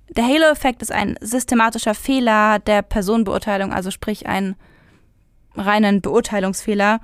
Der 0.08 0.24
Halo-Effekt 0.24 0.82
ist 0.82 0.92
ein 0.92 1.16
systematischer 1.20 1.94
Fehler 1.94 2.60
der 2.60 2.82
Personenbeurteilung, 2.82 3.72
also 3.72 3.90
sprich 3.90 4.26
ein 4.26 4.56
reinen 5.56 6.00
Beurteilungsfehler, 6.00 7.00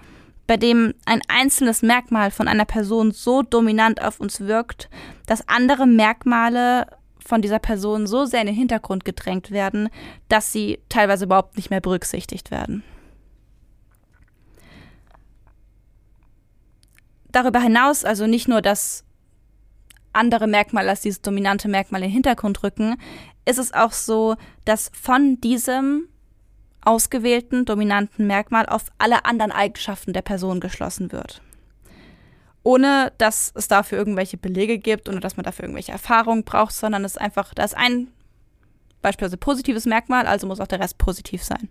bei 0.46 0.56
dem 0.56 0.94
ein 1.04 1.20
einzelnes 1.28 1.82
Merkmal 1.82 2.30
von 2.30 2.48
einer 2.48 2.64
Person 2.64 3.10
so 3.10 3.42
dominant 3.42 4.02
auf 4.02 4.20
uns 4.20 4.40
wirkt, 4.40 4.88
dass 5.26 5.48
andere 5.48 5.86
Merkmale 5.86 6.86
von 7.18 7.42
dieser 7.42 7.58
Person 7.58 8.06
so 8.06 8.24
sehr 8.24 8.40
in 8.40 8.46
den 8.46 8.56
Hintergrund 8.56 9.04
gedrängt 9.04 9.50
werden, 9.50 9.88
dass 10.28 10.52
sie 10.52 10.78
teilweise 10.88 11.24
überhaupt 11.24 11.56
nicht 11.56 11.70
mehr 11.70 11.80
berücksichtigt 11.80 12.50
werden. 12.50 12.84
Darüber 17.30 17.60
hinaus 17.60 18.04
also 18.04 18.26
nicht 18.26 18.48
nur, 18.48 18.62
dass 18.62 19.04
andere 20.12 20.46
Merkmale 20.46 20.88
als 20.88 21.02
dieses 21.02 21.20
dominante 21.20 21.68
Merkmal 21.68 22.00
in 22.00 22.08
den 22.08 22.14
Hintergrund 22.14 22.62
rücken, 22.62 22.96
ist 23.44 23.58
es 23.58 23.74
auch 23.74 23.92
so, 23.92 24.36
dass 24.64 24.90
von 24.94 25.40
diesem 25.40 26.08
ausgewählten 26.86 27.64
dominanten 27.64 28.26
Merkmal 28.26 28.66
auf 28.66 28.84
alle 28.98 29.24
anderen 29.24 29.52
Eigenschaften 29.52 30.12
der 30.12 30.22
Person 30.22 30.60
geschlossen 30.60 31.12
wird. 31.12 31.42
Ohne 32.62 33.12
dass 33.18 33.52
es 33.54 33.68
dafür 33.68 33.98
irgendwelche 33.98 34.36
Belege 34.36 34.78
gibt, 34.78 35.08
ohne 35.08 35.20
dass 35.20 35.36
man 35.36 35.44
dafür 35.44 35.64
irgendwelche 35.64 35.92
Erfahrungen 35.92 36.44
braucht, 36.44 36.74
sondern 36.74 37.04
es 37.04 37.12
ist 37.12 37.20
einfach, 37.20 37.54
da 37.54 37.64
ist 37.64 37.76
ein 37.76 38.08
beispielsweise 39.02 39.36
positives 39.36 39.86
Merkmal, 39.86 40.26
also 40.26 40.46
muss 40.46 40.60
auch 40.60 40.66
der 40.66 40.80
Rest 40.80 40.98
positiv 40.98 41.42
sein. 41.42 41.68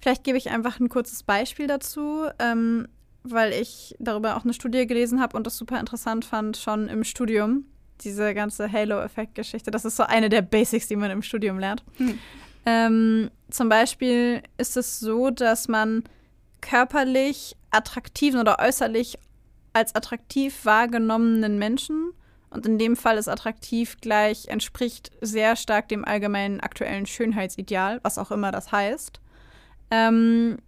Vielleicht 0.00 0.24
gebe 0.24 0.38
ich 0.38 0.50
einfach 0.50 0.80
ein 0.80 0.88
kurzes 0.88 1.22
Beispiel 1.22 1.66
dazu, 1.66 2.26
ähm, 2.38 2.88
weil 3.22 3.52
ich 3.52 3.94
darüber 3.98 4.36
auch 4.36 4.44
eine 4.44 4.52
Studie 4.52 4.86
gelesen 4.86 5.20
habe 5.20 5.36
und 5.36 5.46
das 5.46 5.56
super 5.56 5.80
interessant 5.80 6.24
fand, 6.26 6.56
schon 6.58 6.88
im 6.88 7.04
Studium. 7.04 7.64
Diese 8.02 8.34
ganze 8.34 8.70
Halo-Effekt-Geschichte. 8.70 9.70
Das 9.70 9.84
ist 9.84 9.96
so 9.96 10.02
eine 10.02 10.28
der 10.28 10.42
Basics, 10.42 10.88
die 10.88 10.96
man 10.96 11.10
im 11.10 11.22
Studium 11.22 11.58
lernt. 11.58 11.84
Hm. 11.96 12.18
Ähm, 12.66 13.30
zum 13.50 13.68
Beispiel 13.68 14.42
ist 14.56 14.76
es 14.76 15.00
so, 15.00 15.30
dass 15.30 15.68
man 15.68 16.04
körperlich 16.60 17.56
attraktiven 17.70 18.40
oder 18.40 18.58
äußerlich 18.58 19.18
als 19.72 19.94
attraktiv 19.94 20.64
wahrgenommenen 20.64 21.58
Menschen, 21.58 22.12
und 22.54 22.66
in 22.66 22.78
dem 22.78 22.94
Fall 22.94 23.18
ist 23.18 23.26
attraktiv 23.26 23.96
gleich, 24.00 24.46
entspricht 24.46 25.10
sehr 25.20 25.56
stark 25.56 25.88
dem 25.88 26.04
allgemeinen 26.04 26.60
aktuellen 26.60 27.04
Schönheitsideal, 27.04 27.98
was 28.04 28.16
auch 28.16 28.30
immer 28.30 28.52
das 28.52 28.70
heißt, 28.70 29.20
ähm, 29.90 30.58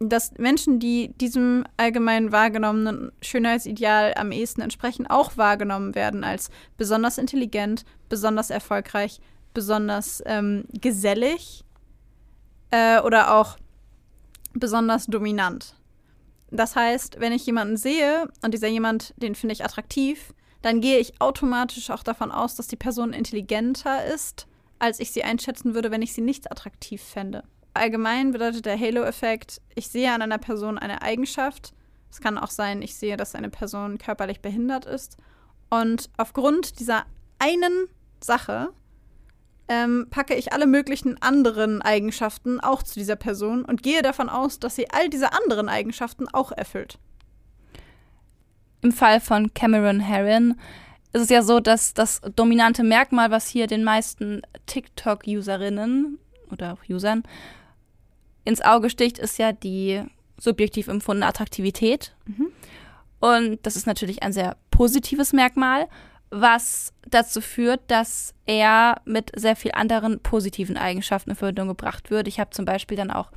dass 0.00 0.32
Menschen, 0.36 0.80
die 0.80 1.12
diesem 1.18 1.64
allgemein 1.76 2.32
wahrgenommenen 2.32 3.12
Schönheitsideal 3.22 4.14
am 4.16 4.32
ehesten 4.32 4.62
entsprechen, 4.62 5.06
auch 5.06 5.36
wahrgenommen 5.36 5.94
werden 5.94 6.24
als 6.24 6.50
besonders 6.76 7.18
intelligent, 7.18 7.84
besonders 8.08 8.50
erfolgreich, 8.50 9.20
besonders 9.54 10.22
ähm, 10.26 10.64
gesellig 10.80 11.64
äh, 12.70 13.00
oder 13.00 13.34
auch 13.34 13.56
besonders 14.52 15.06
dominant. 15.06 15.74
Das 16.50 16.76
heißt, 16.76 17.20
wenn 17.20 17.32
ich 17.32 17.44
jemanden 17.46 17.76
sehe 17.76 18.28
und 18.42 18.54
dieser 18.54 18.68
jemand, 18.68 19.14
den 19.16 19.34
finde 19.34 19.52
ich 19.52 19.64
attraktiv, 19.64 20.32
dann 20.62 20.80
gehe 20.80 20.98
ich 20.98 21.20
automatisch 21.20 21.90
auch 21.90 22.02
davon 22.02 22.32
aus, 22.32 22.56
dass 22.56 22.66
die 22.66 22.76
Person 22.76 23.12
intelligenter 23.12 24.06
ist, 24.06 24.46
als 24.78 25.00
ich 25.00 25.12
sie 25.12 25.24
einschätzen 25.24 25.74
würde, 25.74 25.90
wenn 25.90 26.02
ich 26.02 26.12
sie 26.12 26.20
nicht 26.20 26.50
attraktiv 26.50 27.02
fände. 27.02 27.44
Allgemein 27.74 28.32
bedeutet 28.32 28.66
der 28.66 28.78
Halo-Effekt, 28.78 29.60
ich 29.74 29.88
sehe 29.88 30.12
an 30.12 30.22
einer 30.22 30.38
Person 30.38 30.78
eine 30.78 31.02
Eigenschaft. 31.02 31.74
Es 32.10 32.20
kann 32.20 32.38
auch 32.38 32.50
sein, 32.50 32.82
ich 32.82 32.96
sehe, 32.96 33.16
dass 33.16 33.34
eine 33.34 33.50
Person 33.50 33.98
körperlich 33.98 34.40
behindert 34.40 34.86
ist. 34.86 35.16
Und 35.70 36.10
aufgrund 36.16 36.80
dieser 36.80 37.04
einen 37.38 37.88
Sache 38.20 38.70
ähm, 39.68 40.06
packe 40.10 40.34
ich 40.34 40.52
alle 40.52 40.66
möglichen 40.66 41.20
anderen 41.22 41.82
Eigenschaften 41.82 42.60
auch 42.60 42.82
zu 42.82 42.94
dieser 42.98 43.16
Person 43.16 43.64
und 43.64 43.82
gehe 43.82 44.02
davon 44.02 44.28
aus, 44.28 44.58
dass 44.58 44.76
sie 44.76 44.90
all 44.90 45.08
diese 45.08 45.32
anderen 45.32 45.68
Eigenschaften 45.68 46.26
auch 46.28 46.52
erfüllt. 46.52 46.98
Im 48.80 48.92
Fall 48.92 49.20
von 49.20 49.52
Cameron 49.54 50.00
Herron 50.00 50.58
ist 51.12 51.22
es 51.22 51.28
ja 51.30 51.42
so, 51.42 51.60
dass 51.60 51.94
das 51.94 52.20
dominante 52.36 52.82
Merkmal, 52.82 53.30
was 53.30 53.48
hier 53.48 53.66
den 53.66 53.84
meisten 53.84 54.42
TikTok-Userinnen 54.66 56.18
oder 56.50 56.74
auch 56.74 56.88
Usern 56.88 57.22
ins 58.44 58.62
Auge 58.62 58.88
sticht, 58.88 59.18
ist 59.18 59.38
ja 59.38 59.52
die 59.52 60.02
subjektiv 60.38 60.88
empfundene 60.88 61.26
Attraktivität. 61.26 62.14
Mhm. 62.26 62.48
Und 63.20 63.58
das 63.66 63.76
ist 63.76 63.86
natürlich 63.86 64.22
ein 64.22 64.32
sehr 64.32 64.56
positives 64.70 65.32
Merkmal 65.32 65.88
was 66.30 66.92
dazu 67.06 67.40
führt, 67.40 67.80
dass 67.88 68.34
er 68.46 69.00
mit 69.04 69.30
sehr 69.34 69.56
viel 69.56 69.72
anderen 69.72 70.20
positiven 70.20 70.76
Eigenschaften 70.76 71.30
in 71.30 71.36
Verbindung 71.36 71.68
gebracht 71.68 72.10
wird. 72.10 72.28
Ich 72.28 72.38
habe 72.38 72.50
zum 72.50 72.64
Beispiel 72.64 72.96
dann 72.96 73.10
auch 73.10 73.30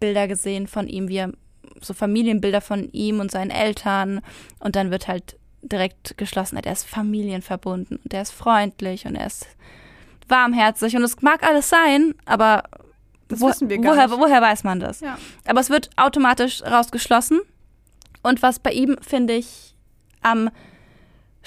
Bilder 0.00 0.28
gesehen 0.28 0.66
von 0.66 0.86
ihm, 0.86 1.08
wie 1.08 1.16
er 1.16 1.32
so 1.80 1.94
Familienbilder 1.94 2.60
von 2.60 2.90
ihm 2.92 3.20
und 3.20 3.30
seinen 3.30 3.50
Eltern 3.50 4.20
und 4.60 4.76
dann 4.76 4.90
wird 4.90 5.08
halt 5.08 5.36
direkt 5.62 6.16
geschlossen, 6.16 6.56
er 6.56 6.72
ist 6.72 6.86
familienverbunden 6.86 7.98
und 8.02 8.14
er 8.14 8.22
ist 8.22 8.30
freundlich 8.30 9.06
und 9.06 9.16
er 9.16 9.26
ist 9.26 9.46
warmherzig 10.28 10.96
und 10.96 11.02
es 11.02 11.20
mag 11.20 11.42
alles 11.42 11.68
sein, 11.68 12.14
aber 12.24 12.64
wo, 13.28 13.46
woher, 13.46 14.10
woher 14.10 14.40
weiß 14.40 14.64
man 14.64 14.80
das? 14.80 15.00
Ja. 15.00 15.18
Aber 15.46 15.60
es 15.60 15.68
wird 15.68 15.90
automatisch 15.96 16.62
rausgeschlossen 16.62 17.40
und 18.22 18.42
was 18.42 18.58
bei 18.58 18.70
ihm, 18.70 18.96
finde 19.00 19.34
ich, 19.34 19.74
am 20.22 20.50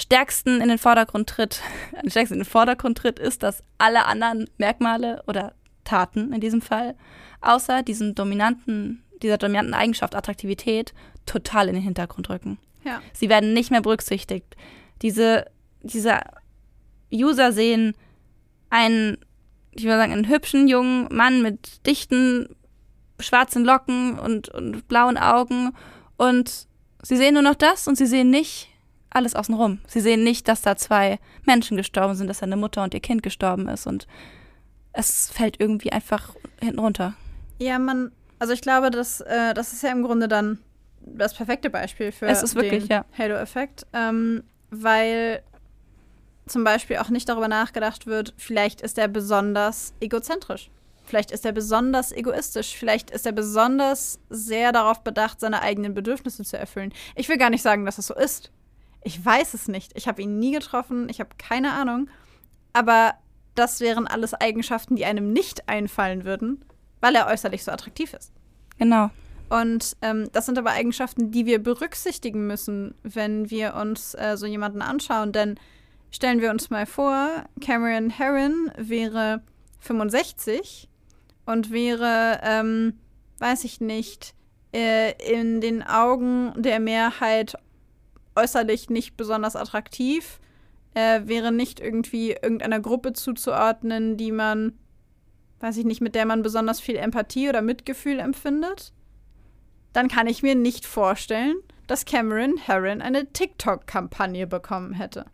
stärksten 0.01 0.61
in 0.61 0.69
den 0.69 0.77
Vordergrund 0.77 1.29
tritt, 1.29 1.61
am 2.01 2.09
stärksten 2.09 2.35
in 2.35 2.41
den 2.41 2.49
Vordergrund 2.49 2.97
tritt, 2.97 3.19
ist, 3.19 3.43
dass 3.43 3.63
alle 3.77 4.05
anderen 4.05 4.49
Merkmale 4.57 5.23
oder 5.27 5.53
Taten 5.83 6.33
in 6.33 6.41
diesem 6.41 6.61
Fall, 6.61 6.95
außer 7.41 7.83
diesen 7.83 8.15
dominanten, 8.15 9.03
dieser 9.21 9.37
dominanten 9.37 9.73
Eigenschaft 9.73 10.15
Attraktivität, 10.15 10.93
total 11.25 11.67
in 11.67 11.75
den 11.75 11.83
Hintergrund 11.83 12.29
rücken. 12.29 12.57
Ja. 12.83 13.01
Sie 13.13 13.29
werden 13.29 13.53
nicht 13.53 13.71
mehr 13.71 13.81
berücksichtigt. 13.81 14.55
Diese, 15.01 15.45
diese 15.81 16.19
User 17.11 17.51
sehen 17.51 17.95
einen, 18.69 19.17
ich 19.71 19.83
würde 19.83 19.97
sagen, 19.97 20.13
einen 20.13 20.29
hübschen 20.29 20.67
jungen 20.67 21.07
Mann 21.11 21.41
mit 21.41 21.85
dichten 21.85 22.47
schwarzen 23.19 23.63
Locken 23.63 24.17
und, 24.17 24.49
und 24.49 24.87
blauen 24.87 25.17
Augen 25.17 25.73
und 26.17 26.67
sie 27.03 27.17
sehen 27.17 27.35
nur 27.35 27.43
noch 27.43 27.55
das 27.55 27.87
und 27.87 27.97
sie 27.97 28.07
sehen 28.07 28.29
nicht, 28.31 28.70
alles 29.11 29.35
außenrum. 29.35 29.79
Sie 29.87 29.99
sehen 29.99 30.23
nicht, 30.23 30.47
dass 30.47 30.61
da 30.61 30.75
zwei 30.75 31.19
Menschen 31.45 31.77
gestorben 31.77 32.15
sind, 32.15 32.27
dass 32.27 32.41
eine 32.41 32.57
Mutter 32.57 32.83
und 32.83 32.93
ihr 32.93 32.99
Kind 32.99 33.23
gestorben 33.23 33.67
ist 33.67 33.85
und 33.85 34.07
es 34.93 35.29
fällt 35.29 35.59
irgendwie 35.59 35.91
einfach 35.91 36.35
hinten 36.61 36.79
runter. 36.79 37.13
Ja, 37.59 37.79
man, 37.79 38.11
also 38.39 38.53
ich 38.53 38.61
glaube, 38.61 38.91
dass, 38.91 39.21
äh, 39.21 39.53
das 39.53 39.73
ist 39.73 39.83
ja 39.83 39.91
im 39.91 40.03
Grunde 40.03 40.27
dann 40.27 40.59
das 41.01 41.33
perfekte 41.33 41.69
Beispiel 41.69 42.11
für 42.11 42.27
Es 42.27 42.43
ist 42.43 42.55
wirklich, 42.55 42.87
den 42.87 42.97
ja. 42.97 43.05
Halo-Effekt, 43.17 43.85
ähm, 43.93 44.43
weil 44.69 45.43
zum 46.47 46.63
Beispiel 46.63 46.97
auch 46.97 47.09
nicht 47.09 47.29
darüber 47.29 47.47
nachgedacht 47.47 48.07
wird, 48.07 48.33
vielleicht 48.37 48.81
ist 48.81 48.97
er 48.97 49.07
besonders 49.07 49.93
egozentrisch. 49.99 50.69
Vielleicht 51.05 51.31
ist 51.31 51.45
er 51.45 51.51
besonders 51.51 52.11
egoistisch. 52.11 52.75
Vielleicht 52.77 53.11
ist 53.11 53.25
er 53.25 53.31
besonders 53.31 54.19
sehr 54.29 54.71
darauf 54.71 55.03
bedacht, 55.03 55.39
seine 55.39 55.61
eigenen 55.61 55.93
Bedürfnisse 55.93 56.43
zu 56.43 56.57
erfüllen. 56.57 56.93
Ich 57.15 57.27
will 57.27 57.37
gar 57.37 57.49
nicht 57.49 57.61
sagen, 57.61 57.85
dass 57.85 57.97
es 57.97 58.07
so 58.07 58.15
ist. 58.15 58.51
Ich 59.03 59.23
weiß 59.23 59.53
es 59.53 59.67
nicht. 59.67 59.91
Ich 59.95 60.07
habe 60.07 60.21
ihn 60.21 60.39
nie 60.39 60.51
getroffen. 60.51 61.09
Ich 61.09 61.19
habe 61.19 61.31
keine 61.37 61.73
Ahnung. 61.73 62.09
Aber 62.73 63.13
das 63.55 63.79
wären 63.81 64.07
alles 64.07 64.33
Eigenschaften, 64.33 64.95
die 64.95 65.05
einem 65.05 65.33
nicht 65.33 65.67
einfallen 65.67 66.23
würden, 66.23 66.63
weil 67.01 67.15
er 67.15 67.27
äußerlich 67.27 67.63
so 67.63 67.71
attraktiv 67.71 68.13
ist. 68.13 68.31
Genau. 68.77 69.09
Und 69.49 69.97
ähm, 70.01 70.29
das 70.31 70.45
sind 70.45 70.57
aber 70.57 70.71
Eigenschaften, 70.71 71.31
die 71.31 71.45
wir 71.45 71.61
berücksichtigen 71.61 72.47
müssen, 72.47 72.95
wenn 73.03 73.49
wir 73.49 73.75
uns 73.75 74.13
äh, 74.13 74.37
so 74.37 74.45
jemanden 74.45 74.81
anschauen. 74.81 75.33
Denn 75.33 75.59
stellen 76.09 76.39
wir 76.39 76.51
uns 76.51 76.69
mal 76.69 76.85
vor, 76.85 77.27
Cameron 77.59 78.09
Herron 78.09 78.71
wäre 78.77 79.41
65 79.79 80.87
und 81.45 81.71
wäre, 81.71 82.39
ähm, 82.43 82.99
weiß 83.39 83.65
ich 83.65 83.81
nicht, 83.81 84.35
äh, 84.73 85.11
in 85.29 85.59
den 85.59 85.83
Augen 85.83 86.53
der 86.55 86.79
Mehrheit 86.79 87.57
äußerlich 88.35 88.89
nicht 88.89 89.17
besonders 89.17 89.55
attraktiv, 89.55 90.39
äh, 90.93 91.21
wäre 91.25 91.51
nicht 91.51 91.79
irgendwie 91.79 92.31
irgendeiner 92.31 92.79
Gruppe 92.79 93.13
zuzuordnen, 93.13 94.17
die 94.17 94.31
man, 94.31 94.77
weiß 95.59 95.77
ich 95.77 95.85
nicht, 95.85 96.01
mit 96.01 96.15
der 96.15 96.25
man 96.25 96.41
besonders 96.41 96.79
viel 96.79 96.95
Empathie 96.95 97.49
oder 97.49 97.61
Mitgefühl 97.61 98.19
empfindet, 98.19 98.93
dann 99.93 100.07
kann 100.07 100.27
ich 100.27 100.43
mir 100.43 100.55
nicht 100.55 100.85
vorstellen, 100.85 101.55
dass 101.87 102.05
Cameron 102.05 102.57
Herron 102.57 103.01
eine 103.01 103.31
TikTok-Kampagne 103.31 104.47
bekommen 104.47 104.93
hätte. 104.93 105.25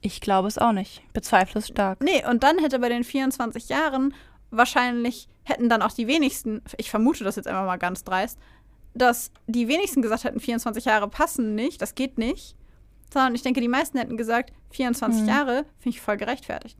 Ich 0.00 0.20
glaube 0.20 0.48
es 0.48 0.58
auch 0.58 0.72
nicht. 0.72 1.02
Bezweifle 1.12 1.60
es 1.60 1.68
stark. 1.68 2.02
Nee, 2.02 2.24
und 2.28 2.42
dann 2.42 2.58
hätte 2.58 2.78
bei 2.80 2.88
den 2.88 3.04
24 3.04 3.68
Jahren 3.68 4.14
wahrscheinlich 4.50 5.28
hätten 5.44 5.68
dann 5.68 5.82
auch 5.82 5.92
die 5.92 6.06
wenigsten, 6.06 6.62
ich 6.76 6.90
vermute 6.90 7.24
das 7.24 7.36
jetzt 7.36 7.48
einfach 7.48 7.66
mal 7.66 7.76
ganz 7.76 8.04
dreist, 8.04 8.38
dass 8.94 9.30
die 9.46 9.68
wenigsten 9.68 10.02
gesagt 10.02 10.24
hätten, 10.24 10.40
24 10.40 10.84
Jahre 10.84 11.08
passen 11.08 11.54
nicht, 11.54 11.80
das 11.80 11.94
geht 11.94 12.18
nicht. 12.18 12.56
Sondern 13.12 13.34
ich 13.34 13.42
denke, 13.42 13.60
die 13.60 13.68
meisten 13.68 13.98
hätten 13.98 14.16
gesagt, 14.16 14.52
24 14.70 15.22
Mhm. 15.22 15.28
Jahre 15.28 15.64
finde 15.78 15.96
ich 15.96 16.00
voll 16.00 16.16
gerechtfertigt. 16.16 16.78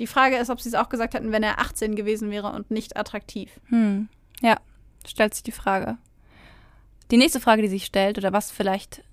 Die 0.00 0.06
Frage 0.06 0.36
ist, 0.36 0.50
ob 0.50 0.60
sie 0.60 0.68
es 0.68 0.74
auch 0.74 0.88
gesagt 0.88 1.14
hätten, 1.14 1.32
wenn 1.32 1.42
er 1.42 1.60
18 1.60 1.94
gewesen 1.94 2.30
wäre 2.30 2.52
und 2.52 2.70
nicht 2.70 2.96
attraktiv. 2.96 3.60
Hm. 3.66 4.08
Ja, 4.42 4.58
stellt 5.06 5.34
sich 5.34 5.44
die 5.44 5.52
Frage. 5.52 5.98
Die 7.10 7.16
nächste 7.16 7.38
Frage, 7.40 7.62
die 7.62 7.68
sich 7.68 7.84
stellt, 7.84 8.18
oder 8.18 8.32
was 8.32 8.50
vielleicht 8.50 9.04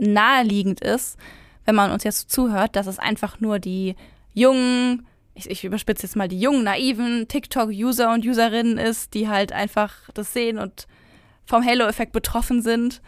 naheliegend 0.00 0.80
ist, 0.80 1.18
wenn 1.64 1.74
man 1.74 1.90
uns 1.90 2.04
jetzt 2.04 2.30
zuhört, 2.30 2.76
dass 2.76 2.86
es 2.86 2.98
einfach 2.98 3.40
nur 3.40 3.58
die 3.58 3.96
jungen, 4.34 5.06
ich, 5.38 5.50
ich 5.50 5.64
überspitze 5.64 6.04
jetzt 6.04 6.16
mal, 6.16 6.28
die 6.28 6.40
jungen, 6.40 6.64
naiven 6.64 7.28
TikTok-User 7.28 8.12
und 8.12 8.26
Userinnen 8.26 8.78
ist, 8.78 9.14
die 9.14 9.28
halt 9.28 9.52
einfach 9.52 9.94
das 10.14 10.32
sehen 10.32 10.58
und 10.58 10.86
vom 11.46 11.64
Halo-Effekt 11.64 12.12
betroffen 12.12 12.62
sind. 12.62 13.00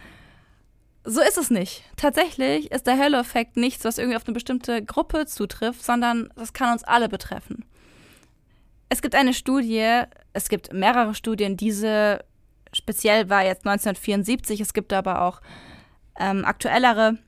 So 1.04 1.20
ist 1.20 1.38
es 1.38 1.50
nicht. 1.50 1.82
Tatsächlich 1.96 2.70
ist 2.70 2.86
der 2.86 2.98
Halo-Effekt 2.98 3.56
nichts, 3.56 3.84
was 3.84 3.98
irgendwie 3.98 4.16
auf 4.16 4.26
eine 4.26 4.34
bestimmte 4.34 4.82
Gruppe 4.82 5.26
zutrifft, 5.26 5.82
sondern 5.84 6.32
das 6.36 6.52
kann 6.52 6.72
uns 6.72 6.84
alle 6.84 7.08
betreffen. 7.08 7.64
Es 8.88 9.02
gibt 9.02 9.14
eine 9.14 9.34
Studie, 9.34 10.02
es 10.32 10.48
gibt 10.48 10.72
mehrere 10.72 11.14
Studien, 11.14 11.56
diese 11.56 12.24
speziell 12.72 13.28
war 13.28 13.44
jetzt 13.44 13.66
1974, 13.66 14.60
es 14.60 14.72
gibt 14.72 14.92
aber 14.92 15.22
auch 15.22 15.40
ähm, 16.18 16.44
aktuellere. 16.44 17.18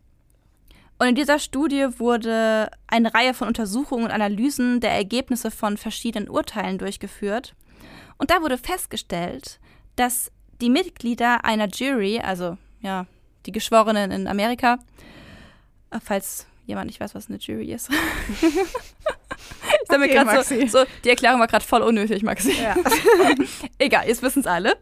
Und 1.03 1.09
in 1.09 1.15
dieser 1.17 1.41
Studie 1.41 1.89
wurde 1.99 2.71
eine 2.87 3.13
Reihe 3.13 3.35
von 3.35 3.49
Untersuchungen 3.49 4.05
und 4.05 4.13
Analysen 4.13 4.79
der 4.79 4.93
Ergebnisse 4.93 5.51
von 5.51 5.77
verschiedenen 5.77 6.29
Urteilen 6.29 6.79
durchgeführt. 6.79 7.57
Und 8.19 8.31
da 8.31 8.41
wurde 8.41 8.57
festgestellt, 8.57 9.59
dass 9.97 10.31
die 10.61 10.71
Mitglieder 10.71 11.45
einer 11.45 11.67
Jury, 11.67 12.21
also 12.21 12.57
ja, 12.83 13.07
die 13.47 13.51
Geschworenen 13.51 14.13
in 14.13 14.29
Amerika, 14.29 14.79
äh, 15.91 15.99
falls 16.01 16.47
jemand 16.67 16.87
nicht 16.87 17.01
weiß, 17.01 17.17
was 17.17 17.29
eine 17.29 17.39
Jury 17.39 17.73
ist. 17.73 17.91
ich 18.41 19.99
mir 19.99 20.05
Okay, 20.05 20.25
Maxi. 20.25 20.69
so, 20.69 20.79
so, 20.79 20.85
die 21.05 21.11
Erklärung 21.11 21.41
war 21.41 21.49
gerade 21.49 21.65
voll 21.65 21.83
unnötig, 21.83 22.23
Maxi. 22.23 22.53
Ja. 22.53 22.77
Egal, 23.79 24.07
jetzt 24.07 24.23
wissen 24.23 24.39
es 24.39 24.47
alle. 24.47 24.77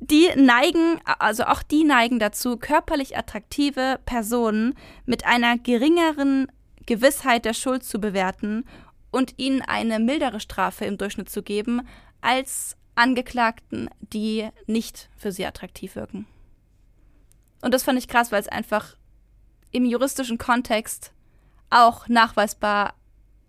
Die 0.00 0.28
neigen, 0.36 1.00
also 1.04 1.44
auch 1.44 1.62
die 1.62 1.84
neigen 1.84 2.18
dazu, 2.18 2.56
körperlich 2.56 3.16
attraktive 3.16 3.98
Personen 4.06 4.74
mit 5.06 5.26
einer 5.26 5.58
geringeren 5.58 6.50
Gewissheit 6.86 7.44
der 7.44 7.54
Schuld 7.54 7.84
zu 7.84 8.00
bewerten 8.00 8.64
und 9.10 9.34
ihnen 9.38 9.60
eine 9.60 9.98
mildere 9.98 10.40
Strafe 10.40 10.84
im 10.84 10.98
Durchschnitt 10.98 11.28
zu 11.28 11.42
geben, 11.42 11.82
als 12.20 12.76
Angeklagten, 12.94 13.90
die 14.00 14.48
nicht 14.66 15.08
für 15.16 15.32
sie 15.32 15.46
attraktiv 15.46 15.96
wirken. 15.96 16.26
Und 17.60 17.74
das 17.74 17.82
fand 17.82 17.98
ich 17.98 18.08
krass, 18.08 18.32
weil 18.32 18.40
es 18.40 18.48
einfach 18.48 18.96
im 19.72 19.84
juristischen 19.84 20.38
Kontext 20.38 21.12
auch 21.70 22.08
nachweisbar 22.08 22.94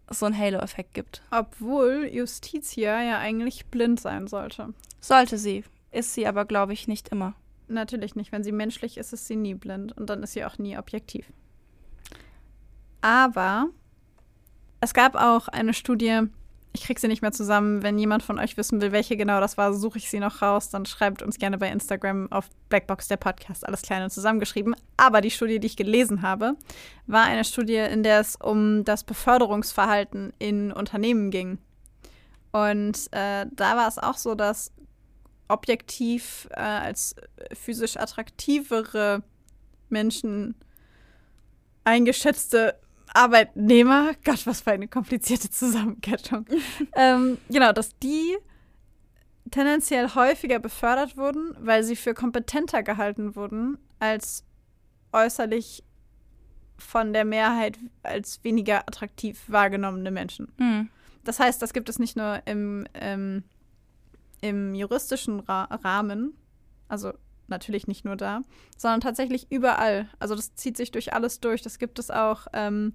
so 0.10 0.26
einen 0.26 0.38
Halo-Effekt 0.38 0.94
gibt. 0.94 1.22
Obwohl 1.32 2.10
Justitia 2.12 3.02
ja 3.02 3.20
eigentlich 3.20 3.68
blind 3.68 4.00
sein 4.00 4.28
sollte. 4.28 4.74
Sollte 5.00 5.38
sie. 5.38 5.64
Ist 5.92 6.14
sie 6.14 6.28
aber, 6.28 6.46
glaube 6.46 6.74
ich, 6.74 6.88
nicht 6.88 7.10
immer. 7.10 7.34
Natürlich 7.68 8.16
nicht. 8.16 8.32
Wenn 8.32 8.44
sie 8.44 8.52
menschlich 8.52 8.98
ist, 8.98 9.14
ist 9.14 9.28
sie 9.28 9.36
nie 9.36 9.54
blind. 9.54 9.96
Und 9.98 10.10
dann 10.10 10.24
ist 10.24 10.34
sie 10.34 10.46
auch 10.46 10.58
nie 10.58 10.78
objektiv. 10.78 11.32
Aber 13.02 13.70
es 14.82 14.94
gab 14.94 15.16
auch 15.16 15.48
eine 15.48 15.74
Studie, 15.74 16.22
ich 16.74 16.84
kriege 16.84 17.00
sie 17.00 17.08
nicht 17.08 17.22
mehr 17.22 17.32
zusammen. 17.32 17.84
Wenn 17.84 17.98
jemand 17.98 18.24
von 18.24 18.40
euch 18.40 18.58
wissen 18.58 18.82
will, 18.82 18.92
welche 18.92 19.18
genau 19.18 19.40
das 19.40 19.58
war, 19.58 19.74
suche 19.74 19.98
ich 19.98 20.10
sie 20.10 20.20
noch 20.20 20.42
raus. 20.42 20.70
Dann 20.70 20.86
schreibt 20.86 21.22
uns 21.22 21.38
gerne 21.38 21.58
bei 21.58 21.70
Instagram 21.70 22.32
auf 22.32 22.50
Blackbox 22.70 23.08
der 23.08 23.18
Podcast, 23.18 23.66
alles 23.68 23.82
klein 23.82 24.04
und 24.04 24.12
zusammengeschrieben. 24.12 24.76
Aber 24.98 25.22
die 25.22 25.32
Studie, 25.32 25.60
die 25.60 25.68
ich 25.68 25.78
gelesen 25.78 26.22
habe, 26.22 26.56
war 27.08 27.24
eine 27.24 27.44
Studie, 27.44 27.76
in 27.76 28.04
der 28.04 28.20
es 28.20 28.36
um 28.36 28.84
das 28.84 29.04
Beförderungsverhalten 29.04 30.34
in 30.40 30.72
Unternehmen 30.72 31.32
ging. 31.32 31.58
Und 32.52 33.08
äh, 33.12 33.46
da 33.52 33.78
war 33.78 33.88
es 33.88 34.00
auch 34.00 34.18
so, 34.18 34.36
dass 34.36 34.72
objektiv 35.50 36.48
äh, 36.52 36.62
als 36.62 37.16
physisch 37.54 37.98
attraktivere 37.98 39.24
Menschen 39.90 40.56
eingeschätzte 41.84 42.80
Arbeitnehmer, 43.14 44.14
Gott, 44.24 44.46
was 44.46 44.62
für 44.62 44.72
eine 44.72 44.88
komplizierte 44.88 45.50
Zusammenkettung, 45.50 46.46
ähm, 46.96 47.38
genau, 47.50 47.74
dass 47.74 47.98
die 48.00 48.38
tendenziell 49.52 50.14
häufiger 50.14 50.60
befördert 50.60 51.18
wurden, 51.18 51.56
weil 51.60 51.84
sie 51.84 51.96
für 51.96 52.14
kompetenter 52.14 52.84
gehalten 52.84 53.36
wurden 53.36 53.80
als 53.98 54.46
äußerlich 55.12 55.84
von 56.78 57.14
der 57.14 57.26
Mehrheit 57.26 57.78
als 58.04 58.44
weniger 58.44 58.88
attraktiv 58.88 59.42
wahrgenommene 59.48 60.12
Menschen. 60.12 60.52
Hm. 60.58 60.90
Das 61.24 61.40
heißt, 61.40 61.62
das 61.62 61.74
gibt 61.74 61.90
es 61.90 62.00
nicht 62.00 62.16
nur 62.16 62.42
im, 62.46 62.88
ähm, 62.94 63.44
im 64.42 64.76
juristischen 64.76 65.40
Ra 65.42 65.64
Rahmen, 65.66 66.34
also 66.88 67.14
natürlich 67.48 67.88
nicht 67.88 68.06
nur 68.06 68.16
da, 68.16 68.42
sondern 68.78 69.02
tatsächlich 69.02 69.52
überall. 69.52 70.08
Also 70.20 70.36
das 70.36 70.56
zieht 70.56 70.78
sich 70.78 70.92
durch 70.92 71.14
alles 71.14 71.40
durch. 71.40 71.62
Das 71.62 71.80
gibt 71.80 72.00
es 72.00 72.12
auch 72.12 72.48
ähm, 72.54 72.94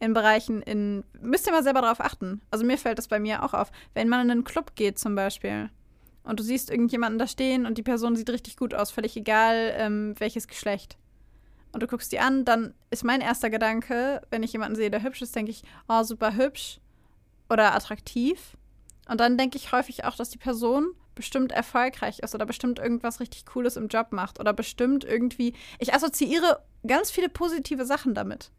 in 0.00 0.14
Bereichen 0.14 0.62
in. 0.62 1.04
Müsst 1.20 1.46
ihr 1.46 1.52
mal 1.52 1.62
selber 1.62 1.82
darauf 1.82 2.00
achten. 2.00 2.40
Also 2.50 2.64
mir 2.64 2.78
fällt 2.78 2.98
das 2.98 3.08
bei 3.08 3.20
mir 3.20 3.42
auch 3.42 3.54
auf. 3.54 3.70
Wenn 3.92 4.08
man 4.08 4.22
in 4.22 4.30
einen 4.30 4.44
Club 4.44 4.74
geht 4.74 4.98
zum 4.98 5.14
Beispiel 5.14 5.70
und 6.24 6.40
du 6.40 6.44
siehst 6.44 6.70
irgendjemanden 6.70 7.18
da 7.18 7.26
stehen 7.26 7.66
und 7.66 7.78
die 7.78 7.82
Person 7.82 8.16
sieht 8.16 8.30
richtig 8.30 8.56
gut 8.56 8.74
aus, 8.74 8.90
völlig 8.90 9.16
egal 9.16 9.72
ähm, 9.76 10.14
welches 10.18 10.48
Geschlecht. 10.48 10.96
Und 11.72 11.82
du 11.82 11.86
guckst 11.88 12.12
die 12.12 12.20
an, 12.20 12.44
dann 12.44 12.72
ist 12.90 13.02
mein 13.02 13.20
erster 13.20 13.50
Gedanke, 13.50 14.22
wenn 14.30 14.44
ich 14.44 14.52
jemanden 14.52 14.76
sehe, 14.76 14.90
der 14.90 15.02
hübsch 15.02 15.22
ist, 15.22 15.34
denke 15.34 15.50
ich, 15.50 15.64
oh, 15.88 16.04
super 16.04 16.36
hübsch 16.36 16.78
oder 17.50 17.74
attraktiv. 17.74 18.56
Und 19.08 19.20
dann 19.20 19.36
denke 19.38 19.56
ich 19.56 19.72
häufig 19.72 20.04
auch, 20.04 20.16
dass 20.16 20.30
die 20.30 20.38
Person 20.38 20.86
bestimmt 21.14 21.52
erfolgreich 21.52 22.18
ist 22.20 22.34
oder 22.34 22.46
bestimmt 22.46 22.78
irgendwas 22.78 23.20
richtig 23.20 23.46
Cooles 23.46 23.76
im 23.76 23.88
Job 23.88 24.08
macht 24.10 24.40
oder 24.40 24.52
bestimmt 24.52 25.04
irgendwie. 25.04 25.54
Ich 25.78 25.94
assoziiere 25.94 26.62
ganz 26.86 27.10
viele 27.10 27.28
positive 27.28 27.84
Sachen 27.84 28.14
damit. 28.14 28.50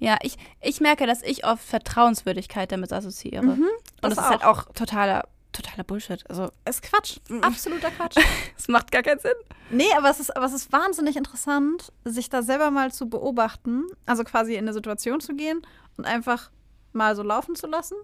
Ja, 0.00 0.16
ich, 0.22 0.36
ich 0.60 0.80
merke, 0.80 1.06
dass 1.06 1.22
ich 1.22 1.44
oft 1.44 1.62
Vertrauenswürdigkeit 1.62 2.70
damit 2.70 2.92
assoziiere. 2.92 3.42
Mhm, 3.42 3.50
Und 3.52 3.70
das 4.00 4.14
das 4.14 4.24
ist 4.24 4.30
halt 4.30 4.44
auch 4.44 4.64
totaler, 4.72 5.28
totaler 5.52 5.82
Bullshit. 5.84 6.24
Also, 6.30 6.50
Ist 6.64 6.82
Quatsch. 6.82 7.18
Mhm. 7.28 7.42
Absoluter 7.42 7.90
Quatsch. 7.90 8.16
es 8.56 8.68
macht 8.68 8.92
gar 8.92 9.02
keinen 9.02 9.18
Sinn. 9.18 9.32
Nee, 9.70 9.92
aber 9.96 10.08
es, 10.10 10.20
ist, 10.20 10.36
aber 10.36 10.46
es 10.46 10.52
ist 10.52 10.72
wahnsinnig 10.72 11.16
interessant, 11.16 11.92
sich 12.04 12.30
da 12.30 12.42
selber 12.42 12.70
mal 12.70 12.92
zu 12.92 13.08
beobachten. 13.08 13.86
Also 14.06 14.22
quasi 14.24 14.54
in 14.54 14.60
eine 14.60 14.72
Situation 14.72 15.20
zu 15.20 15.34
gehen 15.34 15.62
und 15.96 16.04
einfach 16.06 16.50
mal 16.92 17.16
so 17.16 17.22
laufen 17.22 17.56
zu 17.56 17.66
lassen. 17.66 17.96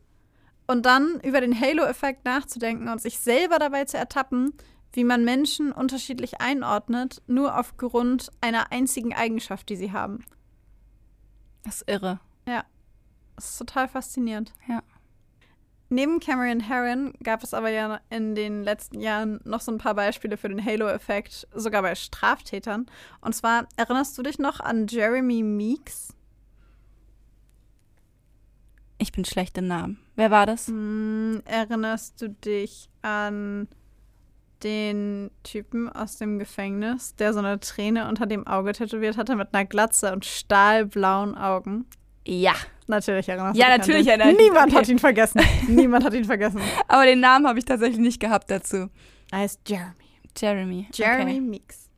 Und 0.66 0.86
dann 0.86 1.20
über 1.20 1.40
den 1.40 1.58
Halo-Effekt 1.58 2.24
nachzudenken 2.24 2.88
und 2.88 3.00
sich 3.00 3.18
selber 3.18 3.58
dabei 3.58 3.84
zu 3.84 3.98
ertappen, 3.98 4.54
wie 4.92 5.04
man 5.04 5.24
Menschen 5.24 5.72
unterschiedlich 5.72 6.40
einordnet, 6.40 7.22
nur 7.26 7.58
aufgrund 7.58 8.30
einer 8.40 8.72
einzigen 8.72 9.12
Eigenschaft, 9.12 9.68
die 9.68 9.76
sie 9.76 9.92
haben. 9.92 10.24
Das 11.64 11.76
ist 11.76 11.90
irre. 11.90 12.20
Ja, 12.46 12.64
das 13.36 13.50
ist 13.50 13.58
total 13.58 13.88
faszinierend. 13.88 14.52
Ja. 14.68 14.82
Neben 15.90 16.18
Cameron 16.18 16.60
Herron 16.60 17.12
gab 17.22 17.42
es 17.42 17.54
aber 17.54 17.68
ja 17.68 18.00
in 18.10 18.34
den 18.34 18.64
letzten 18.64 19.00
Jahren 19.00 19.40
noch 19.44 19.60
so 19.60 19.70
ein 19.70 19.78
paar 19.78 19.94
Beispiele 19.94 20.36
für 20.36 20.48
den 20.48 20.64
Halo-Effekt, 20.64 21.46
sogar 21.54 21.82
bei 21.82 21.94
Straftätern. 21.94 22.86
Und 23.20 23.34
zwar 23.34 23.68
erinnerst 23.76 24.16
du 24.16 24.22
dich 24.22 24.38
noch 24.38 24.60
an 24.60 24.86
Jeremy 24.86 25.42
Meeks? 25.42 26.14
Ich 29.05 29.12
bin 29.12 29.26
schlecht 29.26 29.59
im 29.59 29.66
Namen. 29.66 29.98
Wer 30.16 30.30
war 30.30 30.46
das? 30.46 30.66
Hm, 30.68 31.42
erinnerst 31.44 32.22
du 32.22 32.30
dich 32.30 32.88
an 33.02 33.68
den 34.62 35.30
Typen 35.42 35.90
aus 35.90 36.16
dem 36.16 36.38
Gefängnis, 36.38 37.14
der 37.16 37.34
so 37.34 37.40
eine 37.40 37.61
Träne 37.61 38.09
unter 38.09 38.24
dem 38.24 38.46
Auge 38.46 38.72
tätowiert 38.72 39.18
hatte 39.18 39.36
mit 39.36 39.48
einer 39.52 39.66
Glatze 39.66 40.11
und 40.14 40.24
stahlblauen 40.24 41.36
Augen? 41.36 41.84
Ja. 42.26 42.55
Natürlich 42.86 43.28
erinnerst 43.28 43.59
Ja, 43.59 43.66
du 43.66 43.72
dich 43.72 43.78
natürlich 43.80 44.07
erinnere 44.07 44.30
ich. 44.30 44.38
Niemand 44.38 44.68
Okay. 44.72 44.76
hat 44.80 44.88
ihn 44.88 44.98
vergessen. 44.98 45.42
Niemand 45.68 46.02
hat 46.07 46.14
ihn 46.14 46.24
vergessen. 46.24 46.61
Aber 46.88 47.05
den 47.05 47.20
Namen 47.20 47.46
habe 47.46 47.59
ich 47.59 47.66
tatsächlich 47.66 47.98
nicht 48.00 48.20
gehabt 48.20 48.50
dazu. 48.50 48.88
Er 49.30 49.38
heißt 49.40 49.61
Jeremy. 49.68 49.92
Jeremy. 50.34 50.88
Jeremy 50.94 51.30
Okay. 51.32 51.40
Meeks. 51.42 51.90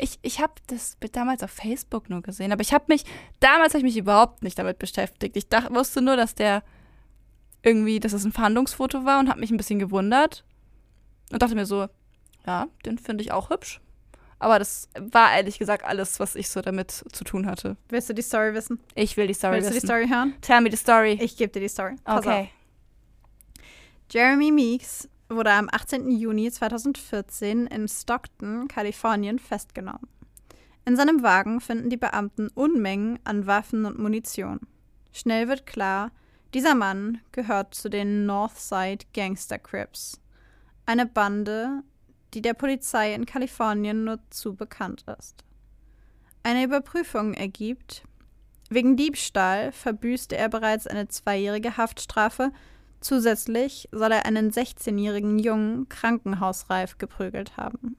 Ich, 0.00 0.18
ich 0.22 0.40
habe 0.40 0.52
das 0.68 0.96
damals 1.12 1.42
auf 1.42 1.50
Facebook 1.50 2.08
nur 2.08 2.22
gesehen, 2.22 2.52
aber 2.52 2.62
ich 2.62 2.72
habe 2.72 2.84
mich, 2.88 3.04
damals 3.40 3.74
habe 3.74 3.78
ich 3.78 3.84
mich 3.84 3.96
überhaupt 3.96 4.42
nicht 4.42 4.58
damit 4.58 4.78
beschäftigt. 4.78 5.36
Ich 5.36 5.48
dachte, 5.48 5.74
wusste 5.74 6.00
nur, 6.00 6.16
dass 6.16 6.34
der 6.34 6.62
irgendwie, 7.62 8.00
dass 8.00 8.12
es 8.12 8.24
ein 8.24 8.32
Fahndungsfoto 8.32 9.04
war 9.04 9.18
und 9.18 9.28
habe 9.28 9.40
mich 9.40 9.50
ein 9.50 9.56
bisschen 9.56 9.78
gewundert 9.78 10.44
und 11.32 11.42
dachte 11.42 11.54
mir 11.54 11.66
so, 11.66 11.88
ja, 12.46 12.68
den 12.86 12.98
finde 12.98 13.24
ich 13.24 13.32
auch 13.32 13.50
hübsch. 13.50 13.80
Aber 14.38 14.58
das 14.58 14.88
war 14.98 15.32
ehrlich 15.34 15.58
gesagt 15.58 15.84
alles, 15.84 16.20
was 16.20 16.36
ich 16.36 16.48
so 16.48 16.60
damit 16.60 16.92
zu 16.92 17.24
tun 17.24 17.46
hatte. 17.46 17.76
Willst 17.88 18.08
du 18.08 18.14
die 18.14 18.22
Story 18.22 18.54
wissen? 18.54 18.78
Ich 18.94 19.16
will 19.16 19.26
die 19.26 19.34
Story 19.34 19.56
Willst 19.56 19.68
du 19.68 19.72
die 19.72 19.76
wissen. 19.76 19.86
Story 19.86 20.08
hören? 20.08 20.34
Tell 20.40 20.60
me 20.60 20.70
the 20.70 20.76
story. 20.76 21.18
Ich 21.20 21.36
gebe 21.36 21.52
dir 21.52 21.60
die 21.60 21.68
Story. 21.68 21.96
Pass 22.04 22.18
auf. 22.18 22.26
okay. 22.26 22.50
Jeremy 24.10 24.52
Meeks 24.52 25.08
wurde 25.28 25.52
am 25.52 25.68
18. 25.70 26.10
Juni 26.10 26.50
2014 26.50 27.66
in 27.66 27.88
Stockton, 27.88 28.68
Kalifornien, 28.68 29.38
festgenommen. 29.38 30.08
In 30.84 30.96
seinem 30.96 31.22
Wagen 31.22 31.60
finden 31.60 31.90
die 31.90 31.98
Beamten 31.98 32.48
Unmengen 32.54 33.18
an 33.24 33.46
Waffen 33.46 33.84
und 33.84 33.98
Munition. 33.98 34.60
Schnell 35.12 35.48
wird 35.48 35.66
klar, 35.66 36.12
dieser 36.54 36.74
Mann 36.74 37.20
gehört 37.32 37.74
zu 37.74 37.90
den 37.90 38.24
Northside 38.24 39.04
Gangster 39.12 39.58
Crips, 39.58 40.18
eine 40.86 41.04
Bande, 41.04 41.82
die 42.32 42.40
der 42.40 42.54
Polizei 42.54 43.14
in 43.14 43.26
Kalifornien 43.26 44.04
nur 44.04 44.18
zu 44.30 44.54
bekannt 44.54 45.04
ist. 45.18 45.44
Eine 46.42 46.64
Überprüfung 46.64 47.34
ergibt, 47.34 48.02
wegen 48.70 48.96
Diebstahl 48.96 49.72
verbüßte 49.72 50.36
er 50.36 50.48
bereits 50.48 50.86
eine 50.86 51.08
zweijährige 51.08 51.76
Haftstrafe 51.76 52.52
Zusätzlich 53.00 53.88
soll 53.92 54.12
er 54.12 54.26
einen 54.26 54.50
16-jährigen 54.50 55.38
Jungen 55.38 55.88
krankenhausreif 55.88 56.98
geprügelt 56.98 57.56
haben. 57.56 57.96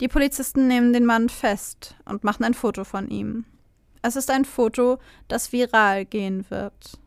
Die 0.00 0.08
Polizisten 0.08 0.68
nehmen 0.68 0.92
den 0.92 1.06
Mann 1.06 1.30
fest 1.30 1.96
und 2.04 2.22
machen 2.22 2.44
ein 2.44 2.52
Foto 2.52 2.84
von 2.84 3.08
ihm. 3.08 3.46
Es 4.02 4.14
ist 4.14 4.30
ein 4.30 4.44
Foto, 4.44 4.98
das 5.26 5.52
viral 5.52 6.04
gehen 6.04 6.44
wird. 6.50 7.00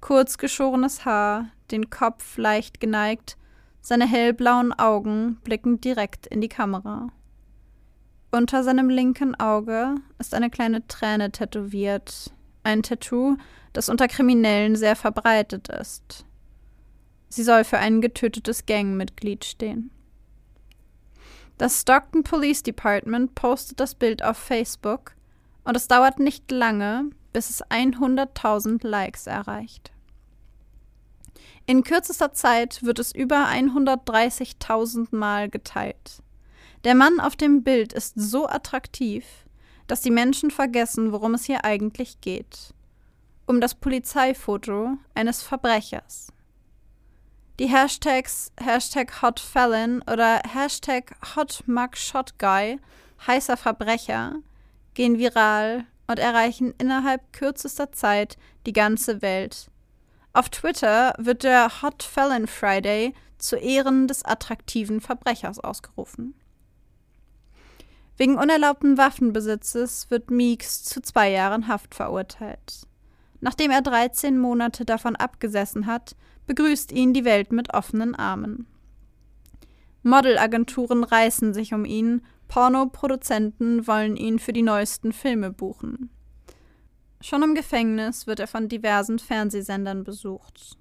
Kurz 0.00 0.38
geschorenes 0.38 1.04
Haar, 1.04 1.50
den 1.70 1.90
Kopf 1.90 2.38
leicht 2.38 2.80
geneigt, 2.80 3.36
seine 3.80 4.06
hellblauen 4.06 4.72
Augen 4.72 5.40
blicken 5.42 5.80
direkt 5.80 6.28
in 6.28 6.40
die 6.40 6.48
Kamera. 6.48 7.08
Unter 8.30 8.62
seinem 8.62 8.88
linken 8.88 9.34
Auge 9.34 9.96
ist 10.18 10.34
eine 10.34 10.48
kleine 10.48 10.86
Träne 10.86 11.32
tätowiert, 11.32 12.32
ein 12.62 12.82
Tattoo, 12.82 13.36
das 13.72 13.88
unter 13.88 14.08
Kriminellen 14.08 14.76
sehr 14.76 14.96
verbreitet 14.96 15.68
ist. 15.68 16.24
Sie 17.28 17.42
soll 17.42 17.64
für 17.64 17.78
ein 17.78 18.00
getötetes 18.00 18.66
Gangmitglied 18.66 19.44
stehen. 19.44 19.90
Das 21.58 21.80
Stockton 21.80 22.24
Police 22.24 22.62
Department 22.62 23.34
postet 23.34 23.80
das 23.80 23.94
Bild 23.94 24.22
auf 24.22 24.36
Facebook 24.36 25.12
und 25.64 25.76
es 25.76 25.88
dauert 25.88 26.18
nicht 26.18 26.50
lange, 26.50 27.10
bis 27.32 27.50
es 27.50 27.64
100.000 27.64 28.86
Likes 28.86 29.26
erreicht. 29.26 29.92
In 31.66 31.84
kürzester 31.84 32.32
Zeit 32.32 32.82
wird 32.82 32.98
es 32.98 33.14
über 33.14 33.46
130.000 33.48 35.14
Mal 35.14 35.48
geteilt. 35.48 36.22
Der 36.84 36.94
Mann 36.94 37.20
auf 37.20 37.36
dem 37.36 37.62
Bild 37.62 37.92
ist 37.92 38.14
so 38.16 38.48
attraktiv, 38.48 39.24
dass 39.92 40.00
die 40.00 40.10
Menschen 40.10 40.50
vergessen, 40.50 41.12
worum 41.12 41.34
es 41.34 41.44
hier 41.44 41.66
eigentlich 41.66 42.22
geht. 42.22 42.72
Um 43.44 43.60
das 43.60 43.74
Polizeifoto 43.74 44.96
eines 45.14 45.42
Verbrechers. 45.42 46.32
Die 47.58 47.66
Hashtags 47.66 48.52
Hashtag 48.58 49.20
HotFelon 49.20 50.00
oder 50.10 50.40
Hashtag 50.50 51.14
HotMugShotGuy, 51.36 52.78
heißer 53.26 53.58
Verbrecher, 53.58 54.36
gehen 54.94 55.18
viral 55.18 55.84
und 56.06 56.18
erreichen 56.18 56.72
innerhalb 56.78 57.30
kürzester 57.34 57.92
Zeit 57.92 58.38
die 58.64 58.72
ganze 58.72 59.20
Welt. 59.20 59.66
Auf 60.32 60.48
Twitter 60.48 61.12
wird 61.18 61.42
der 61.42 61.82
Hot 61.82 62.02
Felon 62.02 62.46
Friday 62.46 63.12
zu 63.36 63.56
Ehren 63.56 64.08
des 64.08 64.24
attraktiven 64.24 65.02
Verbrechers 65.02 65.58
ausgerufen. 65.58 66.32
Wegen 68.16 68.38
unerlaubten 68.38 68.98
Waffenbesitzes 68.98 70.10
wird 70.10 70.30
Meeks 70.30 70.84
zu 70.84 71.00
zwei 71.00 71.30
Jahren 71.30 71.68
Haft 71.68 71.94
verurteilt. 71.94 72.86
Nachdem 73.40 73.70
er 73.70 73.82
13 73.82 74.38
Monate 74.38 74.84
davon 74.84 75.16
abgesessen 75.16 75.86
hat, 75.86 76.14
begrüßt 76.46 76.92
ihn 76.92 77.12
die 77.12 77.24
Welt 77.24 77.52
mit 77.52 77.74
offenen 77.74 78.14
Armen. 78.14 78.66
Modelagenturen 80.02 81.04
reißen 81.04 81.54
sich 81.54 81.74
um 81.74 81.84
ihn, 81.84 82.22
Pornoproduzenten 82.48 83.86
wollen 83.86 84.16
ihn 84.16 84.38
für 84.38 84.52
die 84.52 84.62
neuesten 84.62 85.12
Filme 85.12 85.50
buchen. 85.50 86.10
Schon 87.20 87.42
im 87.42 87.54
Gefängnis 87.54 88.26
wird 88.26 88.40
er 88.40 88.48
von 88.48 88.68
diversen 88.68 89.18
Fernsehsendern 89.18 90.04
besucht. 90.04 90.76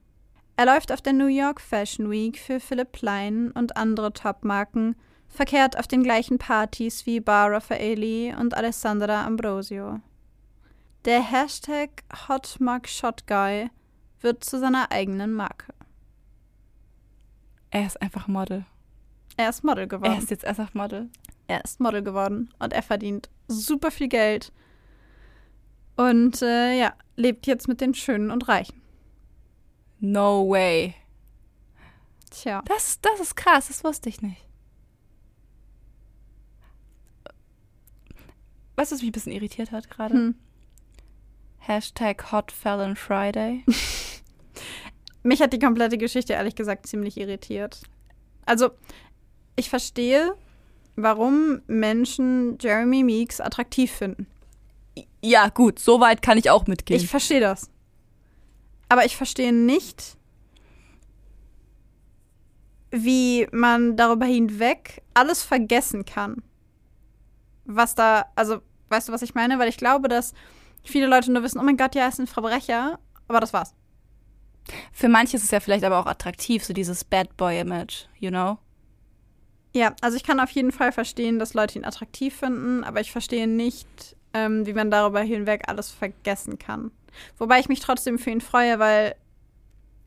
Er 0.58 0.66
läuft 0.66 0.92
auf 0.92 1.02
der 1.02 1.14
New 1.14 1.28
York 1.28 1.62
Fashion 1.62 2.10
Week 2.10 2.38
für 2.38 2.60
Philipp 2.60 2.92
Plein 2.92 3.52
und 3.52 3.78
andere 3.78 4.12
Topmarken, 4.12 4.96
verkehrt 5.32 5.80
auf 5.80 5.88
den 5.88 6.04
gleichen 6.04 6.38
Partys 6.38 7.06
wie 7.06 7.20
Bar 7.20 7.52
Raffaeli 7.52 8.36
und 8.38 8.56
Alessandra 8.56 9.26
Ambrosio. 9.26 10.00
Der 11.06 11.24
Hashtag 11.24 12.04
HotMugShotGuy 12.28 13.70
wird 14.20 14.44
zu 14.44 14.60
seiner 14.60 14.92
eigenen 14.92 15.34
Marke. 15.34 15.74
Er 17.72 17.88
ist 17.88 18.00
einfach 18.02 18.28
Model. 18.28 18.66
Er 19.38 19.50
ist 19.50 19.64
Model 19.64 19.88
geworden. 19.88 20.12
Er 20.12 20.20
ist 20.20 20.30
jetzt 20.30 20.46
einfach 20.46 20.74
Model. 20.74 21.10
er 21.48 21.64
ist 21.64 21.80
Model 21.80 22.04
geworden 22.04 22.54
und 22.60 22.74
er 22.74 22.84
verdient 22.84 23.30
super 23.48 23.90
viel 23.90 24.10
Geld. 24.10 24.52
Und 25.96 26.42
äh, 26.42 26.78
ja, 26.78 26.94
lebt 27.16 27.48
jetzt 27.48 27.68
mit 27.68 27.82
den 27.82 27.94
Schönen 27.94 28.30
und 28.30 28.48
Reichen. 28.48 28.82
No 30.00 30.48
way. 30.48 30.96
Tja. 32.30 32.62
Das, 32.66 33.00
das 33.02 33.20
ist 33.20 33.36
krass, 33.36 33.68
das 33.68 33.84
wusste 33.84 34.10
ich 34.10 34.22
nicht. 34.22 34.51
Weißt 38.76 38.92
du, 38.92 38.96
was 38.96 39.02
mich 39.02 39.10
ein 39.10 39.14
bisschen 39.14 39.34
irritiert 39.34 39.72
hat 39.72 39.90
gerade? 39.90 40.14
Hm. 40.14 40.36
Hashtag 41.60 42.32
Hot 42.32 42.52
Felon 42.52 42.96
Friday. 42.96 43.64
Mich 45.24 45.42
hat 45.42 45.54
die 45.54 45.60
komplette 45.60 45.98
Geschichte 45.98 46.34
ehrlich 46.34 46.56
gesagt 46.56 46.88
ziemlich 46.88 47.18
irritiert. 47.18 47.82
Also, 48.46 48.72
ich 49.56 49.70
verstehe, 49.70 50.36
warum 50.96 51.62
Menschen 51.68 52.58
Jeremy 52.60 53.04
Meeks 53.04 53.40
attraktiv 53.40 53.92
finden. 53.92 54.26
Ja, 55.24 55.50
gut, 55.50 55.78
so 55.78 56.00
weit 56.00 56.24
kann 56.24 56.40
ich 56.40 56.50
auch 56.50 56.66
mitgehen. 56.66 57.00
Ich 57.00 57.08
verstehe 57.08 57.40
das. 57.40 57.70
Aber 58.90 59.06
ich 59.06 59.16
verstehe 59.16 59.54
nicht, 59.54 60.18
wie 62.90 63.48
man 63.52 63.96
darüber 63.96 64.26
hinweg 64.26 65.04
alles 65.14 65.44
vergessen 65.44 66.04
kann. 66.06 66.42
Was 67.66 67.96
da, 67.96 68.26
also, 68.36 68.62
weißt 68.90 69.10
du, 69.10 69.14
was 69.14 69.22
ich 69.22 69.36
meine? 69.36 69.60
Weil 69.60 69.70
ich 69.70 69.78
glaube, 69.78 70.08
dass 70.08 70.34
viele 70.84 71.08
Leute 71.08 71.32
nur 71.32 71.44
wissen, 71.44 71.60
oh 71.60 71.64
mein 71.64 71.78
Gott, 71.78 71.96
ja, 71.96 72.04
er 72.04 72.10
ist 72.10 72.20
ein 72.20 72.28
Verbrecher, 72.28 73.00
aber 73.28 73.40
das 73.40 73.54
war's. 73.54 73.74
Für 74.92 75.10
manche 75.10 75.38
ist 75.38 75.44
es 75.44 75.52
ja 75.52 75.60
vielleicht 75.60 75.84
aber 75.84 76.00
auch 76.00 76.06
attraktiv, 76.06 76.64
so 76.64 76.74
dieses 76.74 77.04
Bad 77.04 77.36
Boy-Image, 77.38 78.06
you 78.20 78.30
know? 78.30 78.58
Ja, 79.74 79.96
also 80.02 80.18
ich 80.18 80.24
kann 80.24 80.40
auf 80.40 80.52
jeden 80.52 80.72
Fall 80.72 80.92
verstehen, 80.92 81.40
dass 81.40 81.54
Leute 81.54 81.80
ihn 81.80 81.86
attraktiv 81.86 82.36
finden, 82.36 82.84
aber 82.84 83.00
ich 83.00 83.12
verstehe 83.12 83.48
nicht, 83.48 84.16
ähm, 84.34 84.66
wie 84.66 84.74
man 84.74 84.92
darüber 84.92 85.22
hinweg 85.22 85.64
alles 85.68 85.92
vergessen 85.92 86.60
kann. 86.60 86.92
Wobei 87.38 87.60
ich 87.60 87.70
mich 87.70 87.80
trotzdem 87.80 88.20
für 88.20 88.32
ihn 88.32 88.42
freue, 88.42 88.80
weil, 88.80 89.16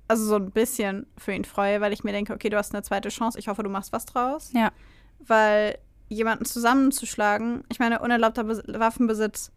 also 0.07 0.25
so 0.25 0.37
ein 0.37 0.51
bisschen 0.51 1.07
für 1.17 1.33
ihn 1.33 1.45
freue, 1.45 1.81
weil 1.81 1.93
ich 1.93 2.05
mir 2.05 2.13
denke, 2.13 2.35
okay, 2.35 2.51
du 2.51 2.59
hast 2.59 2.75
eine 2.75 2.83
zweite 2.83 3.09
Chance, 3.09 3.39
ich 3.39 3.49
hoffe, 3.49 3.63
du 3.63 3.71
machst 3.71 3.93
was 3.93 4.07
draus. 4.07 4.51
Ja. 4.53 4.71
Weil 5.19 5.79
jemanden 6.15 6.45
zusammenzuschlagen, 6.45 7.65
ich 7.71 7.79
meine, 7.79 8.01
unerlaubter 8.01 8.45
Bes 8.45 8.63
Waffenbesitz, 8.67 9.53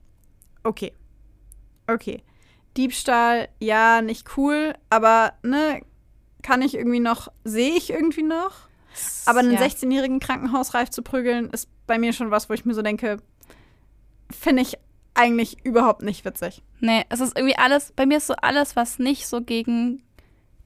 okay. 0.63 0.93
Okay. 1.87 2.21
Diebstahl, 2.75 3.47
ja, 3.59 4.01
nicht 4.01 4.37
cool, 4.37 4.73
aber, 4.89 5.33
ne, 5.43 5.81
kann 6.43 6.61
ich 6.61 6.75
irgendwie 6.75 6.99
noch, 6.99 7.29
sehe 7.43 7.75
ich 7.75 7.89
irgendwie 7.89 8.23
noch. 8.23 8.67
Aber 9.25 9.39
einen 9.39 9.53
ja. 9.53 9.61
16-jährigen 9.61 10.19
Krankenhausreif 10.19 10.89
zu 10.89 11.01
prügeln, 11.01 11.49
ist 11.51 11.69
bei 11.85 11.97
mir 11.97 12.13
schon 12.13 12.31
was, 12.31 12.49
wo 12.49 12.53
ich 12.53 12.65
mir 12.65 12.73
so 12.73 12.81
denke, 12.81 13.17
finde 14.29 14.61
ich 14.61 14.77
eigentlich 15.13 15.65
überhaupt 15.65 16.03
nicht 16.03 16.25
witzig. 16.25 16.63
Nee, 16.79 17.03
es 17.09 17.19
ist 17.19 17.35
irgendwie 17.35 17.57
alles, 17.57 17.91
bei 17.95 18.05
mir 18.05 18.17
ist 18.17 18.27
so 18.27 18.35
alles, 18.35 18.75
was 18.75 18.99
nicht 18.99 19.27
so 19.27 19.41
gegen 19.41 20.03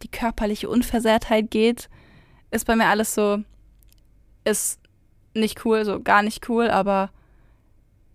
die 0.04 0.10
körperliche 0.10 0.70
Unversehrtheit 0.70 1.52
geht, 1.52 1.90
ist 2.52 2.66
bei 2.66 2.76
mir 2.76 2.88
alles 2.88 3.14
so, 3.14 3.40
ist 4.44 4.81
nicht 5.34 5.66
cool, 5.66 5.86
so 5.86 6.02
gar 6.02 6.24
nicht 6.24 6.50
cool, 6.50 6.70
aber 6.70 7.10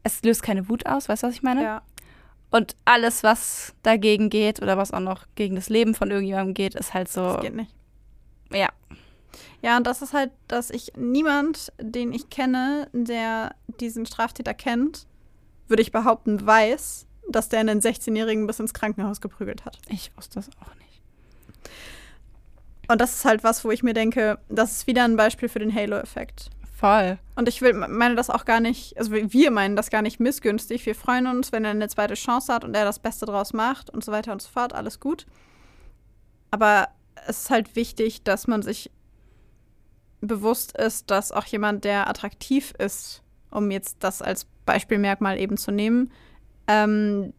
es 0.03 0.23
löst 0.23 0.43
keine 0.43 0.69
Wut 0.69 0.87
aus, 0.87 1.09
weißt 1.09 1.23
du, 1.23 1.27
was 1.29 1.35
ich 1.35 1.43
meine? 1.43 1.63
Ja. 1.63 1.83
Und 2.51 2.77
alles, 2.85 3.23
was 3.23 3.75
dagegen 3.83 4.31
geht 4.31 4.63
oder 4.63 4.79
was 4.79 4.93
auch 4.93 5.01
noch 5.01 5.27
gegen 5.35 5.57
das 5.57 5.69
Leben 5.69 5.95
von 5.95 6.11
irgendjemandem 6.11 6.55
geht, 6.55 6.75
ist 6.75 6.95
halt 6.95 7.09
so, 7.09 7.35
Das 7.35 7.41
geht 7.43 7.57
nicht. 7.57 7.75
ja, 8.53 8.69
Ja, 9.63 9.77
und 9.77 9.87
das 9.87 10.01
ist 10.01 10.13
halt, 10.13 10.31
dass 10.47 10.71
ich 10.71 10.93
niemand, 10.97 11.73
den 11.81 12.13
ich 12.13 12.31
kenne, 12.31 12.89
der 12.93 13.55
diesen 13.81 14.07
Straftäter 14.07 14.55
kennt, 14.55 15.07
würde 15.67 15.83
ich 15.83 15.91
behaupten, 15.91 16.47
weiß, 16.47 17.07
dass 17.29 17.49
der 17.49 17.59
einen 17.61 17.81
16-Jährigen 17.81 18.47
bis 18.47 18.61
ins 18.61 18.73
Krankenhaus 18.73 19.21
geprügelt 19.21 19.65
hat. 19.65 19.79
ich 19.89 20.17
wusste 20.17 20.37
das 20.37 20.49
auch 20.61 20.73
nicht. 20.77 21.03
Und 22.89 23.01
das 23.01 23.15
ist 23.17 23.25
halt 23.25 23.43
was, 23.43 23.65
wo 23.65 23.73
ich 23.73 23.83
mir 23.83 23.95
denke, 23.95 24.39
das 24.49 24.71
ist 24.73 24.87
wieder 24.87 25.03
ein 25.03 25.17
Beispiel 25.17 25.49
für 25.49 25.59
den 25.59 25.75
Halo-Effekt. 25.75 26.51
Voll. 26.77 27.19
Und 27.37 27.49
ich 27.49 27.63
will, 27.63 27.73
meine 27.73 28.17
das 28.17 28.29
auch 28.29 28.45
gar 28.45 28.61
nicht, 28.61 28.99
also 28.99 29.11
wir 29.11 29.51
meinen 29.51 29.77
das 29.77 29.89
gar 29.89 30.03
nicht 30.03 30.21
missgünstig. 30.21 30.85
Wir 30.85 30.95
freuen 30.95 31.27
uns, 31.27 31.51
wenn 31.51 31.65
er 31.65 31.71
eine 31.71 31.89
zweite 31.89 32.13
Chance 32.13 32.53
hat 32.53 32.65
und 32.65 32.77
er 32.77 32.85
das 32.85 32.99
Beste 32.99 33.25
draus 33.25 33.55
macht 33.55 33.89
und 33.89 34.05
so 34.05 34.13
weiter 34.13 34.31
und 34.31 34.43
so 34.43 34.51
fort. 34.51 34.75
Alles 34.75 35.01
gut. 35.01 35.25
Aber 36.51 36.89
es 37.27 37.45
ist 37.45 37.51
halt 37.51 37.77
wichtig, 37.77 38.25
dass 38.25 38.47
man 38.47 38.61
sich 38.61 38.91
bewusst 40.21 40.77
ist, 40.77 41.11
dass 41.11 41.33
auch 41.33 41.47
jemand, 41.47 41.85
der 41.85 42.11
attraktiv 42.11 42.75
ist, 42.79 43.23
um 43.51 43.71
jetzt 43.71 43.97
das 44.01 44.21
als 44.21 44.47
Beispielmerkmal 44.67 45.39
eben 45.39 45.57
zu 45.57 45.71
nehmen, 45.71 46.13
ähm, 46.67 47.33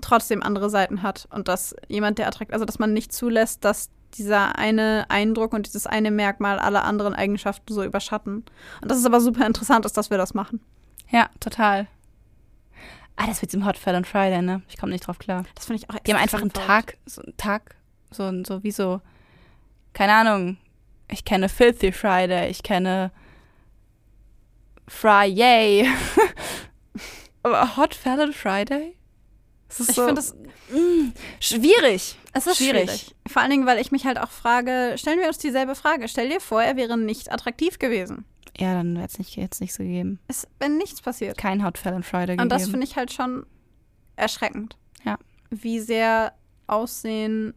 trotzdem 0.00 0.42
andere 0.42 0.70
Seiten 0.70 1.02
hat. 1.02 1.28
Und 1.30 1.48
dass 1.48 1.76
jemand, 1.88 2.16
der 2.16 2.28
attraktiv, 2.28 2.54
also 2.54 2.64
dass 2.64 2.78
man 2.78 2.94
nicht 2.94 3.12
zulässt, 3.12 3.62
dass 3.62 3.90
dieser 4.14 4.58
eine 4.58 5.06
Eindruck 5.08 5.52
und 5.52 5.66
dieses 5.66 5.86
eine 5.86 6.10
Merkmal 6.10 6.58
alle 6.58 6.82
anderen 6.82 7.14
Eigenschaften 7.14 7.72
so 7.72 7.84
überschatten. 7.84 8.44
Und 8.82 8.90
das 8.90 8.98
ist 8.98 9.06
aber 9.06 9.20
super 9.20 9.46
interessant, 9.46 9.86
ist, 9.86 9.96
dass 9.96 10.10
wir 10.10 10.18
das 10.18 10.34
machen. 10.34 10.60
Ja, 11.10 11.28
total. 11.40 11.86
Ah, 13.16 13.26
das 13.26 13.42
mit 13.42 13.52
dem 13.52 13.66
Hot 13.66 13.76
Fell 13.76 13.94
on 13.94 14.04
Friday, 14.04 14.40
ne? 14.40 14.62
Ich 14.68 14.78
komme 14.78 14.92
nicht 14.92 15.06
drauf 15.06 15.18
klar. 15.18 15.44
Das 15.54 15.66
finde 15.66 15.82
ich 15.82 15.90
auch 15.90 15.98
Die 16.00 16.12
haben 16.12 16.20
einfach 16.20 16.40
einen. 16.40 16.52
Tag, 16.52 16.96
so 17.04 17.20
einen 17.22 17.36
Tag, 17.36 17.76
so, 18.10 18.32
so 18.44 18.62
wie 18.62 18.70
so, 18.70 19.00
keine 19.92 20.14
Ahnung. 20.14 20.56
Ich 21.08 21.24
kenne 21.24 21.48
Filthy 21.48 21.92
Friday, 21.92 22.48
ich 22.48 22.62
kenne 22.62 23.10
Friday. 24.88 25.88
Aber 27.42 27.76
Hot 27.76 27.94
Fell 27.94 28.20
on 28.20 28.32
Friday? 28.32 28.96
Das 29.78 29.88
Ich 29.88 29.94
so, 29.94 30.02
finde 30.06 30.14
das 30.16 30.34
mm, 30.70 31.12
schwierig. 31.40 32.16
Es 32.32 32.46
ist 32.46 32.56
schwierig. 32.58 32.82
schwierig. 32.90 33.14
Vor 33.28 33.42
allen 33.42 33.50
Dingen, 33.50 33.66
weil 33.66 33.78
ich 33.78 33.92
mich 33.92 34.04
halt 34.04 34.18
auch 34.18 34.30
frage, 34.30 34.94
stellen 34.96 35.20
wir 35.20 35.28
uns 35.28 35.38
dieselbe 35.38 35.74
Frage. 35.74 36.08
Stell 36.08 36.28
dir 36.28 36.40
vor, 36.40 36.62
er 36.62 36.76
wäre 36.76 36.98
nicht 36.98 37.32
attraktiv 37.32 37.78
gewesen. 37.78 38.24
Ja, 38.58 38.74
dann 38.74 38.96
wäre 38.96 39.06
es 39.06 39.18
nicht, 39.18 39.36
jetzt 39.36 39.60
nicht 39.60 39.72
so 39.72 39.82
gegeben. 39.82 40.18
Es 40.28 40.46
wäre 40.58 40.70
nichts 40.70 41.00
passiert. 41.00 41.38
Kein 41.38 41.64
Hot 41.64 41.78
Fell 41.78 41.94
on 41.94 42.02
Friday 42.02 42.36
gegeben. 42.36 42.42
Und 42.42 42.48
das 42.52 42.68
finde 42.68 42.84
ich 42.84 42.96
halt 42.96 43.12
schon 43.12 43.46
erschreckend. 44.16 44.76
Ja. 45.04 45.18
Wie 45.50 45.80
sehr 45.80 46.34
Aussehen 46.66 47.54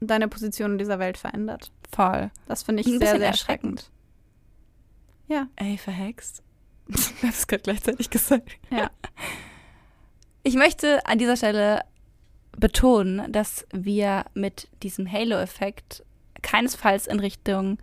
deine 0.00 0.28
Position 0.28 0.72
in 0.72 0.78
dieser 0.78 0.98
Welt 0.98 1.18
verändert. 1.18 1.70
voll. 1.94 2.30
Das 2.46 2.62
finde 2.62 2.80
ich 2.82 2.86
Ein 2.86 2.98
sehr, 2.98 3.16
sehr 3.18 3.26
erschreckend. 3.26 3.80
erschreckend. 3.80 3.90
Ja. 5.28 5.46
Ey, 5.56 5.78
verhext. 5.78 6.42
Du 6.88 6.96
hast 7.28 7.38
es 7.38 7.46
gerade 7.46 7.62
gleichzeitig 7.62 8.10
gesagt. 8.10 8.50
Ja. 8.70 8.90
Ich 10.44 10.54
möchte 10.54 11.06
an 11.06 11.18
dieser 11.18 11.36
Stelle 11.36 11.82
betonen, 12.56 13.30
dass 13.30 13.66
wir 13.72 14.24
mit 14.34 14.68
diesem 14.82 15.10
Halo-Effekt 15.10 16.04
keinesfalls 16.42 17.06
in 17.06 17.20
Richtung 17.20 17.78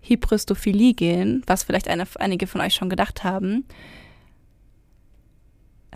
Hybristophilie 0.00 0.94
gehen, 0.94 1.42
was 1.46 1.64
vielleicht 1.64 1.88
eine, 1.88 2.06
einige 2.16 2.46
von 2.46 2.60
euch 2.60 2.74
schon 2.74 2.88
gedacht 2.88 3.24
haben. 3.24 3.66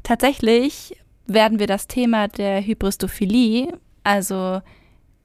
Tatsächlich 0.03 0.97
werden 1.27 1.59
wir 1.59 1.67
das 1.67 1.87
Thema 1.87 2.29
der 2.29 2.61
Hybristophilie, 2.61 3.79
also 4.03 4.61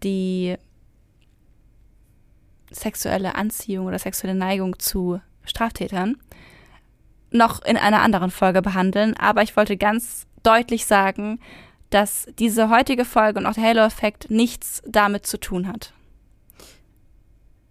die 0.04 0.56
sexuelle 2.72 3.36
Anziehung 3.36 3.88
oder 3.88 4.00
sexuelle 4.00 4.36
Neigung 4.36 4.80
zu 4.80 5.20
Straftätern, 5.44 6.18
noch 7.32 7.64
in 7.64 7.78
einer 7.78 8.02
anderen 8.02 8.32
Folge 8.32 8.62
behandeln. 8.62 9.16
Aber 9.18 9.44
ich 9.44 9.58
wollte 9.58 9.78
ganz 9.78 10.28
deutlich 10.46 10.86
sagen, 10.86 11.40
dass 11.90 12.28
diese 12.40 12.70
heutige 12.70 13.06
Folge 13.06 13.40
und 13.40 13.46
auch 13.46 13.54
der 13.54 13.64
Halo-Effekt 13.64 14.30
nichts 14.30 14.82
damit 14.86 15.26
zu 15.26 15.40
tun 15.40 15.68
hat. 15.68 15.94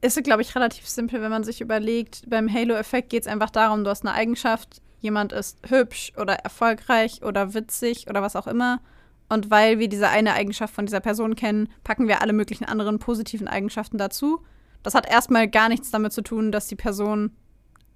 Ist, 0.00 0.22
glaube 0.22 0.42
ich, 0.42 0.54
relativ 0.54 0.86
simpel, 0.86 1.22
wenn 1.22 1.30
man 1.30 1.44
sich 1.44 1.60
überlegt, 1.60 2.22
beim 2.28 2.52
Halo-Effekt 2.52 3.10
geht 3.10 3.22
es 3.22 3.28
einfach 3.28 3.50
darum, 3.50 3.84
du 3.84 3.90
hast 3.90 4.04
eine 4.04 4.14
Eigenschaft, 4.14 4.82
jemand 5.00 5.32
ist 5.32 5.58
hübsch 5.68 6.12
oder 6.16 6.34
erfolgreich 6.34 7.22
oder 7.22 7.54
witzig 7.54 8.08
oder 8.08 8.22
was 8.22 8.36
auch 8.36 8.46
immer. 8.46 8.80
Und 9.28 9.50
weil 9.50 9.78
wir 9.78 9.88
diese 9.88 10.08
eine 10.08 10.34
Eigenschaft 10.34 10.74
von 10.74 10.86
dieser 10.86 11.00
Person 11.00 11.34
kennen, 11.34 11.68
packen 11.82 12.08
wir 12.08 12.20
alle 12.20 12.32
möglichen 12.32 12.64
anderen 12.64 12.98
positiven 12.98 13.48
Eigenschaften 13.48 13.98
dazu. 13.98 14.40
Das 14.82 14.94
hat 14.94 15.08
erstmal 15.10 15.48
gar 15.48 15.68
nichts 15.68 15.90
damit 15.90 16.12
zu 16.12 16.22
tun, 16.22 16.52
dass 16.52 16.66
die 16.68 16.76
Person 16.76 17.30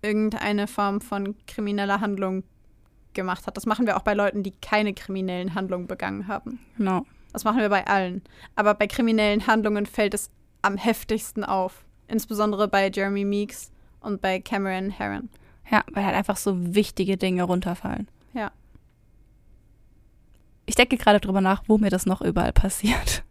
irgendeine 0.00 0.66
Form 0.66 1.00
von 1.00 1.36
krimineller 1.46 2.00
Handlung 2.00 2.44
gemacht 3.18 3.46
hat. 3.46 3.56
Das 3.56 3.66
machen 3.66 3.84
wir 3.84 3.96
auch 3.96 4.02
bei 4.02 4.14
Leuten, 4.14 4.42
die 4.42 4.52
keine 4.52 4.94
kriminellen 4.94 5.54
Handlungen 5.54 5.88
begangen 5.88 6.28
haben. 6.28 6.60
Genau. 6.76 7.04
Das 7.32 7.44
machen 7.44 7.58
wir 7.58 7.68
bei 7.68 7.86
allen. 7.86 8.22
Aber 8.54 8.74
bei 8.74 8.86
kriminellen 8.86 9.46
Handlungen 9.46 9.84
fällt 9.84 10.14
es 10.14 10.30
am 10.62 10.76
heftigsten 10.76 11.44
auf. 11.44 11.84
Insbesondere 12.06 12.68
bei 12.68 12.88
Jeremy 12.88 13.24
Meeks 13.24 13.70
und 14.00 14.22
bei 14.22 14.40
Cameron 14.40 14.90
Herron. 14.90 15.28
Ja, 15.70 15.84
weil 15.92 16.06
halt 16.06 16.14
einfach 16.14 16.36
so 16.36 16.74
wichtige 16.74 17.16
Dinge 17.16 17.42
runterfallen. 17.42 18.08
Ja. 18.32 18.52
Ich 20.64 20.76
denke 20.76 20.96
gerade 20.96 21.20
drüber 21.20 21.40
nach, 21.40 21.64
wo 21.66 21.76
mir 21.76 21.90
das 21.90 22.06
noch 22.06 22.22
überall 22.22 22.52
passiert. 22.52 23.24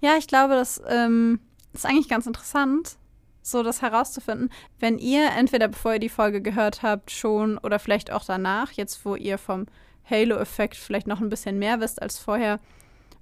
Ja, 0.00 0.16
ich 0.16 0.28
glaube, 0.28 0.54
das 0.54 0.80
ähm, 0.88 1.40
ist 1.72 1.84
eigentlich 1.84 2.08
ganz 2.08 2.26
interessant, 2.26 2.96
so 3.50 3.62
das 3.62 3.82
herauszufinden. 3.82 4.50
Wenn 4.78 4.98
ihr 4.98 5.30
entweder 5.36 5.68
bevor 5.68 5.94
ihr 5.94 5.98
die 5.98 6.08
Folge 6.08 6.40
gehört 6.40 6.82
habt 6.82 7.10
schon 7.10 7.58
oder 7.58 7.78
vielleicht 7.78 8.12
auch 8.12 8.24
danach, 8.24 8.72
jetzt 8.72 9.04
wo 9.04 9.14
ihr 9.14 9.38
vom 9.38 9.66
Halo-Effekt 10.08 10.76
vielleicht 10.76 11.06
noch 11.06 11.20
ein 11.20 11.28
bisschen 11.28 11.58
mehr 11.58 11.80
wisst 11.80 12.00
als 12.00 12.18
vorher, 12.18 12.60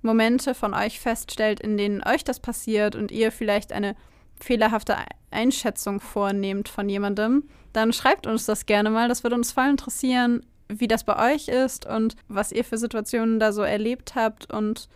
Momente 0.03 0.55
von 0.55 0.74
euch 0.74 1.01
feststellt, 1.01 1.61
in 1.61 1.77
denen 1.77 2.03
euch 2.03 2.24
das 2.24 2.41
passiert 2.41 2.95
und 2.95 3.11
ihr 3.11 3.33
vielleicht 3.33 3.72
eine 3.72 3.97
fehlerhafte 4.41 4.97
Einschätzung 5.31 6.01
vornehmt 6.01 6.68
von 6.68 6.89
jemandem, 6.89 7.45
dann 7.72 7.93
schreibt 7.93 8.27
uns 8.27 8.47
das 8.47 8.66
gerne 8.66 8.91
mal. 8.91 9.09
Das 9.09 9.22
würde 9.22 9.37
uns 9.37 9.53
voll 9.53 9.68
interessieren, 9.68 10.45
wie 10.68 10.89
das 10.89 11.05
bei 11.05 11.35
euch 11.35 11.49
ist 11.49 11.87
und 11.87 12.16
was 12.29 12.53
ihr 12.53 12.64
für 12.64 12.79
Situationen 12.79 13.39
da 13.39 13.53
so 13.53 13.62
erlebt 13.62 14.14
habt. 14.14 14.53
Und 14.53 14.89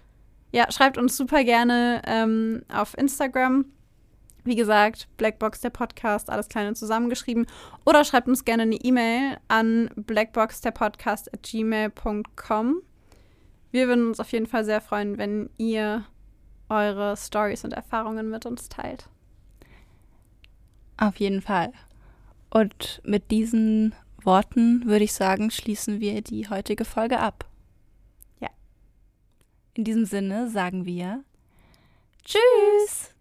ja, 0.53 0.71
schreibt 0.71 0.99
uns 0.99 1.17
super 1.17 1.45
gerne 1.45 2.03
ähm, 2.07 2.63
auf 2.73 2.97
Instagram. 2.97 3.67
Wie 4.45 4.57
gesagt, 4.57 5.09
Blackbox 5.17 5.61
der 5.61 5.71
Podcast, 5.71 6.31
alles 6.31 6.49
kleine 6.49 6.75
zusammengeschrieben. 6.75 7.47
Oder 7.85 8.05
schreibt 8.05 8.29
uns 8.29 8.45
gerne 8.45 8.63
eine 8.65 8.77
E-Mail 8.77 9.37
an 9.49 9.91
blackboxderpodcast 9.97 11.33
at 11.33 11.43
gmail.com. 11.43 12.83
Wir 13.71 13.89
würden 13.89 14.09
uns 14.09 14.21
auf 14.21 14.33
jeden 14.33 14.47
Fall 14.47 14.65
sehr 14.65 14.81
freuen, 14.81 15.19
wenn 15.19 15.51
ihr 15.59 16.05
eure 16.69 17.17
Stories 17.17 17.65
und 17.65 17.73
Erfahrungen 17.73 18.31
mit 18.31 18.47
uns 18.47 18.69
teilt. 18.69 19.09
Auf 20.97 21.17
jeden 21.17 21.41
Fall. 21.41 21.73
Und 22.51 23.01
mit 23.05 23.31
diesen 23.31 23.95
Worten 24.23 24.85
würde 24.87 25.05
ich 25.05 25.13
sagen, 25.13 25.51
schließen 25.51 26.01
wir 26.01 26.21
die 26.21 26.49
heutige 26.49 26.85
Folge 26.85 27.21
ab. 27.21 27.49
Ja. 28.41 28.51
In 29.75 29.85
diesem 29.85 30.05
Sinne 30.05 30.49
sagen 30.51 30.85
wir 30.85 31.25
Tschüss! 32.25 33.15